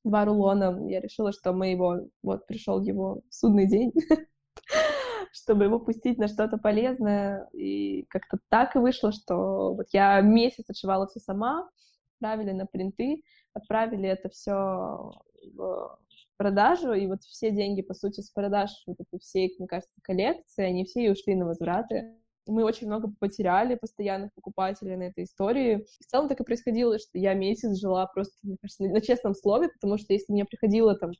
два 0.04 0.24
рулона. 0.24 0.86
Я 0.88 1.00
решила, 1.00 1.32
что 1.32 1.52
мы 1.52 1.68
его... 1.68 2.00
Вот 2.22 2.46
пришел 2.46 2.80
его 2.80 3.22
судный 3.30 3.66
день, 3.66 3.92
чтобы 5.32 5.64
его 5.64 5.78
пустить 5.78 6.18
на 6.18 6.28
что-то 6.28 6.58
полезное. 6.58 7.48
И 7.52 8.04
как-то 8.08 8.38
так 8.48 8.76
и 8.76 8.80
вышло, 8.80 9.12
что 9.12 9.74
вот 9.74 9.86
я 9.92 10.20
месяц 10.20 10.64
отшивала 10.68 11.06
все 11.06 11.20
сама, 11.20 11.68
отправили 12.16 12.52
на 12.52 12.66
принты, 12.66 13.22
отправили 13.54 14.08
это 14.08 14.28
все 14.28 15.12
в 15.54 15.98
продажу, 16.40 16.94
и 16.94 17.06
вот 17.06 17.20
все 17.20 17.50
деньги, 17.50 17.82
по 17.82 17.92
сути, 17.92 18.22
с 18.22 18.30
продаж 18.30 18.70
вот 18.86 18.96
этой 18.98 19.18
всей, 19.20 19.54
мне 19.58 19.68
кажется, 19.68 19.92
коллекции, 20.02 20.64
они 20.64 20.86
все 20.86 21.04
и 21.04 21.10
ушли 21.10 21.34
на 21.34 21.44
возвраты 21.44 22.14
мы 22.46 22.64
очень 22.64 22.86
много 22.86 23.12
потеряли 23.18 23.76
постоянных 23.76 24.32
покупателей 24.34 24.96
на 24.96 25.04
этой 25.04 25.24
истории. 25.24 25.86
В 26.00 26.06
целом 26.06 26.28
так 26.28 26.40
и 26.40 26.44
происходило, 26.44 26.98
что 26.98 27.18
я 27.18 27.34
месяц 27.34 27.78
жила 27.78 28.06
просто, 28.06 28.34
мне 28.42 28.56
кажется, 28.60 28.84
на 28.84 29.00
честном 29.00 29.34
слове, 29.34 29.68
потому 29.68 29.98
что 29.98 30.12
если 30.12 30.32
мне 30.32 30.44
приходило 30.44 30.96
там, 30.96 31.10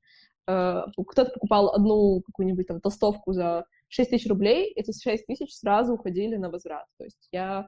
э, 0.48 0.82
кто-то 1.06 1.30
покупал 1.30 1.72
одну 1.74 2.20
какую-нибудь 2.22 2.66
там 2.66 2.80
толстовку 2.80 3.32
за 3.32 3.64
6 3.88 4.10
тысяч 4.10 4.28
рублей, 4.28 4.72
эти 4.74 4.92
6 4.92 5.26
тысяч 5.26 5.54
сразу 5.54 5.94
уходили 5.94 6.36
на 6.36 6.50
возврат. 6.50 6.86
То 6.98 7.04
есть 7.04 7.28
я 7.32 7.66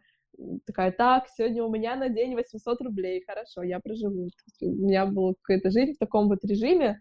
такая, 0.66 0.92
так, 0.92 1.28
сегодня 1.28 1.62
у 1.62 1.70
меня 1.70 1.94
на 1.96 2.08
день 2.08 2.34
800 2.34 2.80
рублей, 2.80 3.22
хорошо, 3.26 3.62
я 3.62 3.80
проживу. 3.80 4.28
У 4.60 4.66
меня 4.66 5.06
была 5.06 5.34
какая-то 5.42 5.70
жизнь 5.70 5.94
в 5.94 5.98
таком 5.98 6.28
вот 6.28 6.44
режиме, 6.44 7.00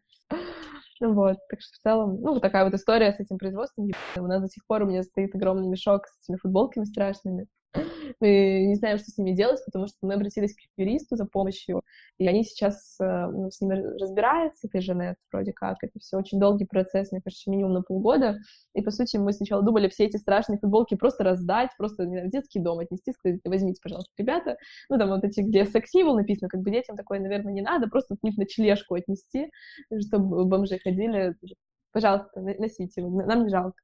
вот, 1.01 1.37
так 1.49 1.61
что 1.61 1.73
в 1.73 1.79
целом, 1.81 2.21
ну, 2.21 2.33
вот 2.33 2.41
такая 2.41 2.63
вот 2.63 2.73
история 2.73 3.11
с 3.11 3.19
этим 3.19 3.37
производством. 3.37 3.89
У 4.17 4.27
нас 4.27 4.41
до 4.41 4.47
сих 4.47 4.65
пор 4.67 4.83
у 4.83 4.85
меня 4.85 5.03
стоит 5.03 5.35
огромный 5.35 5.67
мешок 5.67 6.07
с 6.07 6.23
этими 6.23 6.37
футболками 6.37 6.85
страшными. 6.85 7.47
Мы 8.19 8.65
не 8.67 8.75
знаем, 8.75 8.97
что 8.97 9.09
с 9.11 9.17
ними 9.17 9.31
делать, 9.31 9.59
потому 9.65 9.87
что 9.87 9.97
мы 10.01 10.13
обратились 10.15 10.53
к 10.53 10.59
юристу 10.77 11.15
за 11.15 11.25
помощью, 11.25 11.83
и 12.17 12.27
они 12.27 12.43
сейчас 12.43 12.97
э, 12.99 13.27
ну, 13.27 13.49
с 13.49 13.61
ними 13.61 13.75
разбираются, 13.99 14.67
ты 14.67 14.81
же 14.81 14.93
нет, 14.93 15.15
вроде 15.31 15.53
как. 15.53 15.77
Это 15.81 15.99
все 15.99 16.17
очень 16.17 16.39
долгий 16.39 16.65
процесс, 16.65 17.11
мне 17.11 17.21
кажется, 17.21 17.49
минимум 17.49 17.73
на 17.73 17.81
полгода. 17.81 18.37
И, 18.73 18.81
по 18.81 18.91
сути, 18.91 19.17
мы 19.17 19.33
сначала 19.33 19.63
думали 19.63 19.89
все 19.89 20.05
эти 20.05 20.17
страшные 20.17 20.59
футболки 20.59 20.95
просто 20.95 21.23
раздать, 21.23 21.71
просто 21.77 22.05
не 22.05 22.11
знаю, 22.11 22.27
в 22.27 22.31
детский 22.31 22.59
дом 22.59 22.79
отнести, 22.79 23.11
сказать, 23.13 23.39
возьмите, 23.45 23.79
пожалуйста, 23.81 24.11
ребята. 24.17 24.57
Ну, 24.89 24.97
там 24.97 25.09
вот 25.09 25.23
эти, 25.23 25.41
где 25.41 25.65
секс-символ 25.65 26.15
написано, 26.15 26.49
как 26.49 26.61
бы 26.61 26.71
детям 26.71 26.97
такое, 26.97 27.19
наверное, 27.19 27.53
не 27.53 27.61
надо, 27.61 27.87
просто 27.87 28.15
путь 28.19 28.37
на 28.37 28.45
тележку 28.45 28.95
отнести, 28.95 29.49
чтобы 30.07 30.45
бомжи 30.45 30.77
ходили. 30.79 31.35
Пожалуйста, 31.93 32.39
носите, 32.39 33.01
нам 33.01 33.43
не 33.43 33.49
жалко. 33.49 33.75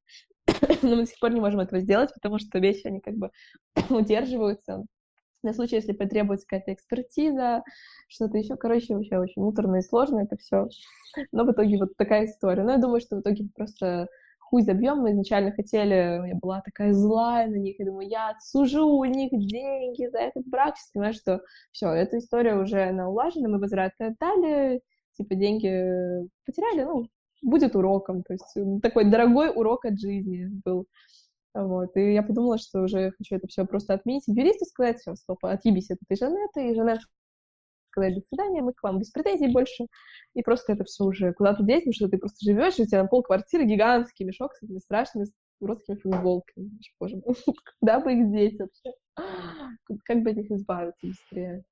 но 0.82 0.90
мы 0.90 0.96
до 0.98 1.06
сих 1.06 1.20
пор 1.20 1.32
не 1.32 1.42
можем 1.42 1.60
этого 1.60 1.82
сделать, 1.82 2.14
потому 2.14 2.40
что 2.40 2.60
вещи, 2.60 2.88
они 2.88 3.00
как 3.00 3.16
бы 3.16 3.32
удерживаются 3.90 4.86
на 5.44 5.54
случай, 5.54 5.76
если 5.76 5.94
потребуется 5.94 6.46
какая-то 6.48 6.74
экспертиза, 6.74 7.64
что-то 8.08 8.38
еще. 8.38 8.56
Короче, 8.56 8.96
вообще 8.96 9.18
очень 9.18 9.42
муторно 9.42 9.78
и 9.78 9.82
сложно 9.82 10.20
это 10.20 10.36
все. 10.38 10.68
Но 11.32 11.46
в 11.46 11.52
итоге 11.52 11.78
вот 11.78 11.96
такая 11.98 12.26
история. 12.26 12.64
Но 12.64 12.72
я 12.72 12.78
думаю, 12.78 13.02
что 13.02 13.18
в 13.18 13.22
итоге 13.22 13.48
просто 13.56 14.08
хуй 14.40 14.62
забьем. 14.64 15.00
Мы 15.00 15.12
изначально 15.12 15.52
хотели, 15.52 16.28
я 16.28 16.36
была 16.36 16.62
такая 16.62 16.94
злая 16.94 17.48
на 17.48 17.56
них, 17.56 17.76
я 17.80 17.86
думаю, 17.86 18.08
я 18.08 18.30
отсужу 18.30 18.88
у 18.88 19.06
них 19.06 19.30
деньги 19.32 20.08
за 20.10 20.20
этот 20.20 20.48
брак. 20.48 20.78
Сейчас 20.78 20.92
понимаю, 20.92 21.14
что 21.14 21.42
все, 21.72 21.88
эта 21.92 22.18
история 22.18 22.56
уже 22.56 22.82
она 22.82 23.10
улажена, 23.10 23.50
мы 23.50 23.60
возвраты 23.60 24.06
отдали, 24.06 24.82
типа 25.18 25.36
деньги 25.36 25.70
потеряли, 26.46 26.84
ну, 26.84 27.08
будет 27.42 27.76
уроком. 27.76 28.24
То 28.24 28.34
есть 28.34 28.82
такой 28.82 29.10
дорогой 29.10 29.50
урок 29.50 29.86
от 29.86 30.00
жизни 30.00 30.50
был. 30.66 30.88
Вот. 31.54 31.96
И 31.96 32.14
я 32.14 32.24
подумала, 32.24 32.58
что 32.58 32.82
уже 32.82 33.12
хочу 33.18 33.36
это 33.36 33.48
все 33.48 33.66
просто 33.66 33.94
отметить. 33.94 34.28
Юристу 34.28 34.66
сказать, 34.66 35.00
все, 35.00 35.16
стоп, 35.16 35.44
отъебись 35.46 35.90
от 35.90 35.98
этой 36.08 36.18
Жанеты, 36.18 36.70
и 36.70 36.76
Жанет 36.76 37.00
сказать 37.98 38.16
до 38.16 38.22
свидания, 38.22 38.62
мы 38.62 38.74
к 38.74 38.84
вам 38.84 39.00
без 39.00 39.10
претензий 39.10 39.52
больше. 39.52 39.88
И 40.36 40.44
просто 40.44 40.74
это 40.74 40.84
все 40.84 41.04
уже 41.04 41.34
куда-то 41.34 41.64
деть, 41.64 41.82
потому 41.86 41.94
что 41.94 42.10
ты 42.10 42.18
просто 42.18 42.38
живешь, 42.42 42.80
у 42.80 42.86
тебя 42.86 43.02
на 43.02 43.08
пол 43.08 43.24
квартиры 43.24 43.66
гигантский 43.66 44.26
мешок 44.26 44.54
с 44.54 44.64
этими 44.64 44.78
страшными 44.78 45.26
уродскими 45.60 45.96
футболками. 45.96 46.70
Боже 47.00 47.18
мой, 47.18 47.36
куда 47.80 48.00
бы 48.00 48.14
их 48.14 48.32
деть 48.32 48.60
вообще? 48.60 48.92
Как 50.06 50.22
бы 50.22 50.30
от 50.30 50.38
них 50.38 50.52
избавиться 50.52 51.08
быстрее? 51.08 51.64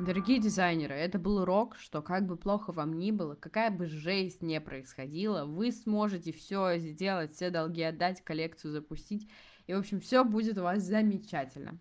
Дорогие 0.00 0.38
дизайнеры, 0.38 0.94
это 0.94 1.18
был 1.18 1.42
урок, 1.42 1.76
что 1.76 2.00
как 2.00 2.24
бы 2.24 2.38
плохо 2.38 2.72
вам 2.72 2.98
ни 2.98 3.10
было, 3.10 3.34
какая 3.34 3.70
бы 3.70 3.84
жесть 3.84 4.40
не 4.40 4.58
происходила, 4.58 5.44
вы 5.44 5.72
сможете 5.72 6.32
все 6.32 6.78
сделать, 6.78 7.34
все 7.34 7.50
долги 7.50 7.82
отдать, 7.82 8.24
коллекцию 8.24 8.72
запустить, 8.72 9.28
и, 9.66 9.74
в 9.74 9.78
общем, 9.78 10.00
все 10.00 10.24
будет 10.24 10.56
у 10.56 10.62
вас 10.62 10.82
замечательно. 10.82 11.78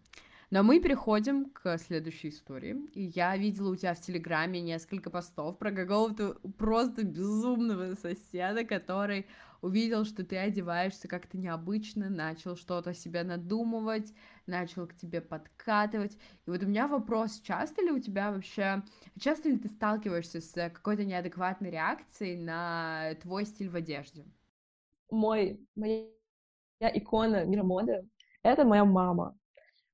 Но 0.51 0.63
мы 0.63 0.81
переходим 0.81 1.45
к 1.45 1.77
следующей 1.77 2.29
истории. 2.29 2.75
И 2.93 3.03
я 3.15 3.37
видела 3.37 3.69
у 3.69 3.75
тебя 3.75 3.93
в 3.93 4.01
Телеграме 4.01 4.59
несколько 4.59 5.11
постов 5.11 5.59
про 5.59 5.71
какого-то 5.71 6.39
просто 6.57 7.03
безумного 7.03 7.93
соседа, 7.93 8.65
который 8.65 9.27
увидел, 9.61 10.05
что 10.05 10.25
ты 10.25 10.37
одеваешься 10.37 11.07
как-то 11.07 11.37
необычно, 11.37 12.09
начал 12.09 12.55
что-то 12.55 12.93
себе 12.95 13.23
надумывать, 13.23 14.11
начал 14.49 14.87
к 14.87 14.95
тебе 14.95 15.21
подкатывать. 15.21 16.17
И 16.45 16.49
вот 16.49 16.61
у 16.61 16.67
меня 16.67 16.87
вопрос, 16.87 17.39
часто 17.39 17.81
ли 17.81 17.91
у 17.91 17.99
тебя 17.99 18.31
вообще, 18.31 18.83
часто 19.17 19.49
ли 19.49 19.57
ты 19.57 19.69
сталкиваешься 19.69 20.41
с 20.41 20.69
какой-то 20.69 21.05
неадекватной 21.05 21.71
реакцией 21.71 22.37
на 22.37 23.15
твой 23.21 23.45
стиль 23.45 23.69
в 23.69 23.75
одежде? 23.75 24.25
Мой, 25.09 25.65
моя 25.75 26.09
икона 26.81 27.45
мира 27.45 27.63
моды— 27.63 28.07
это 28.43 28.65
моя 28.65 28.83
мама. 28.83 29.38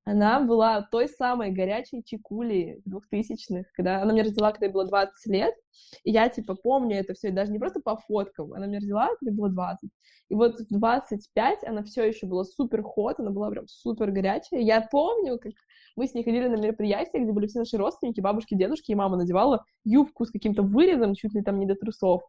Она 0.07 0.39
была 0.39 0.83
той 0.83 1.09
самой 1.09 1.49
горячей 1.49 2.03
чекулей 2.03 2.79
двухтысячных, 2.85 3.71
когда 3.73 4.03
она 4.03 4.13
меня 4.13 4.23
родила, 4.23 4.51
когда 4.51 4.67
ей 4.67 4.71
было 4.71 4.85
20 4.85 5.25
лет, 5.25 5.55
и 6.03 6.11
я, 6.11 6.29
типа, 6.29 6.53
помню 6.53 6.97
это 6.97 7.15
все, 7.15 7.29
и 7.29 7.31
даже 7.31 7.51
не 7.51 7.57
просто 7.57 7.79
по 7.81 7.97
фоткам, 7.97 8.53
она 8.53 8.67
меня 8.67 8.79
родила, 8.79 9.07
когда 9.19 9.31
ей 9.31 9.35
было 9.35 9.49
20, 9.49 9.89
и 10.29 10.35
вот 10.35 10.59
в 10.59 10.69
25 10.69 11.63
она 11.63 11.81
все 11.83 12.03
еще 12.03 12.27
была 12.27 12.43
супер 12.43 12.83
ход, 12.83 13.19
она 13.19 13.31
была 13.31 13.49
прям 13.49 13.67
супер 13.67 14.11
горячая, 14.11 14.61
я 14.61 14.81
помню, 14.81 15.39
как 15.39 15.53
мы 15.95 16.05
с 16.05 16.13
ней 16.13 16.23
ходили 16.23 16.49
на 16.49 16.57
мероприятия, 16.57 17.17
где 17.17 17.31
были 17.31 17.47
все 17.47 17.59
наши 17.59 17.75
родственники, 17.75 18.21
бабушки, 18.21 18.53
дедушки, 18.53 18.91
и 18.91 18.95
мама 18.95 19.17
надевала 19.17 19.65
юбку 19.83 20.25
с 20.25 20.31
каким-то 20.31 20.61
вырезом, 20.61 21.15
чуть 21.15 21.33
ли 21.33 21.41
там 21.41 21.59
не 21.59 21.65
до 21.65 21.73
трусов, 21.73 22.21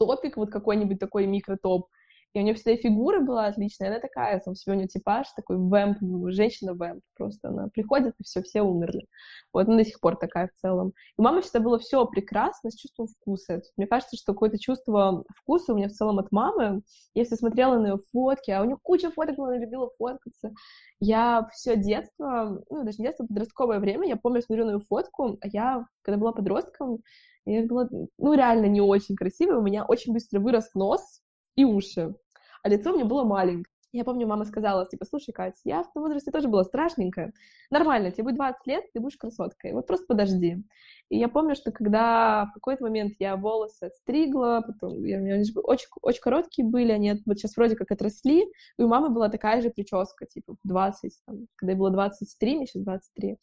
топик 0.00 0.36
вот 0.36 0.50
какой-нибудь 0.50 0.98
такой 0.98 1.26
микротоп, 1.26 1.86
и 2.32 2.38
у 2.38 2.42
нее 2.42 2.54
всегда 2.54 2.76
фигура 2.76 3.20
была 3.20 3.46
отличная, 3.46 3.88
она 3.88 3.98
такая, 3.98 4.38
сам 4.40 4.54
себе 4.54 4.74
у 4.74 4.76
нее 4.76 4.86
типаж, 4.86 5.26
такой 5.34 5.56
вэмп, 5.56 5.98
женщина-вэмп, 6.30 7.02
просто 7.16 7.48
она 7.48 7.68
приходит, 7.68 8.14
и 8.18 8.22
все, 8.22 8.42
все 8.42 8.62
умерли. 8.62 9.06
Вот, 9.52 9.66
она 9.66 9.78
до 9.78 9.84
сих 9.84 9.98
пор 10.00 10.16
такая 10.16 10.48
в 10.48 10.60
целом. 10.60 10.88
И 10.88 11.20
у 11.20 11.22
мамы 11.22 11.42
всегда 11.42 11.60
было 11.60 11.78
все 11.80 12.06
прекрасно 12.06 12.70
с 12.70 12.76
чувством 12.76 13.08
вкуса. 13.08 13.62
Мне 13.76 13.88
кажется, 13.88 14.16
что 14.16 14.32
какое-то 14.32 14.58
чувство 14.58 15.24
вкуса 15.36 15.72
у 15.72 15.76
меня 15.76 15.88
в 15.88 15.92
целом 15.92 16.20
от 16.20 16.30
мамы. 16.30 16.82
Если 17.14 17.34
смотрела 17.34 17.78
на 17.78 17.88
ее 17.88 17.98
фотки, 18.12 18.52
а 18.52 18.62
у 18.62 18.64
нее 18.64 18.78
куча 18.80 19.10
фоток, 19.10 19.36
она 19.38 19.58
любила 19.58 19.90
фоткаться. 19.98 20.52
Я 21.00 21.48
все 21.52 21.76
детство, 21.76 22.62
ну, 22.70 22.84
даже 22.84 22.98
не 22.98 23.06
детство, 23.06 23.26
подростковое 23.26 23.80
время, 23.80 24.06
я 24.06 24.16
помню, 24.16 24.40
смотрю 24.42 24.66
на 24.66 24.72
ее 24.72 24.80
фотку, 24.80 25.36
а 25.40 25.48
я, 25.48 25.84
когда 26.02 26.18
была 26.18 26.32
подростком, 26.32 26.98
я 27.44 27.66
была, 27.66 27.88
ну, 28.18 28.34
реально 28.34 28.66
не 28.66 28.80
очень 28.80 29.16
красивая, 29.16 29.58
у 29.58 29.62
меня 29.62 29.84
очень 29.84 30.12
быстро 30.12 30.38
вырос 30.38 30.70
нос, 30.74 31.20
и 31.56 31.64
уши. 31.64 32.14
А 32.62 32.68
лицо 32.68 32.90
у 32.90 32.94
меня 32.94 33.04
было 33.04 33.24
маленькое. 33.24 33.64
Я 33.92 34.04
помню, 34.04 34.26
мама 34.28 34.44
сказала, 34.44 34.86
типа, 34.86 35.04
слушай, 35.04 35.32
Катя, 35.32 35.58
я 35.64 35.82
в 35.82 35.92
том 35.92 36.04
возрасте 36.04 36.30
тоже 36.30 36.46
была 36.46 36.62
страшненькая. 36.62 37.32
Нормально, 37.70 38.12
тебе 38.12 38.24
будет 38.24 38.36
20 38.36 38.66
лет, 38.66 38.84
ты 38.92 39.00
будешь 39.00 39.16
красоткой. 39.16 39.72
Вот 39.72 39.88
просто 39.88 40.06
подожди. 40.06 40.62
И 41.08 41.18
я 41.18 41.28
помню, 41.28 41.56
что 41.56 41.72
когда 41.72 42.46
в 42.46 42.54
какой-то 42.54 42.84
момент 42.84 43.14
я 43.18 43.34
волосы 43.34 43.84
отстригла, 43.84 44.62
потом 44.64 45.02
я, 45.04 45.18
у 45.18 45.22
меня 45.22 45.42
очень, 45.64 45.88
очень 46.02 46.20
короткие 46.20 46.68
были, 46.68 46.92
они 46.92 47.14
вот 47.26 47.38
сейчас 47.38 47.56
вроде 47.56 47.74
как 47.74 47.90
отросли, 47.90 48.44
и 48.78 48.82
у 48.82 48.86
мамы 48.86 49.08
была 49.08 49.28
такая 49.28 49.60
же 49.60 49.70
прическа, 49.70 50.24
типа, 50.24 50.54
в 50.62 50.68
20, 50.68 51.12
там, 51.26 51.46
когда 51.56 51.72
ей 51.72 51.78
было 51.78 51.90
23, 51.90 52.56
мне 52.56 52.66
сейчас 52.66 52.84
23. 52.84 53.38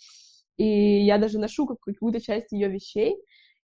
И 0.58 1.06
я 1.06 1.18
даже 1.18 1.40
ношу 1.40 1.68
какую-то 1.68 2.22
часть 2.22 2.54
ее 2.54 2.70
вещей, 2.70 3.18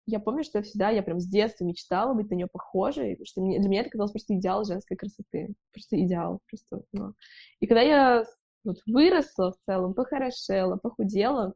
я 0.06 0.20
помню, 0.20 0.43
что 0.43 0.60
я 0.60 0.64
всегда, 0.64 0.89
я 0.89 1.04
прям 1.04 1.20
с 1.20 1.28
детства 1.28 1.66
мечтала 1.66 2.14
быть 2.14 2.30
на 2.30 2.36
нее 2.36 2.47
похожей, 2.51 3.20
что 3.24 3.41
мне, 3.41 3.60
для 3.60 3.70
меня 3.70 3.82
это 3.82 3.89
казалось 3.89 4.12
просто 4.12 4.36
идеал 4.36 4.66
женской 4.66 4.97
красоты, 4.97 5.54
просто 5.72 5.99
идеал, 6.04 6.39
просто, 6.49 6.84
ну. 6.91 7.14
И 7.60 7.68
когда 7.68 7.82
я 7.82 8.26
вот, 8.64 8.78
выросла 8.86 9.51
в 9.51 9.60
целом, 9.66 9.93
похорошела, 9.93 10.78
похудела, 10.78 11.54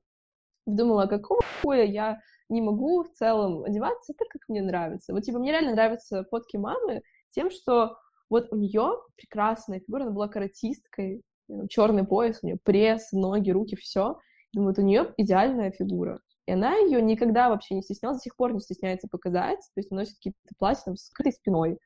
думала, 0.66 1.04
а 1.04 1.08
какого 1.08 1.42
хуя 1.62 1.84
я 1.84 2.20
не 2.50 2.62
могу 2.62 3.04
в 3.04 3.12
целом 3.14 3.64
одеваться 3.64 4.14
так, 4.18 4.28
как 4.30 4.42
мне 4.48 4.62
нравится. 4.62 5.14
Вот, 5.14 5.24
типа, 5.24 5.40
мне 5.40 5.52
реально 5.52 5.72
нравятся 5.72 6.26
фотки 6.30 6.58
мамы 6.58 7.02
тем, 7.30 7.50
что 7.50 7.98
вот 8.30 8.52
у 8.52 8.56
нее 8.56 9.02
прекрасная 9.16 9.80
фигура, 9.80 10.04
она 10.04 10.12
была 10.12 10.28
каратисткой, 10.28 11.24
черный 11.70 12.06
пояс, 12.06 12.40
у 12.42 12.48
нее 12.48 12.58
пресс, 12.64 13.12
ноги, 13.12 13.52
руки, 13.52 13.76
все. 13.76 14.18
Думаю, 14.54 14.74
вот 14.76 14.80
у 14.82 14.86
нее 14.86 15.14
идеальная 15.18 15.72
фигура. 15.72 16.20
И 16.48 16.52
она 16.52 16.76
ее 16.78 17.02
никогда 17.02 17.50
вообще 17.50 17.76
не 17.76 17.82
стеснялась, 17.82 18.20
до 18.20 18.24
сих 18.24 18.36
пор 18.36 18.54
не 18.54 18.62
стесняется 18.62 19.08
показать, 19.10 19.60
то 19.60 19.80
есть 19.80 19.92
носит 19.92 20.16
какие-то 20.16 20.40
платья 20.58 20.84
там, 20.86 20.96
с 20.96 21.08
скрытой 21.08 21.34
спиной. 21.34 21.78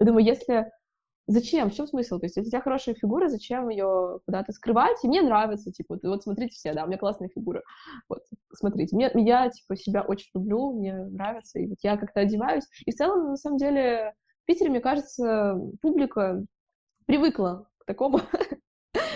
Я 0.00 0.06
думаю, 0.06 0.24
если... 0.24 0.70
Зачем? 1.30 1.68
В 1.68 1.74
чем 1.74 1.86
смысл? 1.86 2.18
То 2.18 2.24
есть, 2.24 2.36
если 2.38 2.48
у 2.48 2.50
тебя 2.50 2.62
хорошая 2.62 2.94
фигура, 2.94 3.28
зачем 3.28 3.68
ее 3.68 4.20
куда-то 4.24 4.50
скрывать? 4.52 4.96
И 5.04 5.08
мне 5.08 5.20
нравится, 5.20 5.70
типа, 5.70 5.96
вот, 5.96 6.02
вот 6.04 6.22
смотрите 6.22 6.54
все, 6.54 6.72
да, 6.72 6.84
у 6.84 6.86
меня 6.86 6.96
классная 6.96 7.28
фигура. 7.28 7.62
Вот, 8.08 8.20
смотрите. 8.54 8.96
Мне, 8.96 9.10
я, 9.14 9.50
типа, 9.50 9.76
себя 9.76 10.00
очень 10.00 10.30
люблю, 10.32 10.72
мне 10.72 10.94
нравится, 10.94 11.58
и 11.58 11.66
вот 11.66 11.76
я 11.82 11.98
как-то 11.98 12.20
одеваюсь. 12.20 12.64
И 12.86 12.92
в 12.92 12.94
целом, 12.94 13.28
на 13.28 13.36
самом 13.36 13.58
деле, 13.58 14.14
в 14.42 14.46
Питере, 14.46 14.70
мне 14.70 14.80
кажется, 14.80 15.60
публика 15.82 16.42
привыкла 17.04 17.68
к 17.76 17.84
такому 17.84 18.22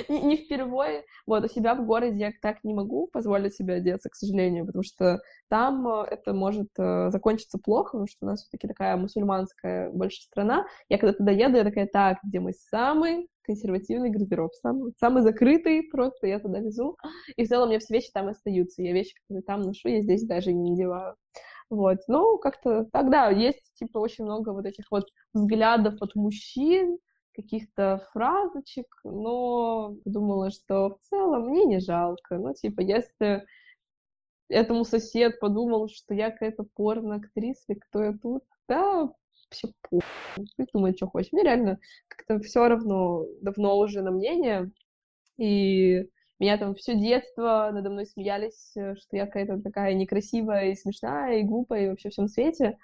не, 0.09 0.37
впервые. 0.37 1.05
Вот, 1.27 1.45
у 1.45 1.49
себя 1.49 1.75
в 1.75 1.85
городе 1.85 2.19
я 2.19 2.33
так 2.41 2.65
не 2.65 2.75
могу 2.75 3.09
позволить 3.09 3.55
себе 3.55 3.75
одеться, 3.75 4.09
к 4.09 4.15
сожалению, 4.15 4.67
потому 4.67 4.83
что 4.83 5.21
там 5.49 5.87
э, 5.89 6.07
это 6.11 6.33
может 6.33 6.69
э, 6.79 7.11
закончиться 7.11 7.59
плохо, 7.59 7.93
потому 7.93 8.07
что 8.07 8.19
у 8.23 8.27
нас 8.27 8.41
все-таки 8.41 8.69
такая 8.69 8.97
мусульманская 8.97 9.91
больше 9.91 10.23
страна. 10.23 10.67
Я 10.89 10.99
когда 10.99 11.13
туда 11.15 11.31
еду, 11.33 11.57
я 11.57 11.65
такая, 11.65 11.87
так, 11.87 12.19
где 12.25 12.41
мой 12.41 12.55
самый 12.55 13.29
консервативный 13.43 14.11
гардероб, 14.11 14.53
самый, 14.55 14.93
самый 14.99 15.23
закрытый 15.23 15.83
просто, 15.91 16.27
я 16.27 16.39
туда 16.39 16.61
везу. 16.61 16.97
И 17.37 17.45
в 17.45 17.49
целом 17.49 17.67
у 17.67 17.71
меня 17.71 17.81
все 17.81 17.95
вещи 17.95 18.11
там 18.13 18.29
остаются. 18.29 18.83
Я 18.83 18.93
вещи, 18.93 19.15
которые 19.23 19.43
там 19.43 19.63
ношу, 19.63 19.89
я 19.89 20.01
здесь 20.01 20.25
даже 20.25 20.53
не 20.53 20.71
надеваю. 20.71 21.17
Вот, 21.71 22.01
ну, 22.07 22.37
как-то 22.37 22.87
тогда 22.93 23.31
есть, 23.31 23.73
типа, 23.79 23.97
очень 23.99 24.25
много 24.25 24.51
вот 24.51 24.67
этих 24.67 24.91
вот 24.91 25.07
взглядов 25.33 25.95
от 26.03 26.15
мужчин, 26.15 26.99
каких-то 27.35 28.07
фразочек, 28.13 28.87
но 29.05 29.95
думала, 30.05 30.51
что 30.51 30.97
в 30.97 30.99
целом 31.09 31.49
мне 31.49 31.65
не 31.65 31.81
жалко. 31.81 32.39
Ну, 32.39 32.55
типа, 32.55 32.81
если 32.81 33.47
этому 34.49 34.85
сосед 34.85 35.41
подумал, 35.41 35.89
что 35.89 36.15
я 36.15 36.31
какая-то 36.31 36.65
порно-актриса, 36.75 37.75
кто 37.75 38.03
я 38.03 38.13
тут, 38.13 38.45
да, 38.69 39.11
вообще 39.53 39.69
похуй, 39.83 40.07
пусть 40.57 40.73
думает, 40.73 40.97
что 40.97 41.07
хочет. 41.07 41.33
Мне 41.33 41.43
реально 41.43 41.79
как-то 42.09 42.39
все 42.41 42.69
равно 42.69 43.27
давно 43.41 43.79
уже 43.79 44.03
на 44.03 44.11
мнение, 44.11 44.71
и 45.39 46.07
меня 46.39 46.59
там 46.59 46.75
все 46.75 46.95
детство 46.95 47.71
надо 47.73 47.91
мной 47.91 48.07
смеялись, 48.07 48.73
э, 48.77 48.95
что 48.97 49.17
я 49.17 49.27
какая-то 49.27 49.61
такая 49.61 49.95
некрасивая 49.95 50.71
и 50.71 50.77
смешная, 50.77 51.39
и 51.39 51.45
глупая, 51.45 51.87
и 51.87 51.89
вообще 51.89 52.11
всем 52.11 52.29
свете 52.29 52.79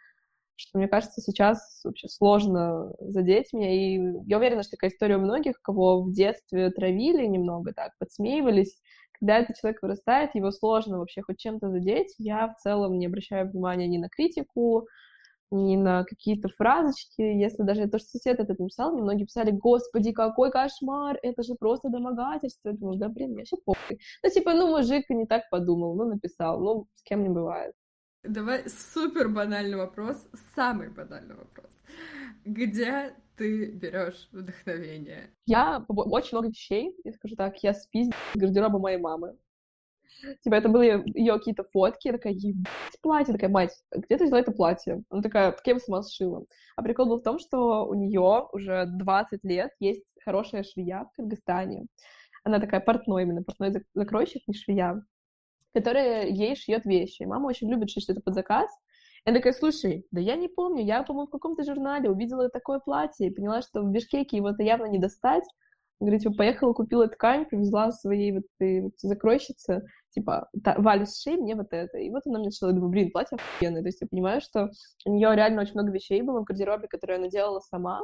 что, 0.59 0.79
мне 0.79 0.89
кажется, 0.89 1.21
сейчас 1.21 1.81
вообще 1.85 2.09
сложно 2.09 2.93
задеть 2.99 3.53
меня. 3.53 3.73
И 3.73 4.01
я 4.27 4.39
уверена, 4.39 4.63
что 4.63 4.73
такая 4.73 4.91
история 4.91 5.17
у 5.17 5.21
многих, 5.21 5.61
кого 5.63 6.03
в 6.03 6.13
детстве 6.13 6.71
травили 6.71 7.25
немного 7.27 7.73
так, 7.73 7.93
подсмеивались. 7.99 8.77
Когда 9.21 9.39
этот 9.39 9.57
человек 9.57 9.83
вырастает, 9.83 10.35
его 10.35 10.51
сложно 10.51 10.99
вообще 10.99 11.23
хоть 11.23 11.39
чем-то 11.39 11.71
задеть. 11.71 12.15
Я 12.19 12.49
в 12.49 12.61
целом 12.61 12.99
не 12.99 13.07
обращаю 13.07 13.49
внимания 13.49 13.87
ни 13.87 13.99
на 13.99 14.09
критику, 14.09 14.89
ни 15.51 15.77
на 15.77 16.05
какие-то 16.05 16.49
фразочки. 16.49 17.23
Если 17.23 17.63
даже 17.63 17.89
то, 17.89 17.99
что 17.99 18.09
сосед 18.09 18.41
это 18.41 18.55
написал, 18.59 18.93
мне 18.93 19.03
многие 19.03 19.25
писали, 19.25 19.53
господи, 19.53 20.13
какой 20.13 20.51
кошмар, 20.51 21.19
это 21.23 21.43
же 21.45 21.55
просто 21.55 21.89
домогательство. 21.89 22.71
Я 22.71 22.77
думаю, 22.77 22.99
да, 22.99 23.09
блин, 23.09 23.31
мне 23.31 23.39
вообще 23.43 23.57
похуй. 23.65 23.99
Ну, 24.25 24.31
типа, 24.31 24.55
ну, 24.55 24.77
мужик 24.77 25.09
не 25.11 25.27
так 25.27 25.49
подумал, 25.51 25.95
ну, 25.95 26.05
написал, 26.05 26.61
ну, 26.61 26.87
с 26.95 27.03
кем 27.03 27.23
не 27.23 27.29
бывает. 27.29 27.75
Давай 28.29 28.69
супер 28.69 29.31
банальный 29.31 29.79
вопрос, 29.79 30.29
самый 30.55 30.91
банальный 30.91 31.35
вопрос. 31.35 31.71
Где 32.45 33.15
ты 33.37 33.71
берешь 33.71 34.29
вдохновение? 34.33 35.31
Я 35.47 35.83
очень 35.89 36.37
много 36.37 36.49
вещей, 36.49 36.95
я 37.05 37.13
скажу 37.15 37.37
так, 37.37 37.57
я 37.63 37.73
спиздила 37.73 38.15
из 38.35 38.41
гардероба 38.43 38.79
моей 38.79 38.99
мамы. 38.99 39.39
Типа, 40.43 40.57
это 40.57 40.69
были 40.69 41.03
ее 41.19 41.39
какие-то 41.39 41.65
фотки, 41.65 42.09
я 42.09 42.13
такая, 42.13 42.35
ебать, 42.35 43.01
платье, 43.01 43.33
такая, 43.33 43.49
мать, 43.49 43.73
где 43.93 44.19
ты 44.19 44.25
взяла 44.25 44.41
это 44.41 44.53
платье? 44.53 45.03
Она 45.09 45.23
такая, 45.23 45.57
его 45.65 45.79
сама 45.79 46.03
сшила. 46.03 46.45
А 46.77 46.83
прикол 46.83 47.07
был 47.07 47.21
в 47.21 47.23
том, 47.23 47.39
что 47.39 47.87
у 47.87 47.95
нее 47.95 48.47
уже 48.53 48.85
20 48.87 49.43
лет 49.45 49.71
есть 49.81 50.05
хорошая 50.23 50.65
швея 50.65 51.05
в 51.05 51.17
Кыргызстане. 51.17 51.87
Она 52.45 52.61
такая 52.61 52.81
портной 52.81 53.23
именно, 53.23 53.43
портной 53.43 53.73
закройщик, 53.95 54.43
не 54.49 54.55
швея 54.55 55.03
которая 55.75 56.27
ей 56.27 56.57
шьет 56.57 56.85
вещи. 56.85 57.25
Мама 57.25 57.47
очень 57.49 57.71
любит 57.71 57.91
шить 57.91 58.05
что-то 58.05 58.21
под 58.21 58.35
заказ. 58.35 58.71
Я 59.25 59.35
такая, 59.35 59.53
слушай, 59.53 60.07
да 60.11 60.21
я 60.21 60.37
не 60.37 60.49
помню, 60.49 60.85
я, 60.85 61.03
по-моему, 61.03 61.27
в 61.27 61.31
каком-то 61.31 61.65
журнале 61.65 62.11
увидела 62.11 62.49
такое 62.49 62.79
платье 62.79 63.27
и 63.27 63.31
поняла, 63.31 63.63
что 63.63 63.83
в 63.83 63.91
Бишкеке 63.91 64.37
его-то 64.37 64.63
явно 64.63 64.87
не 64.87 64.99
достать. 64.99 65.45
Говорит, 66.01 66.23
типа, 66.23 66.35
поехала, 66.37 66.73
купила 66.73 67.09
ткань, 67.09 67.45
привезла 67.45 67.91
своей 67.91 68.33
вот 68.33 68.45
этой 68.59 68.83
вот 68.83 68.93
закройщице, 68.99 69.83
типа, 70.11 70.49
Валя, 70.55 71.07
сшей 71.07 71.37
мне 71.37 71.57
вот 71.57 71.73
это. 71.73 71.99
И 71.99 72.09
вот 72.11 72.23
она 72.25 72.39
мне 72.39 72.49
начала, 72.49 72.73
думаю, 72.73 72.91
блин, 72.91 73.11
платье 73.11 73.37
охуенное. 73.37 73.83
То 73.83 73.89
есть 73.89 74.01
я 74.01 74.07
понимаю, 74.07 74.41
что 74.41 74.71
у 75.05 75.13
нее 75.13 75.35
реально 75.35 75.63
очень 75.63 75.75
много 75.75 75.91
вещей 75.91 76.23
было 76.23 76.41
в 76.41 76.45
гардеробе, 76.45 76.87
которые 76.87 77.19
она 77.19 77.29
делала 77.29 77.59
сама. 77.61 78.03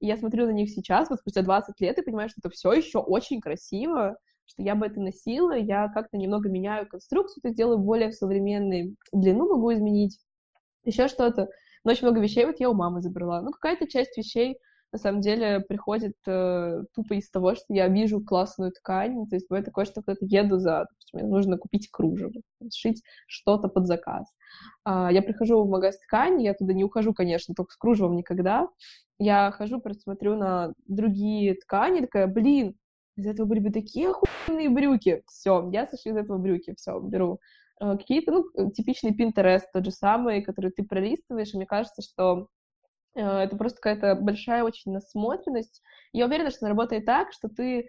И 0.00 0.06
я 0.06 0.18
смотрю 0.18 0.46
на 0.46 0.50
них 0.50 0.70
сейчас, 0.70 1.08
вот 1.08 1.18
спустя 1.20 1.40
20 1.40 1.80
лет, 1.80 1.98
и 1.98 2.02
понимаю, 2.02 2.28
что 2.28 2.40
это 2.44 2.50
все 2.50 2.72
еще 2.72 2.98
очень 2.98 3.40
красиво, 3.40 4.18
что 4.46 4.62
я 4.62 4.74
бы 4.74 4.86
это 4.86 5.00
носила, 5.00 5.56
я 5.56 5.88
как-то 5.88 6.16
немного 6.16 6.48
меняю 6.48 6.88
конструкцию, 6.88 7.42
то 7.42 7.48
есть 7.48 7.56
делаю 7.56 7.78
более 7.78 8.12
современный, 8.12 8.96
длину 9.12 9.48
могу 9.48 9.72
изменить, 9.72 10.18
еще 10.84 11.08
что-то. 11.08 11.48
Но 11.84 11.92
очень 11.92 12.06
много 12.06 12.20
вещей 12.20 12.46
вот 12.46 12.60
я 12.60 12.70
у 12.70 12.74
мамы 12.74 13.02
забрала. 13.02 13.42
Ну, 13.42 13.50
какая-то 13.50 13.86
часть 13.86 14.16
вещей 14.16 14.58
на 14.94 14.98
самом 14.98 15.22
деле 15.22 15.58
приходит 15.58 16.14
э, 16.24 16.84
тупо 16.94 17.14
из 17.14 17.28
того, 17.28 17.56
что 17.56 17.64
я 17.70 17.88
вижу 17.88 18.24
классную 18.24 18.70
ткань, 18.70 19.26
то 19.26 19.34
есть 19.34 19.48
бывает 19.48 19.66
такое, 19.66 19.86
что 19.86 20.02
куда-то 20.02 20.24
еду 20.24 20.58
за, 20.58 20.86
допустим, 20.88 21.18
мне 21.18 21.24
нужно 21.24 21.58
купить 21.58 21.90
кружево, 21.90 22.30
сшить 22.72 23.02
что-то 23.26 23.66
под 23.66 23.88
заказ. 23.88 24.32
А, 24.84 25.10
я 25.10 25.20
прихожу 25.20 25.64
в 25.64 25.68
магаз 25.68 25.98
ткани, 25.98 26.44
я 26.44 26.54
туда 26.54 26.74
не 26.74 26.84
ухожу, 26.84 27.12
конечно, 27.12 27.56
только 27.56 27.72
с 27.72 27.76
кружевом 27.76 28.14
никогда. 28.14 28.68
Я 29.18 29.50
хожу, 29.50 29.80
просто 29.80 30.02
смотрю 30.02 30.36
на 30.36 30.72
другие 30.86 31.54
ткани, 31.54 32.02
такая, 32.02 32.28
блин, 32.28 32.76
из 33.16 33.26
этого 33.26 33.46
были 33.46 33.60
бы 33.60 33.70
такие 33.70 34.10
охуенные 34.10 34.68
брюки. 34.68 35.22
Все, 35.26 35.68
я 35.72 35.86
сошью 35.86 36.12
из 36.12 36.16
этого 36.16 36.38
брюки, 36.38 36.74
все, 36.76 36.98
беру. 37.00 37.40
Э, 37.80 37.96
какие-то, 37.96 38.32
ну, 38.32 38.70
типичный 38.72 39.12
Pinterest 39.12 39.64
тот 39.72 39.84
же 39.84 39.90
самый, 39.90 40.42
который 40.42 40.70
ты 40.70 40.84
пролистываешь, 40.84 41.54
и 41.54 41.56
мне 41.56 41.66
кажется, 41.66 42.02
что 42.02 42.48
э, 43.14 43.20
это 43.20 43.56
просто 43.56 43.78
какая-то 43.80 44.20
большая 44.20 44.64
очень 44.64 44.92
насмотренность. 44.92 45.82
Я 46.12 46.26
уверена, 46.26 46.50
что 46.50 46.66
она 46.66 46.70
работает 46.70 47.04
так, 47.04 47.32
что 47.32 47.48
ты 47.48 47.88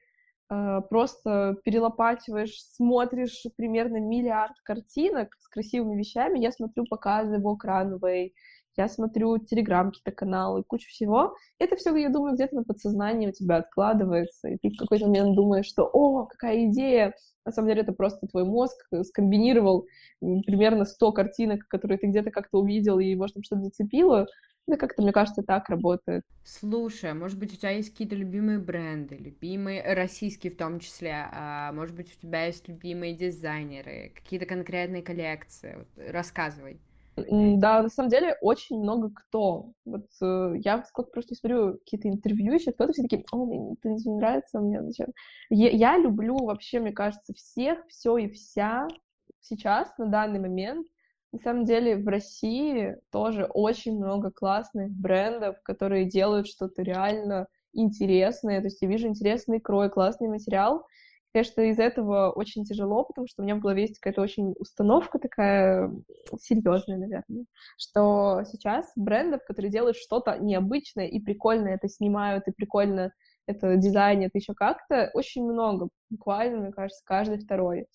э, 0.49 0.81
просто 0.89 1.57
перелопачиваешь, 1.63 2.61
смотришь 2.61 3.45
примерно 3.57 3.97
миллиард 3.97 4.55
картинок 4.63 5.35
с 5.39 5.47
красивыми 5.47 5.97
вещами. 5.97 6.39
Я 6.39 6.51
смотрю 6.51 6.85
показы 6.89 7.37
Walk 7.37 7.65
Runway, 7.65 8.31
я 8.77 8.87
смотрю 8.87 9.37
телеграм 9.37 9.91
какие-то 9.91 10.11
каналы, 10.11 10.63
кучу 10.63 10.89
всего. 10.89 11.35
Это 11.59 11.75
все, 11.75 11.95
я 11.95 12.09
думаю, 12.09 12.35
где-то 12.35 12.55
на 12.55 12.63
подсознании 12.63 13.27
у 13.27 13.31
тебя 13.31 13.57
откладывается, 13.57 14.49
и 14.49 14.57
ты 14.57 14.69
в 14.69 14.77
какой-то 14.77 15.07
момент 15.07 15.35
думаешь, 15.35 15.65
что 15.65 15.89
«О, 15.91 16.25
какая 16.25 16.65
идея!» 16.69 17.13
На 17.45 17.51
самом 17.51 17.69
деле 17.69 17.81
это 17.81 17.93
просто 17.93 18.27
твой 18.27 18.43
мозг 18.43 18.75
скомбинировал 19.03 19.85
примерно 20.19 20.85
100 20.85 21.11
картинок, 21.11 21.67
которые 21.67 21.99
ты 21.99 22.07
где-то 22.07 22.31
как-то 22.31 22.59
увидел, 22.59 22.99
и, 22.99 23.15
может, 23.15 23.37
что-то 23.43 23.61
зацепило, 23.63 24.25
да 24.67 24.77
как-то, 24.77 25.03
мне 25.03 25.11
кажется, 25.11 25.43
так 25.43 25.69
работает. 25.69 26.23
Слушай, 26.43 27.11
а 27.11 27.13
может 27.13 27.37
быть, 27.37 27.53
у 27.53 27.55
тебя 27.55 27.69
есть 27.69 27.91
какие-то 27.91 28.15
любимые 28.15 28.57
бренды, 28.57 29.15
любимые, 29.15 29.93
российские 29.93 30.51
в 30.51 30.57
том 30.57 30.79
числе, 30.79 31.27
а 31.31 31.71
может 31.71 31.95
быть, 31.95 32.11
у 32.17 32.19
тебя 32.19 32.45
есть 32.45 32.67
любимые 32.67 33.13
дизайнеры, 33.13 34.11
какие-то 34.15 34.47
конкретные 34.47 35.03
коллекции? 35.03 35.75
Вот, 35.77 35.87
рассказывай. 36.09 36.79
Да, 37.15 37.81
на 37.81 37.89
самом 37.89 38.09
деле 38.09 38.35
очень 38.41 38.77
много 38.77 39.09
кто. 39.09 39.71
Вот 39.85 40.05
э, 40.21 40.53
я 40.57 40.83
сколько 40.83 41.11
просто 41.11 41.35
смотрю 41.35 41.77
какие-то 41.77 42.09
интервью, 42.09 42.53
еще 42.53 42.73
кто-то 42.73 42.91
все 42.91 43.03
таки 43.03 43.25
о, 43.31 43.45
мне 43.45 43.73
это 43.73 43.89
не 43.89 44.15
нравится, 44.17 44.59
мне 44.59 44.83
зачем. 44.83 45.07
Я, 45.49 45.69
я 45.69 45.97
люблю 45.97 46.35
вообще, 46.37 46.79
мне 46.79 46.91
кажется, 46.91 47.33
всех, 47.33 47.79
все 47.87 48.17
и 48.17 48.29
вся 48.29 48.87
сейчас, 49.39 49.97
на 49.97 50.07
данный 50.07 50.39
момент. 50.39 50.87
На 51.31 51.39
самом 51.39 51.65
деле 51.65 51.97
в 51.97 52.07
России 52.07 52.97
тоже 53.11 53.45
очень 53.45 53.97
много 53.97 54.31
классных 54.31 54.91
брендов, 54.91 55.61
которые 55.63 56.05
делают 56.05 56.47
что-то 56.47 56.81
реально 56.81 57.47
интересное. 57.73 58.59
То 58.59 58.67
есть 58.67 58.81
я 58.81 58.87
вижу 58.89 59.07
интересный 59.07 59.59
крой, 59.59 59.89
классный 59.89 60.27
материал, 60.27 60.85
Конечно, 61.35 61.61
из 61.63 61.79
этого 61.79 62.31
очень 62.31 62.63
тяжело, 62.63 63.03
потому 63.03 63.27
что 63.27 63.41
у 63.41 63.45
меня 63.45 63.55
в 63.55 63.59
голове 63.59 63.81
есть 63.81 63.99
какая-то 63.99 64.21
очень 64.21 64.55
установка 64.57 65.19
такая 65.19 65.91
серьезная, 66.39 66.95
наверное, 66.95 67.43
что 67.77 68.43
сейчас 68.45 68.89
брендов, 68.95 69.43
которые 69.43 69.69
делают 69.69 69.97
что-то 69.97 70.37
необычное 70.37 71.07
и 71.07 71.19
прикольно 71.19 71.67
это 71.67 71.89
снимают, 71.89 72.47
и 72.47 72.53
прикольно 72.53 73.11
это 73.47 73.75
дизайнят 73.75 74.31
еще 74.33 74.53
как-то, 74.53 75.11
очень 75.13 75.43
много, 75.43 75.89
буквально, 76.09 76.61
мне 76.61 76.71
кажется, 76.71 77.01
каждый 77.03 77.39
второй. 77.39 77.87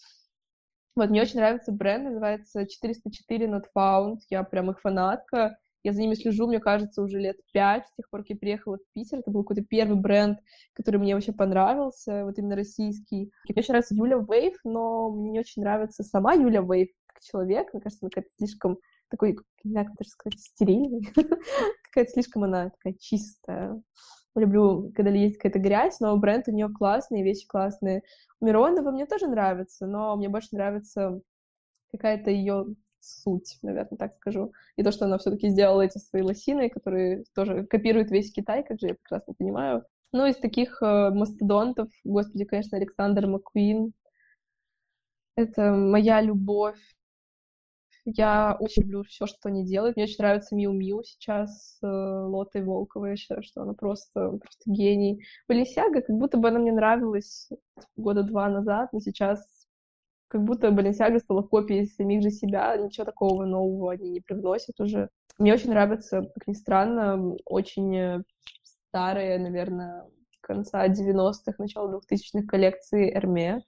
Вот, 0.94 1.08
мне 1.08 1.22
очень 1.22 1.36
нравится 1.36 1.72
бренд, 1.72 2.10
называется 2.10 2.66
404 2.66 3.46
Not 3.46 3.64
Found, 3.74 4.18
я 4.28 4.42
прям 4.42 4.70
их 4.70 4.82
фанатка, 4.82 5.56
я 5.82 5.92
за 5.92 6.00
ними 6.00 6.14
слежу, 6.14 6.46
мне 6.46 6.60
кажется, 6.60 7.02
уже 7.02 7.18
лет 7.18 7.36
пять, 7.52 7.86
с 7.86 7.94
тех 7.94 8.08
пор, 8.10 8.20
как 8.20 8.30
я 8.30 8.36
приехала 8.36 8.76
в 8.76 8.92
Питер. 8.92 9.18
Это 9.18 9.30
был 9.30 9.42
какой-то 9.42 9.62
первый 9.62 9.98
бренд, 9.98 10.38
который 10.74 10.98
мне 10.98 11.14
вообще 11.14 11.32
понравился, 11.32 12.24
вот 12.24 12.38
именно 12.38 12.56
российский. 12.56 13.32
И 13.48 13.52
мне 13.52 13.60
очень 13.60 13.72
нравится 13.72 13.94
Юля 13.94 14.18
Вейв, 14.18 14.56
но 14.64 15.10
мне 15.10 15.30
не 15.30 15.40
очень 15.40 15.62
нравится 15.62 16.02
сама 16.02 16.34
Юля 16.34 16.60
Вейв 16.60 16.88
как 17.06 17.22
человек. 17.22 17.72
Мне 17.72 17.82
кажется, 17.82 18.04
она 18.04 18.10
какая-то 18.10 18.30
слишком 18.36 18.78
такой, 19.08 19.36
не 19.64 19.72
знаю, 19.72 19.86
как 19.86 19.96
даже 19.96 20.10
сказать, 20.10 20.38
стерильный. 20.38 21.08
какая-то 21.84 22.12
слишком 22.12 22.44
она 22.44 22.70
такая 22.70 22.94
чистая. 22.98 23.82
Люблю, 24.36 24.92
когда 24.94 25.10
есть 25.10 25.36
какая-то 25.38 25.58
грязь, 25.58 25.98
но 25.98 26.16
бренд 26.16 26.46
у 26.46 26.52
нее 26.52 26.68
классный, 26.68 27.22
вещи 27.22 27.46
классные. 27.48 28.02
Миронова 28.40 28.90
мне 28.90 29.06
тоже 29.06 29.26
нравится, 29.26 29.86
но 29.86 30.16
мне 30.16 30.28
больше 30.28 30.48
нравится 30.52 31.20
какая-то 31.90 32.30
ее 32.30 32.66
суть, 33.00 33.58
наверное, 33.62 33.98
так 33.98 34.14
скажу. 34.14 34.52
И 34.76 34.82
то, 34.82 34.92
что 34.92 35.06
она 35.06 35.18
все-таки 35.18 35.48
сделала 35.48 35.82
эти 35.82 35.98
свои 35.98 36.22
лосины, 36.22 36.70
которые 36.70 37.24
тоже 37.34 37.66
копируют 37.66 38.10
весь 38.10 38.32
Китай, 38.32 38.64
как 38.64 38.78
же 38.80 38.88
я 38.88 38.94
прекрасно 38.94 39.34
понимаю. 39.34 39.84
Ну, 40.12 40.26
из 40.26 40.36
таких 40.36 40.82
э, 40.82 41.10
мастодонтов, 41.10 41.88
господи, 42.04 42.44
конечно, 42.44 42.76
Александр 42.76 43.26
Маккуин. 43.26 43.92
Это 45.36 45.72
моя 45.72 46.20
любовь. 46.20 46.78
Я 48.04 48.56
очень 48.58 48.82
люблю 48.82 49.04
все, 49.04 49.26
что 49.26 49.48
они 49.48 49.64
делают. 49.64 49.96
Мне 49.96 50.04
очень 50.04 50.16
нравится 50.18 50.54
Миу 50.56 50.72
Миу 50.72 51.02
сейчас 51.04 51.78
э, 51.82 51.86
Лотой 51.86 52.62
Волковой. 52.62 53.10
Я 53.10 53.16
считаю, 53.16 53.42
что 53.42 53.62
она 53.62 53.74
просто, 53.74 54.30
просто 54.30 54.62
гений. 54.66 55.22
Баленсиага, 55.48 56.00
как 56.00 56.16
будто 56.16 56.38
бы 56.38 56.48
она 56.48 56.58
мне 56.58 56.72
нравилась 56.72 57.48
года 57.96 58.22
два 58.22 58.48
назад, 58.48 58.92
но 58.92 59.00
сейчас 59.00 59.59
как 60.30 60.44
будто 60.44 60.70
Баленсиага 60.70 61.18
стала 61.18 61.42
копией 61.42 61.86
самих 61.86 62.22
же 62.22 62.30
себя, 62.30 62.76
ничего 62.76 63.04
такого 63.04 63.44
нового 63.44 63.92
они 63.92 64.10
не 64.10 64.20
привносят 64.20 64.78
уже. 64.78 65.08
Мне 65.38 65.52
очень 65.52 65.70
нравятся, 65.70 66.22
как 66.34 66.46
ни 66.46 66.52
странно, 66.52 67.34
очень 67.44 68.22
старые, 68.62 69.38
наверное, 69.38 70.06
конца 70.40 70.86
90-х, 70.86 71.54
начала 71.58 71.90
2000-х 71.90 72.46
коллекции 72.46 73.12
Эрме. 73.12 73.62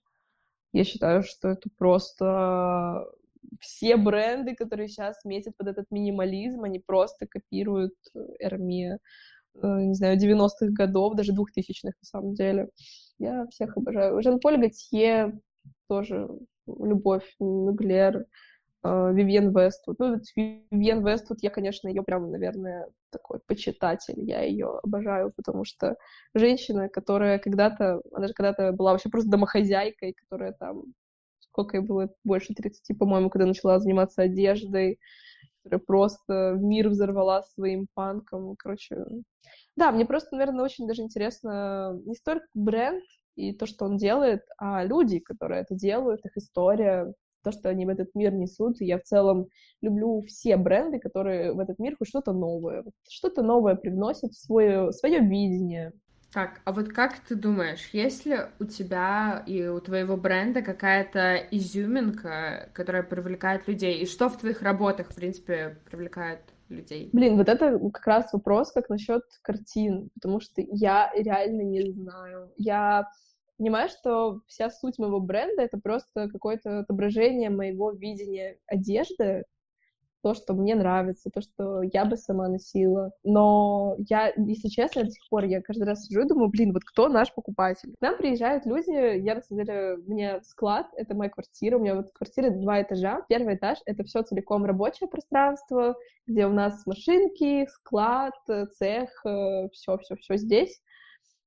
Я 0.72 0.84
считаю, 0.84 1.24
что 1.24 1.48
это 1.48 1.68
просто 1.76 3.06
все 3.60 3.96
бренды, 3.96 4.54
которые 4.54 4.88
сейчас 4.88 5.24
метят 5.24 5.56
под 5.56 5.66
этот 5.66 5.90
минимализм, 5.90 6.62
они 6.62 6.78
просто 6.78 7.26
копируют 7.26 7.94
Эрме, 8.38 8.98
э, 9.54 9.58
не 9.62 9.94
знаю, 9.94 10.16
90-х 10.16 10.68
годов, 10.70 11.16
даже 11.16 11.32
2000-х 11.32 11.96
на 12.00 12.04
самом 12.04 12.34
деле. 12.34 12.68
Я 13.18 13.46
всех 13.48 13.76
обожаю. 13.76 14.22
Жан-Поль 14.22 14.58
Готье 14.58 15.40
тоже 15.88 16.28
Любовь 16.66 17.34
Мюглер, 17.40 18.26
а, 18.82 19.10
Вивьен 19.12 19.56
Вествуд. 19.56 19.98
Ну, 19.98 20.14
вот 20.14 20.22
Вивьен 20.36 21.06
Вествуд, 21.06 21.38
я, 21.42 21.50
конечно, 21.50 21.88
ее 21.88 22.02
прям, 22.02 22.30
наверное, 22.30 22.88
такой 23.10 23.40
почитатель. 23.46 24.20
Я 24.20 24.42
ее 24.42 24.80
обожаю, 24.82 25.32
потому 25.36 25.64
что 25.64 25.96
женщина, 26.34 26.88
которая 26.88 27.38
когда-то, 27.38 28.02
она 28.12 28.26
же 28.28 28.34
когда-то 28.34 28.72
была 28.72 28.92
вообще 28.92 29.08
просто 29.08 29.30
домохозяйкой, 29.30 30.14
которая 30.14 30.52
там, 30.52 30.84
сколько 31.40 31.76
ей 31.76 31.84
было, 31.84 32.10
больше 32.24 32.54
30, 32.54 32.98
по-моему, 32.98 33.30
когда 33.30 33.46
начала 33.46 33.78
заниматься 33.78 34.22
одеждой, 34.22 34.98
которая 35.62 35.84
просто 35.86 36.56
мир 36.58 36.88
взорвала 36.88 37.42
своим 37.42 37.86
панком. 37.94 38.56
Короче, 38.56 38.96
да, 39.76 39.92
мне 39.92 40.04
просто, 40.04 40.34
наверное, 40.36 40.64
очень 40.64 40.88
даже 40.88 41.02
интересно 41.02 42.00
не 42.04 42.14
столько 42.14 42.46
бренд, 42.54 43.04
и 43.36 43.52
то, 43.52 43.66
что 43.66 43.84
он 43.84 43.96
делает, 43.96 44.42
а 44.58 44.84
люди, 44.84 45.18
которые 45.18 45.62
это 45.62 45.74
делают, 45.74 46.24
их 46.24 46.36
история, 46.36 47.12
то, 47.42 47.52
что 47.52 47.68
они 47.68 47.86
в 47.86 47.88
этот 47.88 48.14
мир 48.14 48.32
несут. 48.32 48.80
И 48.80 48.86
я 48.86 48.98
в 48.98 49.02
целом 49.02 49.48
люблю 49.80 50.22
все 50.22 50.56
бренды, 50.56 50.98
которые 50.98 51.52
в 51.52 51.58
этот 51.58 51.78
мир 51.78 51.96
хоть 51.98 52.08
что-то 52.08 52.32
новое, 52.32 52.84
что-то 53.08 53.42
новое 53.42 53.74
привносят 53.74 54.32
в 54.32 54.40
свое, 54.40 54.92
свое 54.92 55.20
видение. 55.20 55.92
Так, 56.32 56.62
а 56.64 56.72
вот 56.72 56.88
как 56.88 57.18
ты 57.20 57.34
думаешь, 57.34 57.90
есть 57.92 58.24
ли 58.24 58.38
у 58.58 58.64
тебя 58.64 59.44
и 59.46 59.66
у 59.66 59.80
твоего 59.80 60.16
бренда 60.16 60.62
какая-то 60.62 61.36
изюминка, 61.50 62.70
которая 62.72 63.02
привлекает 63.02 63.68
людей? 63.68 63.98
И 63.98 64.06
что 64.06 64.30
в 64.30 64.38
твоих 64.38 64.62
работах, 64.62 65.10
в 65.10 65.14
принципе, 65.14 65.78
привлекает 65.90 66.40
людей? 66.72 67.10
Блин, 67.12 67.36
вот 67.36 67.48
это 67.48 67.78
как 67.90 68.06
раз 68.06 68.32
вопрос, 68.32 68.72
как 68.72 68.88
насчет 68.88 69.22
картин, 69.42 70.10
потому 70.14 70.40
что 70.40 70.62
я 70.62 71.10
реально 71.14 71.62
не 71.62 71.92
знаю. 71.92 72.50
Я 72.56 73.08
понимаю, 73.58 73.88
что 73.88 74.40
вся 74.46 74.70
суть 74.70 74.98
моего 74.98 75.20
бренда— 75.20 75.62
это 75.64 75.78
просто 75.78 76.28
какое-то 76.28 76.80
отображение 76.80 77.50
моего 77.50 77.92
видения 77.92 78.58
одежды, 78.66 79.44
то, 80.22 80.34
что 80.34 80.54
мне 80.54 80.74
нравится, 80.74 81.30
то, 81.30 81.40
что 81.40 81.82
я 81.82 82.04
бы 82.04 82.16
сама 82.16 82.48
носила. 82.48 83.10
Но 83.24 83.96
я, 83.98 84.32
если 84.36 84.68
честно, 84.68 85.04
до 85.04 85.10
сих 85.10 85.28
пор 85.28 85.44
я 85.44 85.60
каждый 85.60 85.84
раз 85.84 86.04
сижу 86.04 86.22
и 86.22 86.28
думаю, 86.28 86.48
блин, 86.48 86.72
вот 86.72 86.84
кто 86.84 87.08
наш 87.08 87.34
покупатель? 87.34 87.92
К 87.98 88.00
нам 88.00 88.16
приезжают 88.16 88.64
люди, 88.66 89.18
я, 89.18 89.34
на 89.34 89.42
самом 89.42 89.64
деле, 89.64 89.94
у 89.94 90.10
меня 90.10 90.40
склад, 90.42 90.86
это 90.96 91.14
моя 91.14 91.30
квартира, 91.30 91.76
у 91.76 91.80
меня 91.80 91.96
вот 91.96 92.12
квартира 92.12 92.50
два 92.50 92.82
этажа. 92.82 93.22
Первый 93.28 93.56
этаж— 93.56 93.78
это 93.86 94.04
все 94.04 94.22
целиком 94.22 94.64
рабочее 94.64 95.08
пространство, 95.08 95.96
где 96.26 96.46
у 96.46 96.52
нас 96.52 96.86
машинки, 96.86 97.66
склад, 97.66 98.34
цех, 98.78 99.10
все-все-все 99.72 100.36
здесь. 100.36 100.80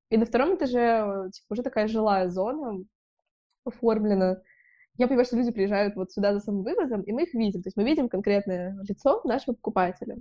И 0.09 0.17
на 0.17 0.26
втором 0.26 0.55
этаже 0.55 1.30
типа, 1.34 1.45
уже 1.53 1.63
такая 1.63 1.88
жилая 1.88 2.30
зона 2.30 2.84
оформлена, 3.65 4.41
я 4.97 5.07
понимаю, 5.07 5.25
что 5.25 5.37
люди 5.37 5.51
приезжают 5.51 5.95
вот 5.95 6.11
сюда 6.11 6.33
за 6.33 6.39
самовывозом, 6.39 7.01
и 7.01 7.11
мы 7.11 7.23
их 7.23 7.33
видим. 7.33 7.61
То 7.61 7.67
есть 7.67 7.77
мы 7.77 7.83
видим 7.83 8.09
конкретное 8.09 8.77
лицо 8.87 9.21
нашего 9.23 9.55
покупателя. 9.55 10.17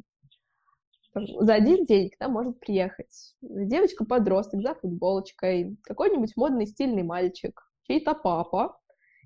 За 1.14 1.54
один 1.54 1.84
день 1.84 2.10
к 2.10 2.18
нам 2.18 2.32
может 2.32 2.58
приехать 2.58 3.34
девочка-подросток 3.40 4.60
за 4.62 4.74
футболочкой, 4.74 5.76
какой-нибудь 5.84 6.36
модный 6.36 6.66
стильный 6.66 7.04
мальчик, 7.04 7.60
чей-то 7.84 8.14
папа. 8.14 8.76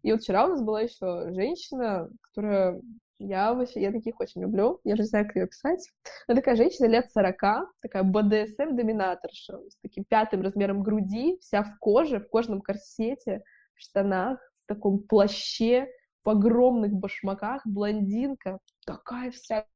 И 0.03 0.13
вот 0.13 0.21
вчера 0.21 0.45
у 0.45 0.49
нас 0.49 0.63
была 0.63 0.83
еще 0.83 1.33
женщина, 1.33 2.11
которая 2.21 2.81
Я 3.21 3.53
вообще, 3.53 3.83
я 3.83 3.91
таких 3.91 4.21
очень 4.21 4.43
люблю. 4.43 4.81
Я 4.85 4.95
не 4.95 5.03
знаю, 5.03 5.27
как 5.27 5.37
ее 5.37 5.45
описать. 5.45 5.89
Но 6.29 6.35
такая 6.37 6.55
женщина 6.55 6.87
лет 6.87 7.11
40, 7.11 7.37
такая 7.83 8.05
БДСМ-доминаторша, 8.05 9.59
с 9.69 9.77
таким 9.83 10.05
пятым 10.05 10.43
размером 10.43 10.83
груди, 10.83 11.37
вся 11.41 11.65
в 11.65 11.79
коже, 11.81 12.21
в 12.21 12.29
кожаном 12.29 12.61
корсете, 12.61 13.43
в 13.75 13.81
штанах, 13.81 14.39
таком 14.69 15.01
плаще, 15.01 15.89
в 16.25 16.31
огромных 16.31 16.93
башмаках, 16.93 17.63
блондинка, 17.65 18.59
такая 18.85 19.31
вся, 19.31 19.67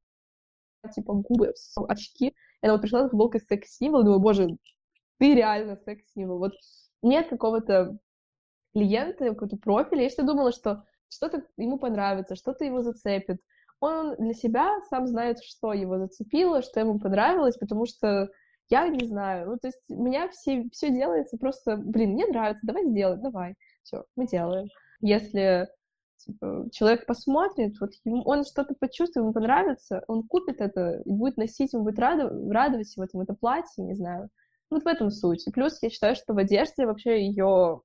типа, 0.95 1.15
губы, 1.15 1.55
очки. 1.89 2.29
И 2.29 2.35
она 2.67 2.75
вот 2.75 2.83
пришла 2.83 3.07
с 3.07 3.11
футболкой 3.11 3.41
секс-символ, 3.41 4.05
думаю, 4.05 4.21
боже, 4.21 4.49
ты 5.19 5.35
реально 5.35 5.77
секс-символ. 5.77 6.39
Вот 6.39 6.53
нет 7.03 7.29
какого-то 7.29 7.99
клиента, 8.75 9.29
какого-то 9.31 9.57
профиля. 9.57 10.03
Я 10.03 10.09
всегда 10.09 10.33
думала, 10.33 10.53
что 10.53 10.85
что-то 11.09 11.45
ему 11.57 11.79
понравится, 11.79 12.37
что-то 12.37 12.65
его 12.65 12.83
зацепит. 12.83 13.41
Он 13.81 14.15
для 14.17 14.35
себя 14.35 14.81
сам 14.91 15.07
знает, 15.07 15.43
что 15.43 15.73
его 15.73 15.99
зацепило, 15.99 16.63
что 16.63 16.81
ему 16.81 16.99
понравилось, 16.99 17.57
потому 17.57 17.87
что 17.87 18.29
я 18.69 18.89
не 18.89 19.07
знаю. 19.07 19.51
Ну, 19.51 19.59
то 19.59 19.69
есть 19.69 19.83
у 19.91 20.03
меня 20.03 20.29
все, 20.29 20.69
все 20.73 20.91
делается 20.91 21.37
просто, 21.37 21.77
блин, 21.77 22.13
мне 22.13 22.27
нравится, 22.27 22.67
давай 22.67 22.87
сделаем, 22.87 23.21
давай. 23.21 23.55
Все, 23.83 24.05
мы 24.17 24.27
делаем. 24.27 24.69
Если 25.03 25.69
типа, 26.25 26.69
человек 26.73 27.07
посмотрит, 27.07 27.79
вот 27.81 27.91
ему, 28.05 28.23
он 28.23 28.45
что-то 28.45 28.75
почувствует, 28.75 29.25
ему 29.25 29.33
понравится, 29.33 30.03
он 30.09 30.27
купит 30.27 30.61
это 30.61 31.03
и 31.05 31.13
будет 31.13 31.37
носить, 31.37 31.73
ему 31.73 31.85
будет 31.85 31.99
радов, 31.99 32.33
радовать 32.51 32.97
его, 32.97 33.07
там, 33.07 33.21
это 33.21 33.35
платье, 33.35 33.85
не 33.85 33.95
знаю. 33.95 34.31
Вот 34.71 34.85
в 34.85 34.87
этом. 34.87 35.09
И 35.09 35.51
плюс 35.51 35.79
я 35.83 35.91
считаю, 35.91 36.17
что 36.17 36.33
в 36.33 36.39
одежде 36.39 36.87
вообще 36.87 37.27
ее 37.27 37.83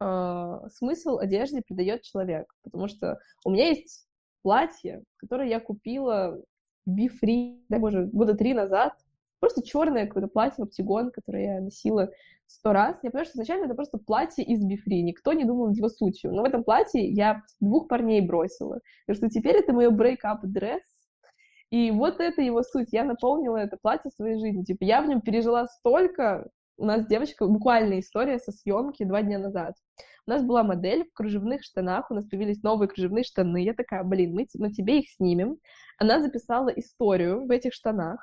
э, 0.00 0.58
смысл 0.72 1.18
одежде 1.18 1.62
придает 1.62 2.02
человек, 2.02 2.46
потому 2.62 2.88
что 2.88 3.18
у 3.44 3.50
меня 3.50 3.68
есть 3.68 4.06
платье, 4.42 5.02
которое 5.18 5.48
я 5.48 5.60
купила 5.60 6.40
в 6.86 6.90
Befree, 6.90 7.64
да, 7.68 7.78
боже, 7.78 8.06
года 8.06 8.34
три 8.34 8.54
назад, 8.54 8.94
просто 9.40 9.62
черное 9.62 10.06
какое-то 10.06 10.28
платье, 10.28 10.62
обтягон, 10.62 11.10
которое 11.10 11.56
я 11.56 11.60
носила 11.60 12.10
сто 12.46 12.72
раз. 12.72 12.98
Я 13.02 13.10
понимаю, 13.10 13.26
что 13.26 13.36
изначально 13.36 13.66
это 13.66 13.74
просто 13.74 13.98
платье 13.98 14.44
из 14.44 14.64
Befree, 14.64 15.02
никто 15.02 15.32
не 15.32 15.44
думал 15.44 15.68
над 15.68 15.76
его 15.76 15.88
сутью. 15.88 16.32
Но 16.32 16.42
в 16.42 16.44
этом 16.46 16.64
платье 16.64 17.04
я 17.08 17.42
двух 17.60 17.88
парней 17.88 18.20
бросила. 18.20 18.80
Потому 19.06 19.28
что 19.28 19.38
теперь 19.38 19.56
это 19.56 19.72
мое 19.72 19.90
break-up 19.90 20.40
dress, 20.44 20.84
и 21.70 21.90
вот 21.90 22.20
это 22.20 22.42
его 22.42 22.62
суть. 22.62 22.88
Я 22.92 23.04
наполнила 23.04 23.56
это 23.56 23.76
платье 23.76 24.10
своей 24.10 24.38
жизнью. 24.38 24.64
Типа, 24.64 24.84
я 24.84 25.02
в 25.02 25.08
нем 25.08 25.20
пережила 25.20 25.66
столько. 25.66 26.48
У 26.78 26.84
нас 26.84 27.06
девочка, 27.06 27.46
буквальная 27.46 28.00
история 28.00 28.38
со 28.38 28.52
съемки 28.52 29.04
два 29.04 29.22
дня 29.22 29.38
назад. 29.38 29.74
У 30.26 30.30
нас 30.30 30.44
была 30.44 30.62
модель 30.62 31.04
в 31.04 31.12
кружевных 31.12 31.62
штанах, 31.62 32.10
у 32.10 32.14
нас 32.14 32.26
появились 32.26 32.62
новые 32.62 32.88
кружевные 32.88 33.24
штаны. 33.24 33.64
Я 33.64 33.74
такая, 33.74 34.02
блин, 34.04 34.34
мы 34.34 34.46
на 34.54 34.72
тебе 34.72 35.00
их 35.00 35.08
снимем. 35.08 35.56
Она 35.98 36.20
записала 36.20 36.68
историю 36.68 37.46
в 37.46 37.50
этих 37.50 37.72
штанах 37.72 38.20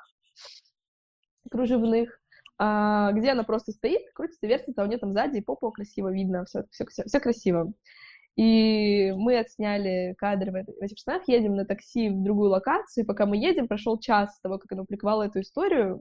кружевных, 1.54 2.20
а, 2.58 3.12
где 3.12 3.30
она 3.30 3.44
просто 3.44 3.70
стоит, 3.70 4.02
крутится, 4.12 4.46
вертится, 4.48 4.82
а 4.82 4.84
у 4.84 4.88
нее 4.88 4.98
там 4.98 5.12
сзади 5.12 5.38
и 5.38 5.44
красиво 5.72 6.12
видно, 6.12 6.44
все, 6.44 6.64
все, 6.70 6.84
все, 6.86 7.04
все 7.04 7.20
красиво. 7.20 7.72
И 8.36 9.12
мы 9.12 9.38
отсняли 9.38 10.14
кадры 10.18 10.50
в, 10.50 10.82
этих 10.82 10.98
штанах, 10.98 11.22
едем 11.28 11.54
на 11.54 11.64
такси 11.64 12.08
в 12.08 12.24
другую 12.24 12.50
локацию, 12.50 13.06
пока 13.06 13.26
мы 13.26 13.36
едем, 13.36 13.68
прошел 13.68 13.98
час 14.00 14.34
с 14.34 14.40
того, 14.40 14.58
как 14.58 14.72
она 14.72 14.82
публиковала 14.82 15.22
эту 15.22 15.40
историю, 15.40 16.00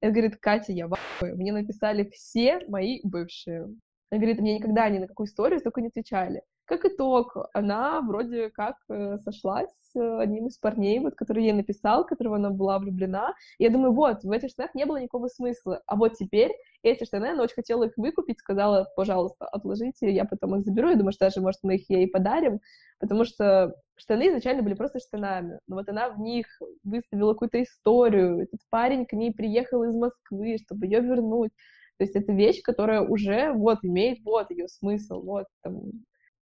она 0.00 0.12
говорит, 0.12 0.36
Катя, 0.36 0.72
я 0.72 0.86
в 0.86 0.96
мне 1.22 1.52
написали 1.52 2.08
все 2.12 2.60
мои 2.68 3.00
бывшие. 3.02 3.62
Она 4.10 4.20
говорит, 4.20 4.38
мне 4.38 4.56
никогда 4.56 4.88
ни 4.88 4.98
на 4.98 5.08
какую 5.08 5.26
историю 5.26 5.58
столько 5.58 5.80
не 5.80 5.88
отвечали. 5.88 6.42
Как 6.66 6.86
итог, 6.86 7.36
она 7.52 8.00
вроде 8.00 8.48
как 8.48 8.76
э, 8.88 9.18
сошлась 9.18 9.68
с 9.92 10.18
одним 10.18 10.46
из 10.46 10.56
парней, 10.56 10.98
вот, 10.98 11.14
который 11.14 11.44
ей 11.44 11.52
написал, 11.52 12.06
которого 12.06 12.36
она 12.36 12.48
была 12.48 12.78
влюблена. 12.78 13.34
И 13.58 13.64
я 13.64 13.70
думаю, 13.70 13.92
вот, 13.92 14.22
в 14.22 14.30
этих 14.30 14.48
штанах 14.48 14.74
не 14.74 14.86
было 14.86 14.96
никакого 14.96 15.28
смысла. 15.28 15.82
А 15.86 15.96
вот 15.96 16.14
теперь 16.14 16.52
эти 16.82 17.04
штаны, 17.04 17.26
она 17.26 17.42
очень 17.42 17.56
хотела 17.56 17.84
их 17.84 17.92
выкупить, 17.98 18.38
сказала, 18.38 18.86
пожалуйста, 18.96 19.46
отложите, 19.46 20.10
я 20.10 20.24
потом 20.24 20.56
их 20.56 20.62
заберу. 20.62 20.88
Я 20.88 20.96
думаю, 20.96 21.12
что 21.12 21.26
даже, 21.26 21.42
может, 21.42 21.60
мы 21.62 21.76
их 21.76 21.90
ей 21.90 22.08
подарим, 22.08 22.60
потому 22.98 23.24
что 23.24 23.74
штаны 23.96 24.28
изначально 24.28 24.62
были 24.62 24.74
просто 24.74 25.00
штанами. 25.00 25.60
Но 25.66 25.76
вот 25.76 25.88
она 25.90 26.08
в 26.08 26.18
них 26.18 26.46
выставила 26.82 27.34
какую-то 27.34 27.62
историю. 27.62 28.40
Этот 28.40 28.60
парень 28.70 29.04
к 29.04 29.12
ней 29.12 29.34
приехал 29.34 29.82
из 29.84 29.94
Москвы, 29.94 30.56
чтобы 30.64 30.86
ее 30.86 31.00
вернуть. 31.00 31.52
То 31.98 32.04
есть 32.04 32.16
это 32.16 32.32
вещь, 32.32 32.62
которая 32.62 33.02
уже 33.02 33.52
вот 33.52 33.80
имеет 33.82 34.24
вот 34.24 34.50
ее 34.50 34.66
смысл, 34.68 35.22
вот 35.22 35.46
там 35.62 35.92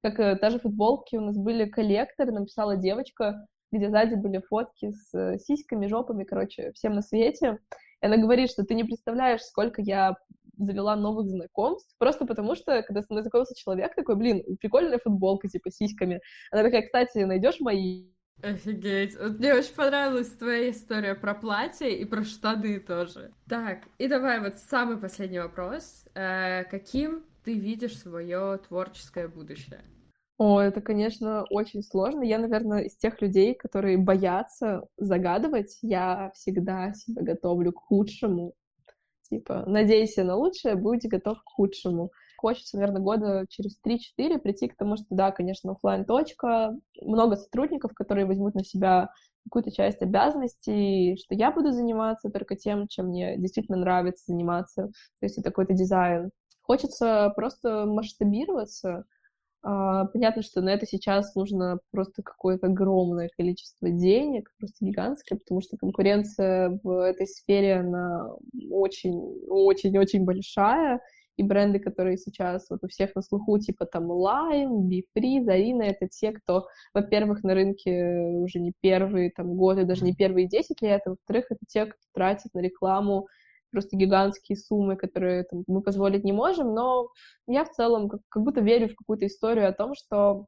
как 0.03 0.19
э, 0.19 0.37
та 0.37 0.51
же 0.51 0.59
футболки 0.59 1.17
у 1.17 1.21
нас 1.21 1.37
были 1.37 1.67
коллекторы, 1.67 2.33
написала 2.33 2.77
девочка, 2.77 3.47
где 3.73 3.89
сзади 3.89 4.15
были 4.15 4.39
фотки 4.39 4.93
с 4.93 5.15
э, 5.15 5.39
сиськами, 5.39 5.87
жопами, 5.87 6.25
короче, 6.25 6.73
всем 6.73 6.95
на 6.95 7.03
свете. 7.03 7.59
И 8.03 8.07
она 8.07 8.17
говорит, 8.17 8.51
что 8.51 8.65
ты 8.65 8.75
не 8.75 8.85
представляешь, 8.85 9.43
сколько 9.43 9.83
я 9.83 10.17
завела 10.57 10.97
новых 10.97 11.29
знакомств, 11.29 11.95
просто 11.99 12.27
потому 12.27 12.55
что, 12.55 12.83
когда 12.83 13.03
со 13.03 13.07
мной 13.11 13.23
знакомился 13.23 13.55
человек 13.55 13.95
такой, 13.95 14.17
блин, 14.17 14.45
прикольная 14.61 14.99
футболка, 14.99 15.49
типа, 15.49 15.71
с 15.71 15.77
сиськами. 15.77 16.21
Она 16.51 16.63
такая, 16.65 16.83
кстати, 16.83 17.19
найдешь 17.19 17.61
мои? 17.61 18.09
Офигеть. 18.43 19.19
Вот 19.19 19.39
мне 19.39 19.55
очень 19.55 19.75
понравилась 19.75 20.31
твоя 20.31 20.71
история 20.71 21.15
про 21.15 21.35
платье 21.35 21.99
и 21.99 22.05
про 22.05 22.25
штаны 22.25 22.81
тоже. 22.81 23.33
Так, 23.49 23.81
и 23.99 24.09
давай 24.09 24.41
вот 24.41 24.57
самый 24.57 24.97
последний 24.97 25.41
вопрос. 25.41 26.07
Э, 26.15 26.65
каким 26.65 27.25
ты 27.51 27.59
видишь 27.59 27.99
свое 27.99 28.61
творческое 28.69 29.27
будущее? 29.27 29.81
О, 30.39 30.61
это, 30.61 30.81
конечно, 30.81 31.45
очень 31.51 31.83
сложно. 31.83 32.23
Я, 32.23 32.39
наверное, 32.39 32.83
из 32.83 32.97
тех 32.97 33.21
людей, 33.21 33.57
которые 33.57 33.99
боятся 33.99 34.87
загадывать. 34.97 35.77
Я 35.83 36.31
всегда 36.35 36.93
себя 36.93 37.23
готовлю 37.23 37.73
к 37.73 37.81
худшему. 37.81 38.55
Типа, 39.29 39.65
надейся 39.67 40.23
на 40.23 40.37
лучшее, 40.37 40.77
будь 40.77 41.05
готов 41.09 41.39
к 41.39 41.49
худшему. 41.49 42.13
Хочется, 42.37 42.79
наверное, 42.79 43.03
года 43.03 43.47
через 43.49 43.79
3-4 43.85 44.39
прийти 44.39 44.69
к 44.69 44.77
тому, 44.77 44.97
что 44.97 45.07
да, 45.11 45.33
конечно, 45.33 45.73
офлайн 45.73 46.05
точка 46.05 46.73
много 47.03 47.35
сотрудников, 47.35 47.95
которые 47.95 48.27
возьмут 48.27 48.55
на 48.55 48.65
себя 48.65 49.11
какую-то 49.45 49.73
часть 49.73 50.03
обязанностей, 50.03 51.17
что 51.17 51.35
я 51.35 51.51
буду 51.51 51.73
заниматься 51.73 52.31
только 52.31 52.55
тем, 52.55 52.87
чем 52.87 53.09
мне 53.09 53.37
действительно 53.37 53.79
нравится 53.79 54.25
заниматься. 54.29 54.87
То 54.87 55.27
есть 55.27 55.37
это 55.37 55.51
какой-то 55.51 55.75
дизайн. 55.75 56.31
Хочется 56.71 57.33
просто 57.35 57.85
масштабироваться. 57.85 59.03
А, 59.61 60.05
понятно, 60.05 60.43
что 60.43 60.61
на 60.61 60.69
это 60.69 60.87
сейчас 60.87 61.35
нужно 61.35 61.81
просто 61.91 62.23
какое-то 62.23 62.69
огромное 62.69 63.29
количество 63.37 63.91
денег, 63.91 64.53
просто 64.57 64.85
гигантское, 64.85 65.37
потому 65.37 65.63
что 65.63 65.77
конкуренция 65.77 66.79
в 66.85 67.05
этой 67.05 67.27
сфере, 67.27 67.81
она 67.81 68.29
очень-очень-очень 68.71 70.25
большая, 70.25 71.01
и 71.37 71.43
бренды, 71.43 71.81
которые 71.81 72.17
сейчас 72.17 72.71
вот 72.71 72.85
у 72.85 72.87
всех 72.87 73.17
на 73.17 73.23
слуху, 73.23 73.59
типа 73.59 73.85
там 73.87 74.05
Lime, 74.13 74.89
BeFree, 74.89 75.43
Зарина, 75.43 75.83
это 75.83 76.07
те, 76.07 76.31
кто, 76.31 76.69
во-первых, 76.95 77.43
на 77.43 77.55
рынке 77.55 78.13
уже 78.37 78.61
не 78.61 78.75
первые 78.81 79.33
там 79.33 79.57
годы, 79.57 79.83
даже 79.83 80.05
не 80.05 80.15
первые 80.15 80.47
10 80.47 80.81
лет, 80.83 81.03
а 81.05 81.11
во-вторых, 81.11 81.47
это 81.51 81.65
те, 81.67 81.87
кто 81.87 81.99
тратит 82.15 82.55
на 82.55 82.61
рекламу 82.61 83.27
просто 83.71 83.97
гигантские 83.97 84.57
суммы, 84.57 84.97
которые 84.97 85.45
там, 85.45 85.65
мы 85.67 85.83
позволить 85.83 86.25
не 86.25 86.33
можем, 86.33 86.75
но 86.75 87.09
я 87.47 87.65
в 87.65 87.71
целом 87.71 88.09
как, 88.09 88.21
как 88.29 88.43
будто 88.43 88.61
верю 88.61 88.89
в 88.89 88.95
какую-то 88.95 89.27
историю 89.27 89.69
о 89.69 89.73
том, 89.73 89.95
что 89.95 90.47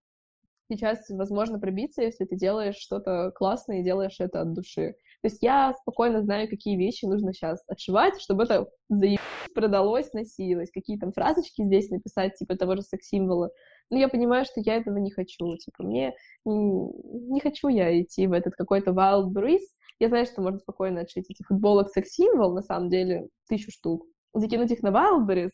сейчас 0.69 1.09
возможно 1.11 1.59
пробиться, 1.59 2.03
если 2.03 2.25
ты 2.25 2.37
делаешь 2.37 2.77
что-то 2.77 3.33
классное 3.35 3.81
и 3.81 3.85
делаешь 3.85 4.17
это 4.21 4.41
от 4.41 4.53
души. 4.53 4.95
То 5.23 5.29
есть 5.29 5.43
я 5.43 5.73
спокойно 5.75 6.23
знаю, 6.23 6.49
какие 6.49 6.77
вещи 6.77 7.05
нужно 7.05 7.33
сейчас 7.33 7.63
отшивать, 7.69 8.21
чтобы 8.21 8.45
это 8.45 8.67
заебись 8.89 9.21
продалось, 9.55 10.13
носилось, 10.13 10.71
какие 10.73 10.99
там 10.99 11.13
фразочки 11.13 11.63
здесь 11.63 11.91
написать, 11.91 12.35
типа 12.35 12.57
того 12.57 12.77
же 12.77 12.83
секс-символа. 12.83 13.51
Но 13.91 13.99
я 13.99 14.09
понимаю, 14.09 14.45
что 14.45 14.61
я 14.61 14.77
этого 14.77 14.97
не 14.97 15.11
хочу. 15.11 15.57
Типа, 15.59 15.83
мне 15.85 16.15
не 16.45 17.41
хочу 17.41 17.69
я 17.69 18.01
идти 18.01 18.27
в 18.27 18.33
этот 18.33 18.55
какой-то 18.55 18.93
wild 18.93 19.33
breeze, 19.33 19.69
я 20.03 20.09
знаю, 20.09 20.27
что 20.27 20.43
можно 20.43 20.59
спокойно 20.59 21.03
отшить 21.03 21.31
эти 21.31 21.45
футболок 21.45 21.89
секс-символ, 21.89 22.53
на 22.53 22.63
самом 22.63 22.91
деле, 22.91 23.29
тысячу 23.49 23.71
штук, 23.71 24.05
закинуть 24.35 24.73
их 24.73 24.83
на 24.83 24.89
Wildberries 24.89 25.53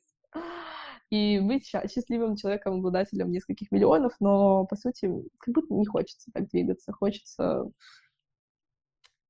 и 1.10 1.38
быть 1.40 1.66
счастливым 1.66 2.34
человеком, 2.36 2.76
обладателем 2.76 3.30
нескольких 3.30 3.70
миллионов, 3.70 4.14
но, 4.20 4.64
по 4.64 4.74
сути, 4.74 5.12
как 5.38 5.54
будто 5.54 5.74
не 5.74 5.84
хочется 5.84 6.30
так 6.32 6.48
двигаться, 6.48 6.92
хочется 6.92 7.70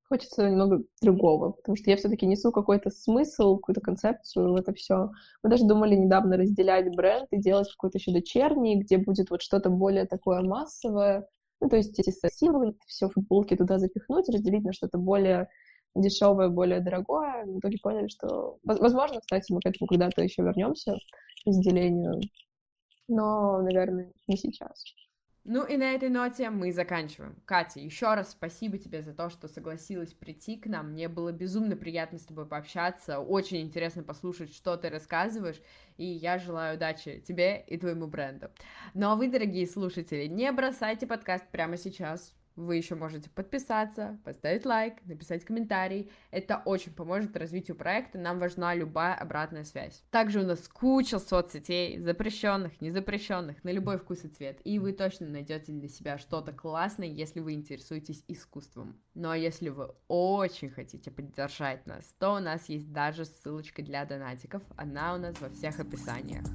хочется 0.07 0.49
немного 0.49 0.83
другого, 1.01 1.51
потому 1.51 1.75
что 1.75 1.91
я 1.91 1.97
все-таки 1.97 2.25
несу 2.25 2.51
какой-то 2.51 2.89
смысл, 2.89 3.57
какую-то 3.57 3.81
концепцию 3.81 4.53
в 4.53 4.55
это 4.55 4.73
все. 4.73 5.11
Мы 5.43 5.49
даже 5.49 5.67
думали 5.67 5.95
недавно 5.95 6.37
разделять 6.37 6.95
бренд 6.95 7.27
и 7.31 7.37
делать 7.37 7.69
какой-то 7.69 7.97
еще 7.97 8.11
дочерний, 8.11 8.79
где 8.79 8.97
будет 8.97 9.29
вот 9.29 9.41
что-то 9.43 9.69
более 9.69 10.05
такое 10.05 10.41
массовое, 10.41 11.27
ну, 11.61 11.69
то 11.69 11.75
есть 11.75 11.99
эти 11.99 12.11
символы, 12.29 12.75
все 12.87 13.09
футболки 13.09 13.55
туда 13.55 13.77
запихнуть, 13.79 14.29
разделить 14.29 14.63
на 14.63 14.73
что-то 14.73 14.97
более 14.97 15.49
дешевое, 15.95 16.49
более 16.49 16.79
дорогое. 16.79 17.45
В 17.45 17.59
итоге 17.59 17.77
поняли, 17.81 18.07
что... 18.07 18.59
Возможно, 18.63 19.19
кстати, 19.19 19.51
мы 19.51 19.59
к 19.59 19.65
этому 19.65 19.87
когда-то 19.87 20.23
еще 20.23 20.43
вернемся, 20.43 20.95
разделению. 21.45 22.21
Но, 23.07 23.61
наверное, 23.61 24.11
не 24.27 24.37
сейчас. 24.37 24.83
Ну 25.51 25.65
и 25.65 25.77
на 25.77 25.95
этой 25.95 26.09
ноте 26.09 26.51
мы 26.51 26.71
заканчиваем. 26.71 27.35
Катя, 27.45 27.79
еще 27.79 28.13
раз 28.13 28.33
спасибо 28.33 28.77
тебе 28.77 29.01
за 29.01 29.15
то, 29.15 29.31
что 29.31 29.47
согласилась 29.47 30.13
прийти 30.13 30.57
к 30.57 30.67
нам. 30.67 30.91
Мне 30.91 31.07
было 31.07 31.31
безумно 31.31 31.75
приятно 31.75 32.19
с 32.19 32.25
тобой 32.25 32.45
пообщаться. 32.45 33.19
Очень 33.19 33.61
интересно 33.61 34.03
послушать, 34.03 34.53
что 34.53 34.77
ты 34.77 34.89
рассказываешь. 34.91 35.59
И 35.97 36.05
я 36.05 36.37
желаю 36.37 36.77
удачи 36.77 37.23
тебе 37.27 37.63
и 37.65 37.79
твоему 37.79 38.05
бренду. 38.05 38.51
Ну 38.93 39.09
а 39.09 39.15
вы, 39.15 39.27
дорогие 39.27 39.65
слушатели, 39.65 40.27
не 40.27 40.51
бросайте 40.51 41.07
подкаст 41.07 41.47
прямо 41.49 41.77
сейчас 41.77 42.31
вы 42.59 42.75
еще 42.75 42.95
можете 42.95 43.29
подписаться, 43.29 44.19
поставить 44.23 44.65
лайк, 44.65 44.95
написать 45.05 45.45
комментарий. 45.45 46.11
Это 46.31 46.61
очень 46.65 46.93
поможет 46.93 47.35
развитию 47.37 47.77
проекта, 47.77 48.17
нам 48.17 48.37
важна 48.39 48.75
любая 48.75 49.15
обратная 49.15 49.63
связь. 49.63 50.03
Также 50.11 50.41
у 50.41 50.45
нас 50.45 50.67
куча 50.67 51.19
соцсетей, 51.19 51.99
запрещенных, 51.99 52.81
незапрещенных, 52.81 53.63
на 53.63 53.71
любой 53.71 53.97
вкус 53.97 54.25
и 54.25 54.27
цвет. 54.27 54.59
И 54.63 54.79
вы 54.79 54.93
точно 54.93 55.27
найдете 55.27 55.71
для 55.71 55.87
себя 55.87 56.17
что-то 56.17 56.51
классное, 56.51 57.07
если 57.07 57.39
вы 57.39 57.53
интересуетесь 57.53 58.23
искусством. 58.27 58.99
Ну 59.13 59.29
а 59.29 59.37
если 59.37 59.69
вы 59.69 59.91
очень 60.07 60.69
хотите 60.69 61.11
поддержать 61.11 61.85
нас, 61.85 62.13
то 62.19 62.35
у 62.35 62.39
нас 62.39 62.69
есть 62.69 62.91
даже 62.91 63.25
ссылочка 63.25 63.81
для 63.81 64.05
донатиков, 64.05 64.63
она 64.75 65.15
у 65.15 65.17
нас 65.17 65.39
во 65.39 65.49
всех 65.49 65.79
описаниях. 65.79 66.45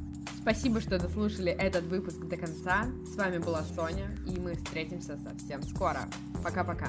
Спасибо, 0.45 0.79
что 0.79 0.99
дослушали 0.99 1.53
этот 1.53 1.85
выпуск 1.85 2.19
до 2.27 2.37
конца. 2.37 2.85
С 3.07 3.17
вами 3.17 3.39
была 3.39 3.63
Соня, 3.63 4.15
и 4.27 4.39
мы 4.39 4.55
встретимся 4.57 5.17
совсем 5.17 5.63
скоро. 5.95 6.09
Пока-пока. 6.43 6.89